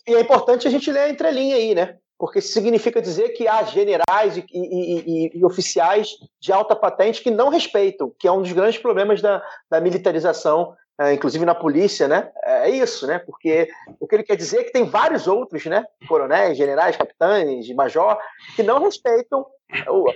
[0.08, 1.96] E é importante a gente ler a entrelinha aí, né?
[2.18, 7.22] Porque isso significa dizer que há generais e, e, e, e, oficiais de alta patente
[7.22, 10.74] que não respeitam, que é um dos grandes problemas da, da militarização
[11.12, 12.30] inclusive na polícia, né?
[12.44, 13.18] É isso, né?
[13.18, 15.84] Porque o que ele quer dizer é que tem vários outros, né?
[16.08, 18.18] Coronéis, generais, capitães, major,
[18.54, 19.46] que não respeitam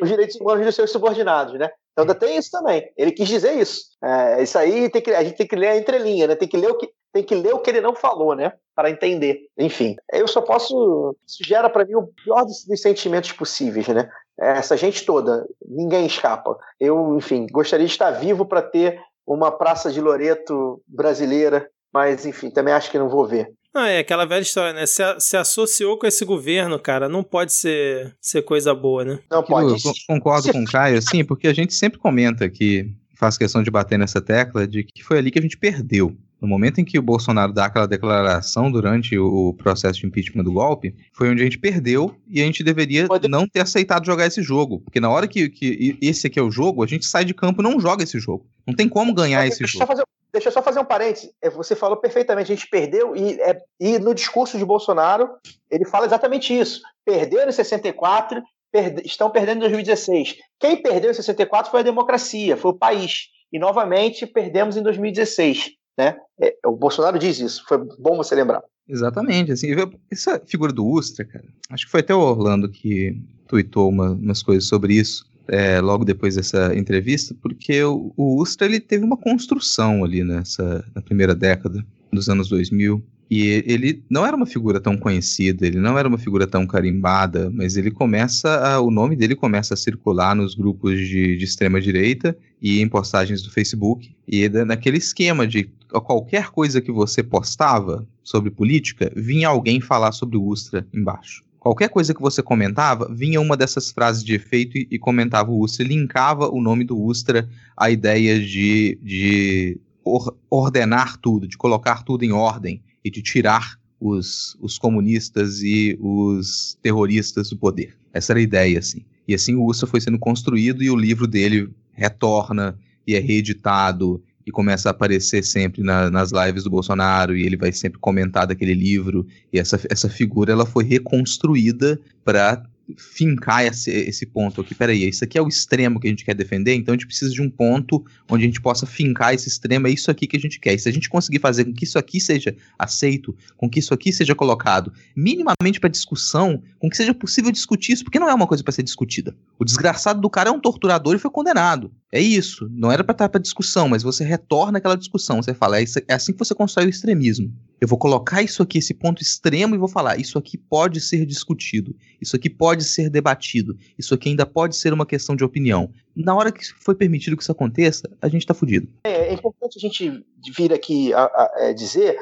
[0.01, 1.71] os direitos humanos dos seus subordinados, né?
[1.93, 2.91] Então ainda tem isso também.
[2.97, 3.87] Ele quis dizer isso.
[4.05, 6.35] É, isso aí tem que, a gente tem que ler a entrelinha, né?
[6.37, 8.53] Tem que ler o que tem que ler o que ele não falou, né?
[8.75, 9.49] Para entender.
[9.57, 11.17] Enfim, eu só posso.
[11.27, 14.11] Isso gera para mim o pior dos, dos sentimentos possíveis, né?
[14.39, 16.59] Essa gente toda, ninguém escapa.
[16.79, 22.51] Eu, enfim, gostaria de estar vivo para ter uma Praça de Loreto brasileira, mas enfim,
[22.51, 23.53] também acho que não vou ver.
[23.75, 24.87] Não, é aquela velha história, né?
[24.87, 29.19] Se, se associou com esse governo, cara, não pode ser, ser coisa boa, né?
[29.31, 29.85] Não pode.
[29.87, 33.71] Eu concordo com o Caio, sim, porque a gente sempre comenta que faz questão de
[33.71, 36.17] bater nessa tecla de que foi ali que a gente perdeu.
[36.41, 40.53] No momento em que o Bolsonaro dá aquela declaração durante o processo de impeachment do
[40.53, 43.27] golpe, foi onde a gente perdeu e a gente deveria Pode...
[43.27, 44.81] não ter aceitado jogar esse jogo.
[44.81, 47.63] Porque na hora que, que esse aqui é o jogo, a gente sai de campo
[47.63, 48.47] e não joga esse jogo.
[48.67, 49.87] Não tem como ganhar Pode, esse deixa jogo.
[49.87, 51.31] Fazer, deixa eu só fazer um parênteses.
[51.41, 55.31] É, você falou perfeitamente, a gente perdeu e, é, e no discurso de Bolsonaro
[55.71, 56.83] ele fala exatamente isso.
[57.05, 60.37] Perdeu em 64, perde, estão perdendo em 2016.
[60.61, 63.31] Quem perdeu em 64 foi a democracia, foi o país.
[63.51, 65.77] E novamente perdemos em 2016.
[65.97, 66.17] Né?
[66.41, 68.63] É, o Bolsonaro diz isso, foi bom você lembrar.
[68.89, 69.69] Exatamente, assim,
[70.11, 74.43] essa figura do Ustra, cara, acho que foi até o Orlando que tweetou uma, umas
[74.43, 79.17] coisas sobre isso, é, logo depois dessa entrevista, porque o, o Ustra, ele teve uma
[79.17, 84.81] construção ali nessa, na primeira década dos anos 2000, e ele não era uma figura
[84.81, 89.17] tão conhecida, ele não era uma figura tão carimbada, mas ele começa, a, o nome
[89.17, 94.15] dele começa a circular nos grupos de, de extrema direita e em postagens do Facebook.
[94.29, 100.37] E naquele esquema de qualquer coisa que você postava sobre política, vinha alguém falar sobre
[100.37, 101.45] o Ustra embaixo.
[101.59, 105.61] Qualquer coisa que você comentava, vinha uma dessas frases de efeito e, e comentava o
[105.61, 111.57] Ustra, e linkava o nome do Ustra à ideia de, de or, ordenar tudo, de
[111.57, 117.97] colocar tudo em ordem e de tirar os, os comunistas e os terroristas do poder.
[118.13, 119.05] Essa era a ideia, assim.
[119.29, 122.77] E assim o Ustra foi sendo construído e o livro dele retorna
[123.07, 127.57] e é reeditado e começa a aparecer sempre na, nas lives do Bolsonaro e ele
[127.57, 132.65] vai sempre comentar daquele livro e essa, essa figura ela foi reconstruída para
[132.97, 134.75] fincar esse, esse ponto aqui.
[134.75, 137.33] Peraí, isso aqui é o extremo que a gente quer defender, então a gente precisa
[137.33, 140.41] de um ponto onde a gente possa fincar esse extremo, é isso aqui que a
[140.41, 140.75] gente quer.
[140.75, 143.93] E se a gente conseguir fazer com que isso aqui seja aceito, com que isso
[143.93, 148.35] aqui seja colocado minimamente para discussão, com que seja possível discutir isso, porque não é
[148.35, 149.37] uma coisa para ser discutida.
[149.59, 151.91] O desgraçado do cara é um torturador e foi condenado.
[152.17, 152.67] É isso.
[152.73, 155.43] Não era para estar para discussão, mas você retorna aquela discussão.
[155.43, 157.53] Você fala, é, isso, é assim que você constrói o extremismo.
[157.79, 161.27] Eu vou colocar isso aqui, esse ponto extremo, e vou falar: isso aqui pode ser
[161.27, 165.91] discutido, isso aqui pode ser debatido, isso aqui ainda pode ser uma questão de opinião.
[166.17, 168.89] Na hora que foi permitido que isso aconteça, a gente está fudido.
[169.05, 170.25] É, é, importante a gente
[170.57, 172.17] vir aqui a, a, a é, dizer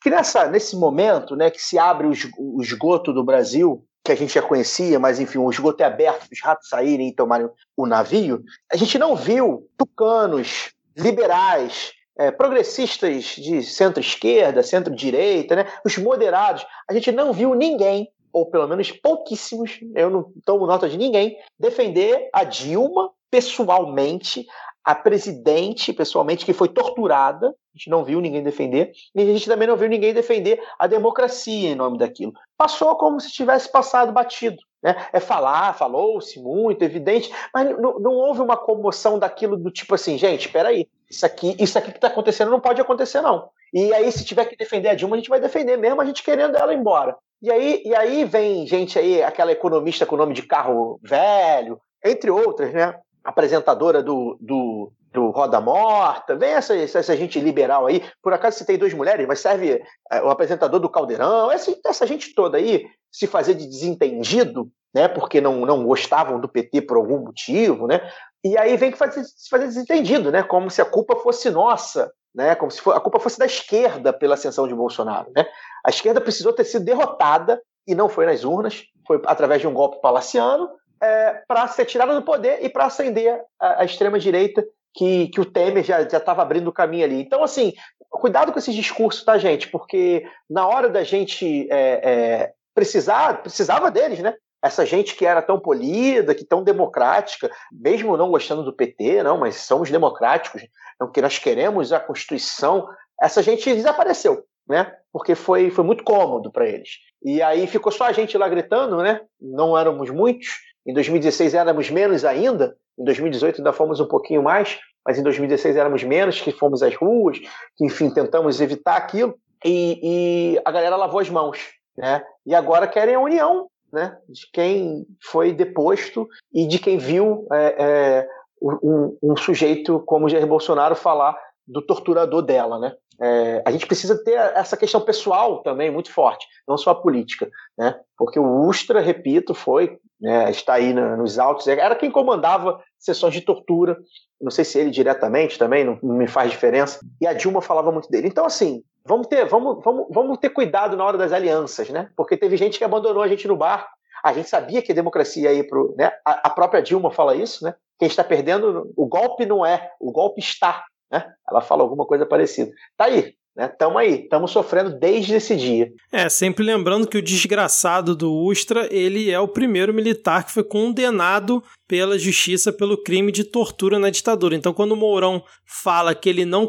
[0.00, 4.34] que nessa, nesse momento né, que se abre o esgoto do Brasil, que a gente
[4.34, 8.42] já conhecia, mas enfim, o esgoto é aberto, os ratos saírem e tomarem o navio,
[8.72, 16.92] a gente não viu tucanos, liberais, é, progressistas de centro-esquerda, centro-direita, né, os moderados, a
[16.94, 22.28] gente não viu ninguém, ou pelo menos pouquíssimos, eu não tomo nota de ninguém, defender
[22.32, 24.46] a Dilma pessoalmente,
[24.86, 29.44] a presidente, pessoalmente, que foi torturada, a gente não viu ninguém defender, e a gente
[29.44, 32.32] também não viu ninguém defender a democracia em nome daquilo.
[32.56, 34.58] Passou como se tivesse passado batido.
[34.80, 34.94] Né?
[35.12, 40.16] É falar, falou-se muito, evidente, mas não, não, houve uma comoção daquilo do tipo assim,
[40.16, 43.48] gente, peraí, isso aqui, isso aqui que está acontecendo não pode acontecer, não.
[43.74, 46.22] E aí, se tiver que defender a Dilma, a gente vai defender mesmo, a gente
[46.22, 47.16] querendo ela embora.
[47.42, 52.30] E aí, e aí vem gente aí, aquela economista com nome de carro velho, entre
[52.30, 52.94] outras, né?
[53.26, 58.02] Apresentadora do, do, do Roda Morta, vem essa, essa gente liberal aí.
[58.22, 62.34] Por acaso citei duas mulheres, mas serve é, o apresentador do Caldeirão, essa, essa gente
[62.34, 67.18] toda aí se fazer de desentendido, né, porque não, não gostavam do PT por algum
[67.18, 68.00] motivo, né?
[68.44, 70.42] E aí vem que fazer, se fazer desentendido, né?
[70.42, 72.54] Como se a culpa fosse nossa, né?
[72.54, 75.44] Como se a culpa fosse da esquerda pela ascensão de Bolsonaro, né?
[75.84, 79.74] A esquerda precisou ter sido derrotada e não foi nas urnas, foi através de um
[79.74, 80.68] golpe palaciano,
[81.00, 84.64] é, para ser tirada do poder e para ascender a, a extrema-direita
[84.94, 87.20] que, que o Temer já estava abrindo o caminho ali.
[87.20, 87.74] Então, assim,
[88.10, 89.68] cuidado com esses discursos, tá, gente?
[89.68, 94.34] Porque na hora da gente é, é, precisar, precisava deles, né?
[94.62, 99.38] Essa gente que era tão polida, que tão democrática, mesmo não gostando do PT, não,
[99.38, 100.62] mas somos democráticos,
[100.98, 102.88] não que nós queremos a Constituição,
[103.20, 104.92] essa gente desapareceu, né?
[105.12, 106.88] Porque foi, foi muito cômodo para eles.
[107.22, 109.20] E aí ficou só a gente lá gritando, né?
[109.40, 114.78] Não éramos muitos, em 2016 éramos menos ainda, em 2018 ainda fomos um pouquinho mais,
[115.04, 117.38] mas em 2016 éramos menos, que fomos às ruas,
[117.76, 119.34] que enfim tentamos evitar aquilo,
[119.64, 121.58] e, e a galera lavou as mãos,
[121.96, 122.22] né?
[122.44, 124.16] E agora querem a união, né?
[124.28, 128.28] De quem foi deposto e de quem viu é, é,
[128.60, 131.36] um, um, sujeito como Jair Bolsonaro falar
[131.66, 132.94] do torturador dela, né?
[133.20, 137.50] É, a gente precisa ter essa questão pessoal também muito forte, não só a política,
[137.78, 137.98] né?
[138.16, 143.32] Porque o Ustra, repito, foi, né, está aí na, nos autos, era quem comandava sessões
[143.32, 143.96] de tortura,
[144.40, 147.90] não sei se ele diretamente também, não, não, me faz diferença, e a Dilma falava
[147.90, 148.28] muito dele.
[148.28, 152.10] Então, assim, vamos ter, vamos, vamos, vamos ter cuidado na hora das alianças, né?
[152.16, 153.90] Porque teve gente que abandonou a gente no barco,
[154.22, 156.10] a gente sabia que a democracia ia pro, né?
[156.24, 157.74] A, a própria Dilma fala isso, né?
[157.98, 161.24] Quem está perdendo, o golpe não é, o golpe está, né?
[161.48, 162.70] Ela fala alguma coisa parecida.
[162.96, 163.72] Tá aí, né?
[163.96, 165.90] aí, estamos sofrendo desde esse dia.
[166.12, 170.62] É, sempre lembrando que o desgraçado do Ustra, ele é o primeiro militar que foi
[170.62, 174.54] condenado pela justiça pelo crime de tortura na ditadura.
[174.54, 176.66] Então, quando o Mourão fala que ele não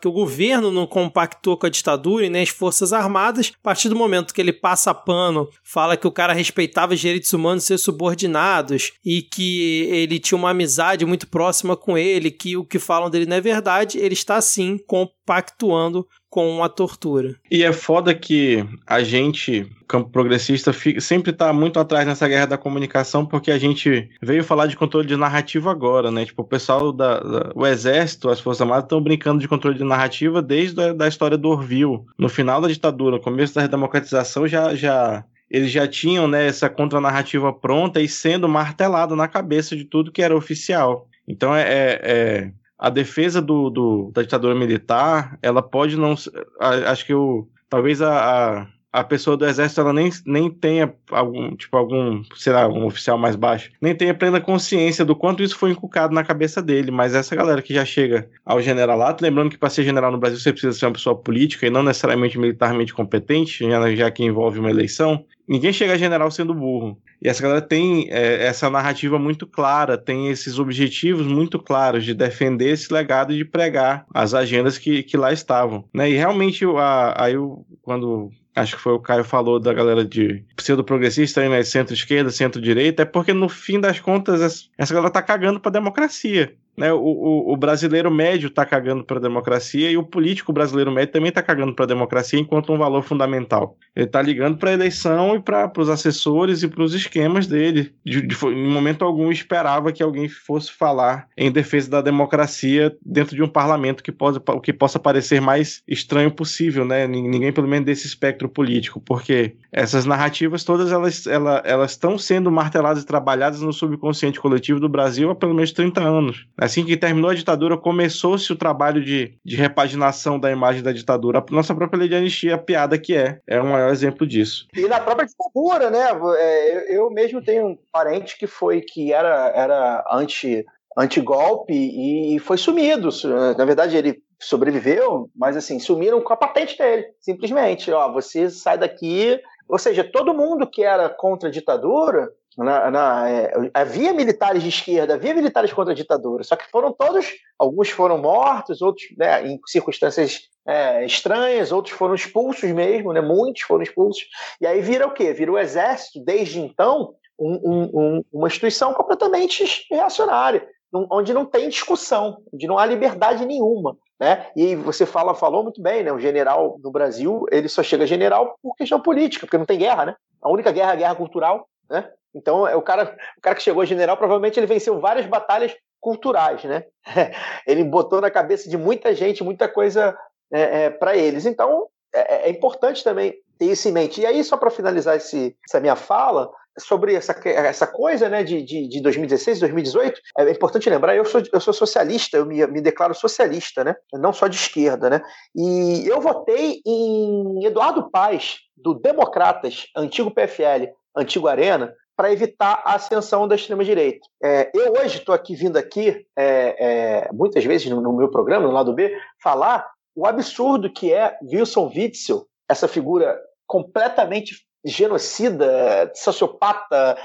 [0.00, 3.88] que o governo não compactou com a ditadura e nem as forças armadas, a partir
[3.88, 7.78] do momento que ele passa pano, fala que o cara respeitava os direitos humanos ser
[7.78, 13.10] subordinados e que ele tinha uma amizade muito próxima com ele, que o que falam
[13.10, 17.34] dele não é verdade, ele está sim compactuando com a tortura.
[17.50, 22.46] E é foda que a gente, campo progressista, fica, sempre tá muito atrás nessa guerra
[22.46, 26.24] da comunicação, porque a gente veio falar de controle de narrativa agora, né?
[26.24, 29.84] Tipo, o pessoal da, da o exército, as forças armadas estão brincando de controle de
[29.84, 32.00] narrativa desde a da história do Orville.
[32.16, 36.70] No final da ditadura, no começo da redemocratização, já, já eles já tinham né, essa
[36.70, 41.06] contranarrativa pronta e sendo martelada na cabeça de tudo que era oficial.
[41.28, 42.52] Então é, é, é
[42.82, 46.16] a defesa do, do, da ditadura militar, ela pode não.
[46.58, 51.56] Acho que o, talvez a, a, a, pessoa do exército ela nem, nem tenha algum,
[51.56, 55.56] tipo, algum, sei lá, um oficial mais baixo, nem tenha plena consciência do quanto isso
[55.56, 56.90] foi inculcado na cabeça dele.
[56.90, 60.38] Mas essa galera que já chega ao generalato, lembrando que para ser general no Brasil
[60.38, 63.64] você precisa ser uma pessoa política e não necessariamente militarmente competente,
[63.96, 65.24] já, que envolve uma eleição.
[65.48, 66.98] Ninguém chega a general sendo burro.
[67.20, 72.14] E essa galera tem é, essa narrativa muito clara, tem esses objetivos muito claros de
[72.14, 75.84] defender esse legado e de pregar as agendas que, que lá estavam.
[75.94, 76.10] Né?
[76.10, 77.34] E realmente, a, aí,
[77.80, 83.06] quando acho que foi o Caio falou da galera de pseudo-progressista, né, centro-esquerda, centro-direita, é
[83.06, 86.54] porque no fim das contas essa galera tá cagando pra democracia.
[86.74, 90.90] Né, o, o, o, brasileiro médio está cagando para a democracia e o político brasileiro
[90.90, 93.76] médio também está cagando para a democracia enquanto um valor fundamental.
[93.94, 97.92] Ele está ligando para a eleição e para os assessores e para os esquemas dele.
[98.02, 103.36] De, de, em momento algum esperava que alguém fosse falar em defesa da democracia dentro
[103.36, 107.06] de um parlamento que, pode, que possa parecer mais estranho possível, né?
[107.06, 113.02] Ninguém pelo menos desse espectro político, porque essas narrativas todas elas elas, estão sendo marteladas
[113.02, 116.46] e trabalhadas no subconsciente coletivo do Brasil há pelo menos 30 anos.
[116.62, 121.40] Assim que terminou a ditadura, começou-se o trabalho de, de repaginação da imagem da ditadura.
[121.40, 124.68] A nossa própria lei de anistia, a piada que é, é o maior exemplo disso.
[124.76, 126.06] E na própria ditadura, né?
[126.38, 130.64] É, eu mesmo tenho um parente que foi que era, era anti
[130.96, 133.08] anti-golpe e foi sumido.
[133.56, 137.90] Na verdade, ele sobreviveu, mas assim, sumiram com a patente dele, simplesmente.
[137.90, 139.40] Ó, você sai daqui.
[139.68, 144.68] Ou seja, todo mundo que era contra a ditadura na, na, é, havia militares de
[144.68, 147.26] esquerda, havia militares contra a ditadura, só que foram todos,
[147.58, 153.62] alguns foram mortos, outros né, em circunstâncias é, estranhas, outros foram expulsos mesmo, né, muitos
[153.62, 154.24] foram expulsos.
[154.60, 155.32] E aí vira o quê?
[155.32, 162.42] Vira o exército, desde então, um, um, uma instituição completamente reacionária, onde não tem discussão,
[162.52, 163.96] onde não há liberdade nenhuma.
[164.20, 164.46] Né?
[164.54, 166.12] E você fala, falou muito bem, né?
[166.12, 170.06] O general no Brasil, ele só chega general por questão política, porque não tem guerra,
[170.06, 170.16] né?
[170.40, 172.08] A única guerra é a guerra cultural, né?
[172.34, 175.74] Então, é o cara, o cara que chegou a general, provavelmente ele venceu várias batalhas
[176.00, 176.84] culturais, né?
[177.64, 180.18] Ele botou na cabeça de muita gente muita coisa
[180.52, 181.46] é, é, para eles.
[181.46, 184.20] Então, é, é, importante também ter isso em mente.
[184.20, 188.62] E aí, só para finalizar esse, essa minha fala, sobre essa, essa coisa né, de,
[188.62, 192.80] de, de 2016, 2018, é importante lembrar, eu sou, eu sou socialista, eu me, me
[192.80, 195.10] declaro socialista, né, não só de esquerda.
[195.10, 195.22] Né,
[195.54, 202.94] e eu votei em Eduardo Paes, do Democratas, antigo PFL, antigo Arena, para evitar a
[202.94, 204.24] ascensão da extrema-direita.
[204.40, 208.64] É, eu hoje estou aqui vindo aqui, é, é, muitas vezes no, no, meu programa,
[208.64, 209.12] no lado B,
[209.42, 213.36] falar o absurdo que é Wilson Witzel, essa figura
[213.66, 214.54] completamente
[214.84, 217.18] genocida, sociopata,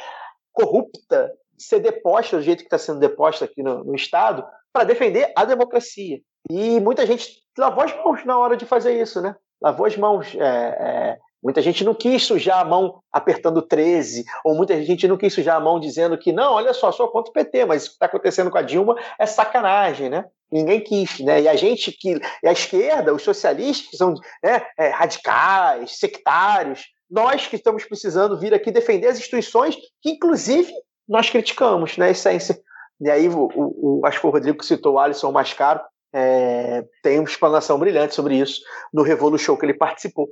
[0.52, 4.44] corrupta, ser deposta do jeito que está sendo deposta aqui no, no Estado,
[4.74, 6.19] para defender a democracia.
[6.49, 9.36] E muita gente lavou as mãos na hora de fazer isso, né?
[9.61, 10.34] Lavou as mãos.
[10.34, 15.18] É, é, Muita gente não quis sujar a mão apertando 13, ou muita gente não
[15.18, 17.91] quis sujar a mão dizendo que não, olha só, sou contra o PT, mas isso
[17.91, 20.26] que está acontecendo com a Dilma é sacanagem, né?
[20.51, 21.41] Ninguém quis, né?
[21.41, 22.19] E a gente que.
[22.43, 28.39] E a esquerda, os socialistas, que são né, é, radicais, sectários, nós que estamos precisando
[28.39, 30.72] vir aqui defender as instituições que, inclusive,
[31.07, 32.11] nós criticamos, né?
[32.11, 32.57] Essência.
[32.99, 35.81] E aí, o, o, o, acho que o Rodrigo citou o Alisson Mascaro,
[36.14, 38.61] é, tem uma explanação brilhante sobre isso
[38.93, 40.27] no Revolu Show que ele participou.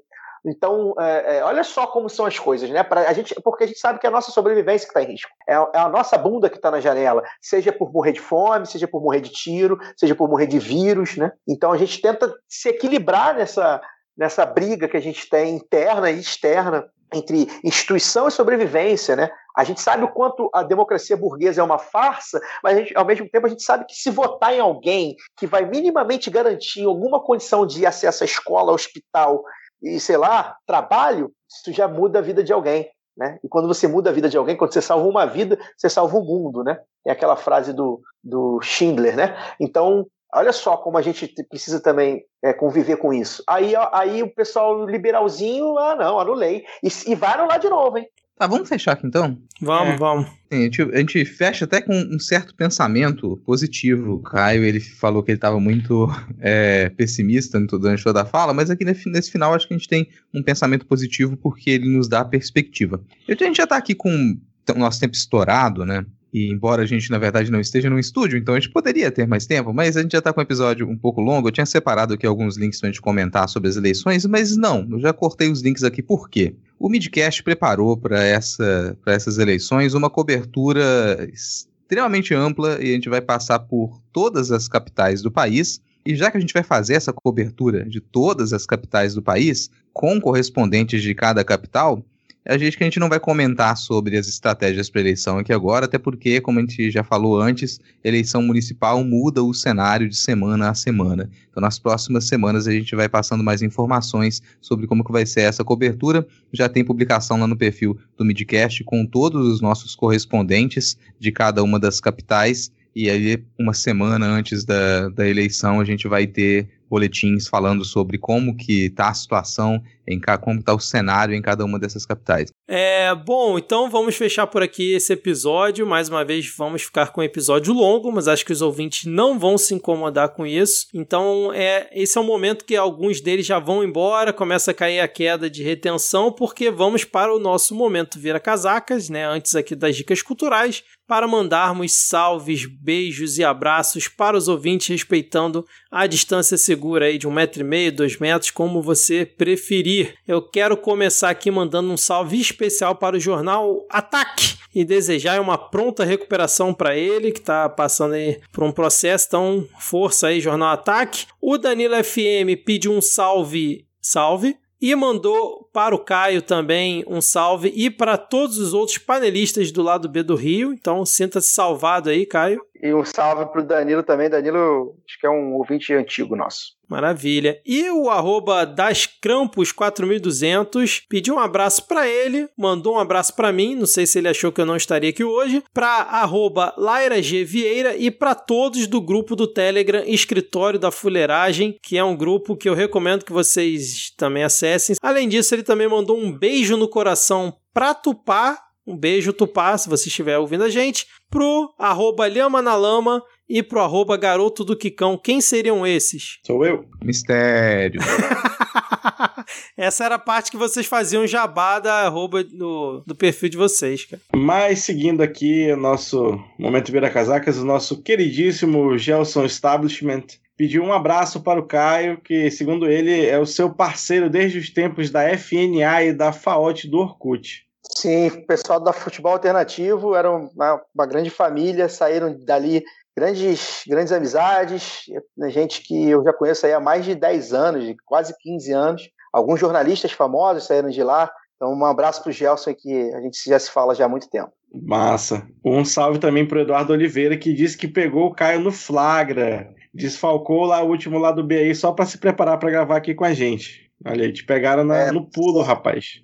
[0.45, 2.83] Então, é, é, olha só como são as coisas, né?
[2.83, 5.11] Pra, a gente, porque a gente sabe que é a nossa sobrevivência que está em
[5.11, 5.29] risco.
[5.49, 8.87] É, é, a nossa bunda que está na janela, seja por morrer de fome, seja
[8.87, 11.31] por morrer de tiro, seja por morrer de vírus, né?
[11.47, 13.81] Então a gente tenta se equilibrar nessa,
[14.15, 19.29] nessa briga que a gente tem interna e externa entre instituição e sobrevivência, né?
[19.55, 23.29] A gente sabe o quanto a democracia burguesa é uma farsa, mas gente, ao mesmo
[23.29, 27.65] tempo a gente sabe que se votar em alguém que vai minimamente garantir alguma condição
[27.65, 29.43] de acesso à escola, ao hospital
[29.85, 32.89] e, sei lá, trabalho, isso já muda a vida de alguém.
[33.15, 33.39] Né?
[33.43, 36.17] E quando você muda a vida de alguém, quando você salva uma vida, você salva
[36.17, 36.77] o mundo, né?
[37.05, 39.37] É aquela frase do, do Schindler, né?
[39.57, 43.41] Então, olha só como a gente precisa também é, conviver com isso.
[43.47, 46.65] Aí, aí o pessoal liberalzinho, ah, não, anulei.
[46.83, 48.09] E, e vai anular de novo, hein?
[48.37, 49.37] Tá, vamos fechar aqui então?
[49.61, 49.97] Vamos, é.
[49.97, 50.27] vamos.
[50.51, 54.15] a, gente, a gente fecha até com um certo pensamento positivo.
[54.15, 56.09] O Caio, ele falou que ele estava muito
[56.41, 59.87] é, pessimista durante toda a fala, mas aqui nesse, nesse, final acho que a gente
[59.87, 63.01] tem um pensamento positivo porque ele nos dá perspectiva.
[63.25, 64.37] A gente já está aqui com
[64.69, 66.05] o nosso tempo estourado, né?
[66.33, 69.25] E embora a gente, na verdade, não esteja no estúdio, então a gente poderia ter
[69.25, 71.47] mais tempo, mas a gente já está com um episódio um pouco longo.
[71.47, 74.85] Eu tinha separado aqui alguns links para a gente comentar sobre as eleições, mas não,
[74.91, 76.53] eu já cortei os links aqui por quê?
[76.77, 83.21] O Midcast preparou para essa, essas eleições uma cobertura extremamente ampla e a gente vai
[83.21, 85.81] passar por todas as capitais do país.
[86.05, 89.71] E já que a gente vai fazer essa cobertura de todas as capitais do país,
[89.93, 92.05] com correspondentes de cada capital,
[92.47, 95.85] a gente que a gente não vai comentar sobre as estratégias para eleição aqui agora,
[95.85, 100.69] até porque, como a gente já falou antes, eleição municipal muda o cenário de semana
[100.69, 101.27] a semana.
[101.49, 105.41] Então, nas próximas semanas a gente vai passando mais informações sobre como que vai ser
[105.41, 106.25] essa cobertura.
[106.53, 111.63] Já tem publicação lá no perfil do Midcast com todos os nossos correspondentes de cada
[111.63, 112.71] uma das capitais.
[112.95, 118.17] E aí, uma semana antes da, da eleição, a gente vai ter boletins falando sobre
[118.17, 122.51] como que está a situação, em como está o cenário em cada uma dessas capitais.
[122.67, 125.85] É, bom, então vamos fechar por aqui esse episódio.
[125.85, 129.37] Mais uma vez, vamos ficar com um episódio longo, mas acho que os ouvintes não
[129.39, 130.87] vão se incomodar com isso.
[130.93, 134.99] Então, é, esse é o momento que alguns deles já vão embora, começa a cair
[134.99, 139.25] a queda de retenção, porque vamos para o nosso momento vira casacas, né?
[139.27, 145.63] Antes aqui das dicas culturais para mandarmos salves, beijos e abraços para os ouvintes, respeitando
[145.91, 149.94] a distância segura aí de um metro e meio, dois metros, como você preferir.
[150.27, 155.57] Eu quero começar aqui mandando um salve especial para o jornal Ataque e desejar uma
[155.57, 160.69] pronta recuperação para ele, que está passando aí por um processo, então força aí, jornal
[160.73, 161.25] Ataque.
[161.41, 167.71] O Danilo FM pediu um salve, salve e mandou para o Caio também um salve
[167.75, 170.73] e para todos os outros panelistas do lado B do Rio.
[170.73, 172.61] Então sinta-se salvado aí, Caio.
[172.81, 174.29] E um salve para o Danilo também.
[174.29, 176.75] Danilo, acho que é um ouvinte antigo nosso.
[176.87, 177.59] Maravilha.
[177.65, 183.87] E o arroba dascrampos4200 pediu um abraço para ele, mandou um abraço para mim, não
[183.87, 187.43] sei se ele achou que eu não estaria aqui hoje, para arroba Laira G.
[187.43, 192.55] Vieira e para todos do grupo do Telegram Escritório da Fuleiragem, que é um grupo
[192.55, 194.95] que eu recomendo que vocês também acessem.
[195.01, 199.89] Além disso, ele também mandou um beijo no coração para Tupá, um beijo, Tupá, se
[199.89, 201.07] você estiver ouvindo a gente.
[201.29, 205.17] Pro arroba Lhama na Lama e pro arroba Garoto do Quicão.
[205.17, 206.39] Quem seriam esses?
[206.45, 206.85] Sou eu.
[207.03, 207.99] Mistério.
[209.77, 214.05] Essa era a parte que vocês faziam jabá da arroba do, do perfil de vocês,
[214.05, 214.21] cara.
[214.35, 220.23] Mas seguindo aqui o nosso Momento Vira Casacas, o nosso queridíssimo Gelson Establishment
[220.57, 224.69] pediu um abraço para o Caio, que, segundo ele, é o seu parceiro desde os
[224.69, 227.64] tempos da FNA e da FAOT do Orkut.
[227.97, 232.83] Sim, o pessoal da futebol alternativo era uma, uma grande família, saíram dali
[233.15, 235.05] grandes, grandes amizades,
[235.47, 239.09] gente que eu já conheço aí há mais de 10 anos, quase 15 anos.
[239.31, 241.31] Alguns jornalistas famosos saíram de lá.
[241.55, 244.29] Então, um abraço para o Gelson, que a gente já se fala já há muito
[244.29, 244.51] tempo.
[244.73, 245.47] Massa.
[245.63, 249.73] Um salve também para Eduardo Oliveira, que disse que pegou o Caio no flagra.
[249.93, 253.23] Desfalcou lá o último lado B aí só para se preparar para gravar aqui com
[253.23, 253.89] a gente.
[254.05, 255.11] Olha aí, te pegaram na, é.
[255.11, 256.21] no pulo, rapaz.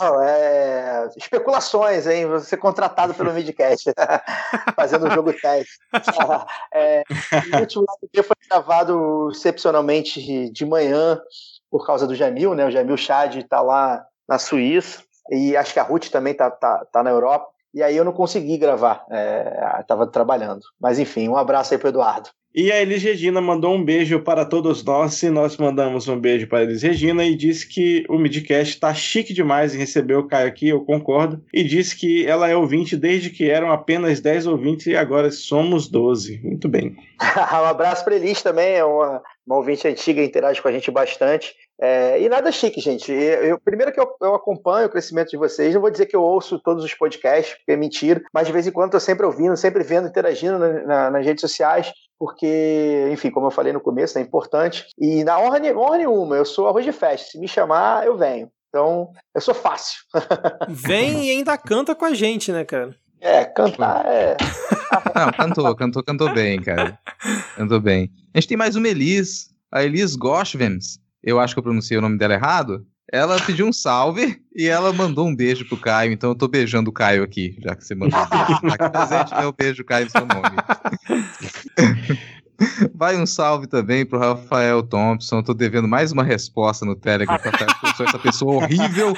[0.00, 1.08] Não, é...
[1.16, 2.26] especulações, hein?
[2.26, 3.92] Você contratado pelo Midcast,
[4.76, 5.78] fazendo um jogo teste.
[6.72, 7.02] é,
[7.54, 11.20] o último dia foi gravado excepcionalmente de manhã
[11.70, 12.66] por causa do Jamil, né?
[12.66, 16.84] O Jamil Chad está lá na Suíça e acho que a Ruth também tá, tá,
[16.92, 17.48] tá na Europa.
[17.72, 19.06] E aí eu não consegui gravar,
[19.80, 20.62] estava é, trabalhando.
[20.80, 22.28] Mas enfim, um abraço aí pro Eduardo.
[22.52, 26.48] E a Elis Regina mandou um beijo para todos nós, e nós mandamos um beijo
[26.48, 30.26] para a Elis Regina e disse que o Midcast está chique demais em receber o
[30.26, 31.40] Caio aqui, eu concordo.
[31.54, 35.86] E disse que ela é ouvinte desde que eram apenas 10 ouvintes e agora somos
[35.86, 36.40] 12.
[36.42, 36.96] Muito bem.
[37.22, 41.56] um abraço para Elis também, é uma, uma ouvinte antiga, interage com a gente bastante.
[41.80, 43.10] É, e nada chique, gente.
[43.10, 46.22] Eu, primeiro que eu, eu, acompanho o crescimento de vocês, não vou dizer que eu
[46.22, 49.56] ouço todos os podcasts, porque é mentira, mas de vez em quando estou sempre ouvindo,
[49.56, 54.18] sempre vendo, interagindo na, na, nas redes sociais, porque, enfim, como eu falei no começo,
[54.18, 54.86] é importante.
[54.96, 57.30] E na honra, honra nenhuma, eu sou arroz de festa.
[57.32, 58.48] Se me chamar, eu venho.
[58.68, 59.98] Então, eu sou fácil.
[60.68, 62.94] Vem e ainda canta com a gente, né, cara?
[63.20, 64.36] É, cantar é.
[65.14, 66.98] Não, cantou, cantou, cantou bem, cara.
[67.56, 68.10] Cantou bem.
[68.34, 72.02] A gente tem mais uma Elis, a Elis Goshvems eu acho que eu pronunciei o
[72.02, 72.86] nome dela errado.
[73.12, 76.90] Ela pediu um salve e ela mandou um beijo pro Caio, então eu tô beijando
[76.90, 78.74] o Caio aqui, já que você mandou um beijo.
[78.74, 79.44] Aqui presente, né?
[79.44, 80.56] Eu beijo o Caio seu nome.
[82.94, 85.42] Vai um salve também pro Rafael Thompson.
[85.42, 89.14] Tô devendo mais uma resposta no Telegram pra sou essa pessoa horrível.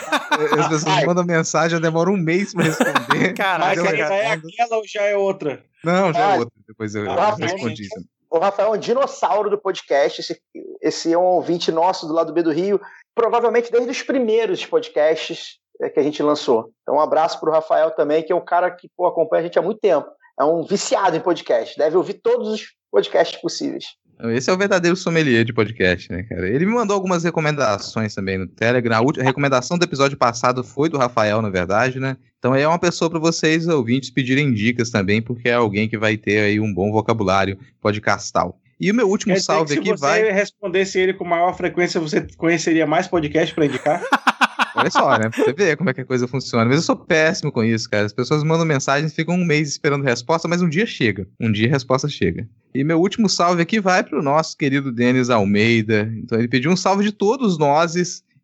[0.59, 3.35] As pessoas mandam mensagem, eu demoro um mês pra responder.
[3.35, 5.63] Caraca, mas é aquela ou já é outra?
[5.85, 6.55] Não, já é outra.
[6.67, 7.89] Depois eu, eu respondi.
[8.31, 10.21] O Rafael é um dinossauro do podcast.
[10.21, 10.41] Esse,
[10.81, 12.81] esse é um ouvinte nosso do lado B do Rio,
[13.15, 16.71] provavelmente desde os primeiros podcasts é, que a gente lançou.
[16.83, 19.45] Então, um abraço para o Rafael também, que é um cara que pô, acompanha a
[19.45, 20.09] gente há muito tempo.
[20.41, 21.77] É um viciado em podcast.
[21.77, 22.63] Deve ouvir todos os
[22.93, 23.85] podcasts possíveis.
[24.31, 26.49] Esse é o verdadeiro sommelier de podcast, né, cara?
[26.49, 28.97] Ele me mandou algumas recomendações também no Telegram.
[28.97, 32.17] A, última, a recomendação do episódio passado foi do Rafael, na verdade, né?
[32.39, 36.17] Então é uma pessoa para vocês, ouvintes, pedirem dicas também, porque é alguém que vai
[36.17, 38.61] ter aí um bom vocabulário podcastal.
[38.79, 40.21] E o meu último Quer salve aqui vai.
[40.21, 44.03] Se você respondesse ele com maior frequência, você conheceria mais podcast para indicar?
[44.75, 45.29] Olha só, né?
[45.29, 46.65] Pra você ver como é que a coisa funciona.
[46.65, 48.07] Mas eu sou péssimo com isso, cara.
[48.07, 51.27] As pessoas mandam mensagens, ficam um mês esperando resposta, mas um dia chega.
[51.41, 52.49] Um dia a resposta chega.
[52.75, 56.11] E meu último salve aqui vai pro nosso querido Denis Almeida.
[56.17, 57.95] Então ele pediu um salve de todos nós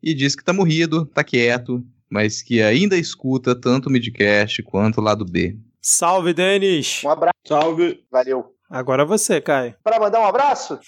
[0.03, 4.99] e disse que tá morrido, tá quieto, mas que ainda escuta tanto o Midcast quanto
[4.99, 5.57] o lado B.
[5.81, 7.03] Salve, Denis!
[7.05, 7.35] Um abraço.
[7.47, 8.05] Salve.
[8.11, 8.55] Valeu.
[8.69, 9.75] Agora você, Caio.
[9.83, 10.79] Para mandar um abraço?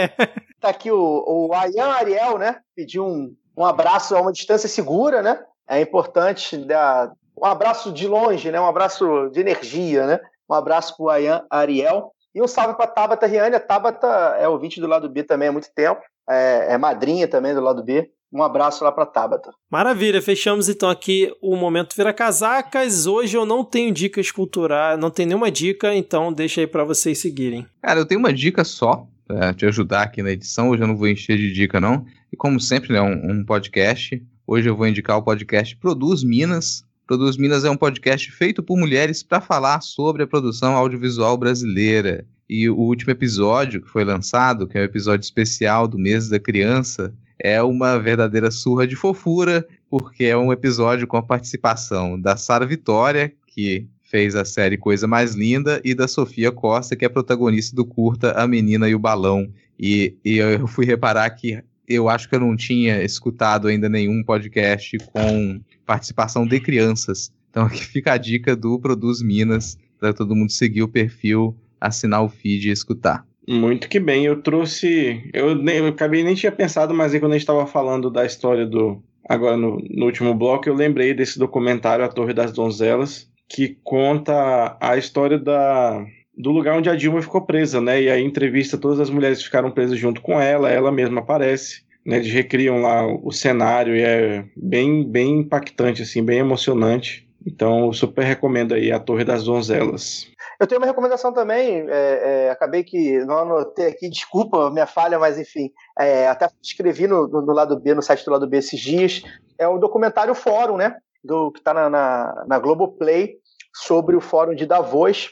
[0.60, 2.56] tá aqui o, o Ayan Ariel, né?
[2.74, 5.38] Pediu um, um abraço a uma distância segura, né?
[5.68, 8.58] É importante dar um abraço de longe, né?
[8.58, 10.20] Um abraço de energia, né?
[10.48, 12.10] Um abraço pro Ayan Ariel.
[12.34, 13.56] E um salve para Tabata Riane.
[13.56, 14.06] A Tabata
[14.38, 16.00] é ouvinte do lado B também há muito tempo.
[16.28, 18.10] É, é madrinha também do lado B.
[18.32, 19.50] Um abraço lá para Tabata.
[19.70, 23.06] Maravilha, fechamos então aqui o Momento Vira Casacas.
[23.06, 27.18] Hoje eu não tenho dicas culturais, não tenho nenhuma dica, então deixa aí para vocês
[27.18, 27.66] seguirem.
[27.82, 30.70] Cara, eu tenho uma dica só pra te ajudar aqui na edição.
[30.70, 32.06] Hoje eu não vou encher de dica, não.
[32.32, 34.22] E como sempre, né, um, um podcast.
[34.46, 36.84] Hoje eu vou indicar o podcast Produz Minas.
[37.06, 42.24] Produz Minas é um podcast feito por mulheres para falar sobre a produção audiovisual brasileira.
[42.48, 46.38] E o último episódio que foi lançado, que é o episódio especial do mês da
[46.38, 52.36] criança, é uma verdadeira surra de fofura, porque é um episódio com a participação da
[52.36, 57.08] Sara Vitória, que fez a série Coisa Mais Linda, e da Sofia Costa, que é
[57.08, 59.48] protagonista do curta A Menina e o Balão.
[59.78, 64.22] E, e eu fui reparar que eu acho que eu não tinha escutado ainda nenhum
[64.22, 67.32] podcast com participação de crianças.
[67.50, 72.22] Então aqui fica a dica do Produz Minas, para todo mundo seguir o perfil, assinar
[72.22, 73.26] o feed e escutar.
[73.48, 75.28] Muito que bem, eu trouxe.
[75.34, 78.24] Eu, nem, eu acabei nem tinha pensado, mas aí quando a gente estava falando da
[78.24, 79.02] história do.
[79.28, 84.76] Agora no, no último bloco, eu lembrei desse documentário A Torre das Donzelas, que conta
[84.80, 86.04] a história da,
[86.40, 88.00] do lugar onde a Dilma ficou presa, né?
[88.02, 92.16] E aí entrevista todas as mulheres ficaram presas junto com ela, ela mesma aparece, né?
[92.16, 97.28] Eles recriam lá o cenário e é bem, bem impactante, assim, bem emocionante.
[97.46, 100.30] Então, eu super recomendo aí A Torre das Donzelas.
[100.58, 105.18] Eu tenho uma recomendação também, é, é, acabei que não anotei aqui, desculpa minha falha,
[105.18, 108.58] mas enfim, é, até escrevi no, no, no, lado B, no site do lado B
[108.58, 109.22] esses dias,
[109.58, 113.36] é o documentário Fórum, né, do, que está na, na, na Globoplay,
[113.74, 115.30] sobre o Fórum de Davos,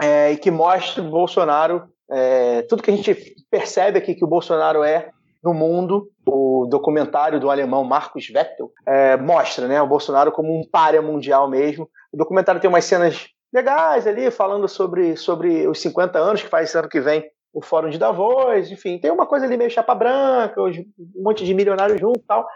[0.00, 4.28] é, e que mostra o Bolsonaro, é, tudo que a gente percebe aqui que o
[4.28, 5.10] Bolsonaro é
[5.42, 10.68] no mundo, o documentário do alemão Marcos Vettel é, mostra né, o Bolsonaro como um
[10.68, 11.88] párea mundial mesmo.
[12.12, 16.68] O documentário tem umas cenas legais ali, falando sobre, sobre os 50 anos que faz
[16.68, 19.94] esse ano que vem o Fórum de Davos, enfim, tem uma coisa ali meio chapa
[19.94, 22.46] branca, um monte de milionários junto e tal,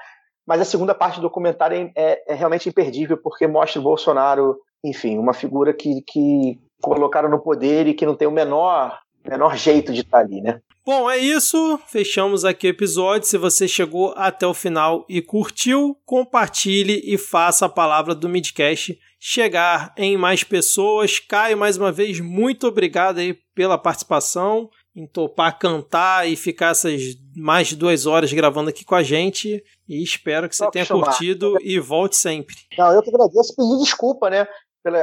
[0.46, 5.18] mas a segunda parte do documentário é, é, realmente imperdível, porque mostra o Bolsonaro, enfim,
[5.18, 9.92] uma figura que, que colocaram no poder e que não tem o menor, menor jeito
[9.92, 10.60] de estar ali, né?
[10.84, 11.78] Bom, é isso.
[11.86, 13.28] Fechamos aqui o episódio.
[13.28, 18.98] Se você chegou até o final e curtiu, compartilhe e faça a palavra do Midcast
[19.20, 21.20] chegar em mais pessoas.
[21.20, 27.00] Caio, mais uma vez, muito obrigado aí pela participação, em topar cantar e ficar essas
[27.36, 29.62] mais de duas horas gravando aqui com a gente.
[29.88, 31.04] E espero que você tenha chamar.
[31.04, 32.56] curtido e volte sempre.
[32.76, 33.54] Não, eu que agradeço.
[33.54, 34.48] Pedir desculpa, né?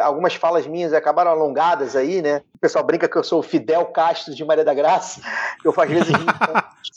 [0.03, 2.41] Algumas falas minhas acabaram alongadas aí, né?
[2.53, 5.21] O pessoal brinca que eu sou o Fidel Castro de Maria da Graça.
[5.63, 6.11] Eu às vezes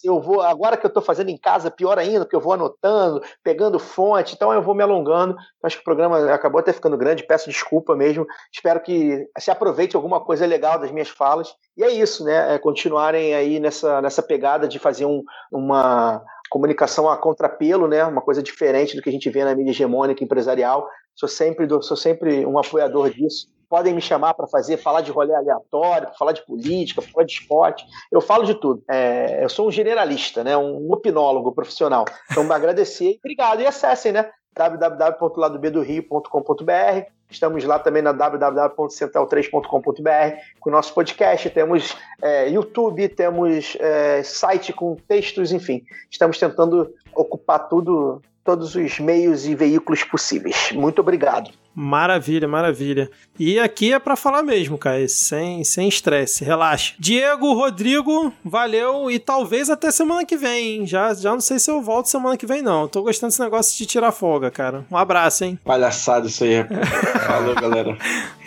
[0.02, 3.22] eu vou agora que eu estou fazendo em casa, pior ainda, porque eu vou anotando,
[3.42, 5.36] pegando fonte, então eu vou me alongando.
[5.62, 8.26] Acho que o programa acabou até ficando grande, peço desculpa mesmo.
[8.52, 11.54] Espero que se aproveite alguma coisa legal das minhas falas.
[11.76, 12.54] E é isso, né?
[12.54, 15.22] É continuarem aí nessa, nessa pegada de fazer um,
[15.52, 18.04] uma comunicação a contrapelo, né?
[18.04, 20.86] Uma coisa diferente do que a gente vê na mídia hegemônica empresarial.
[21.14, 23.46] Sou sempre, sou sempre um apoiador disso.
[23.68, 27.86] Podem me chamar para fazer, falar de rolê aleatório, falar de política, falar de esporte.
[28.10, 28.82] Eu falo de tudo.
[28.88, 30.54] É, eu sou um generalista, né?
[30.56, 32.04] um opinólogo profissional.
[32.30, 33.16] Então, me agradecer.
[33.20, 33.62] Obrigado.
[33.62, 34.30] E acessem, né?
[34.54, 37.06] www.ladobdorio.com.br.
[37.30, 41.48] Estamos lá também na www.central3.com.br com o nosso podcast.
[41.48, 45.82] Temos é, YouTube, temos é, site com textos, enfim.
[46.10, 50.70] Estamos tentando ocupar tudo todos os meios e veículos possíveis.
[50.72, 51.50] Muito obrigado.
[51.74, 53.10] Maravilha, maravilha.
[53.38, 56.94] E aqui é para falar mesmo, cara, sem sem estresse, relaxa.
[56.98, 60.86] Diego, Rodrigo, valeu e talvez até semana que vem, hein?
[60.86, 62.86] Já, já não sei se eu volto semana que vem não.
[62.86, 64.84] Tô gostando desse negócio de tirar folga, cara.
[64.90, 65.58] Um abraço, hein?
[65.64, 66.62] Palhaçada isso aí.
[67.26, 67.96] Falou, galera.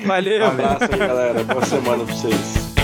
[0.05, 0.45] Valeu.
[0.45, 1.43] Um abraço aí, galera.
[1.43, 2.74] Boa semana pra vocês.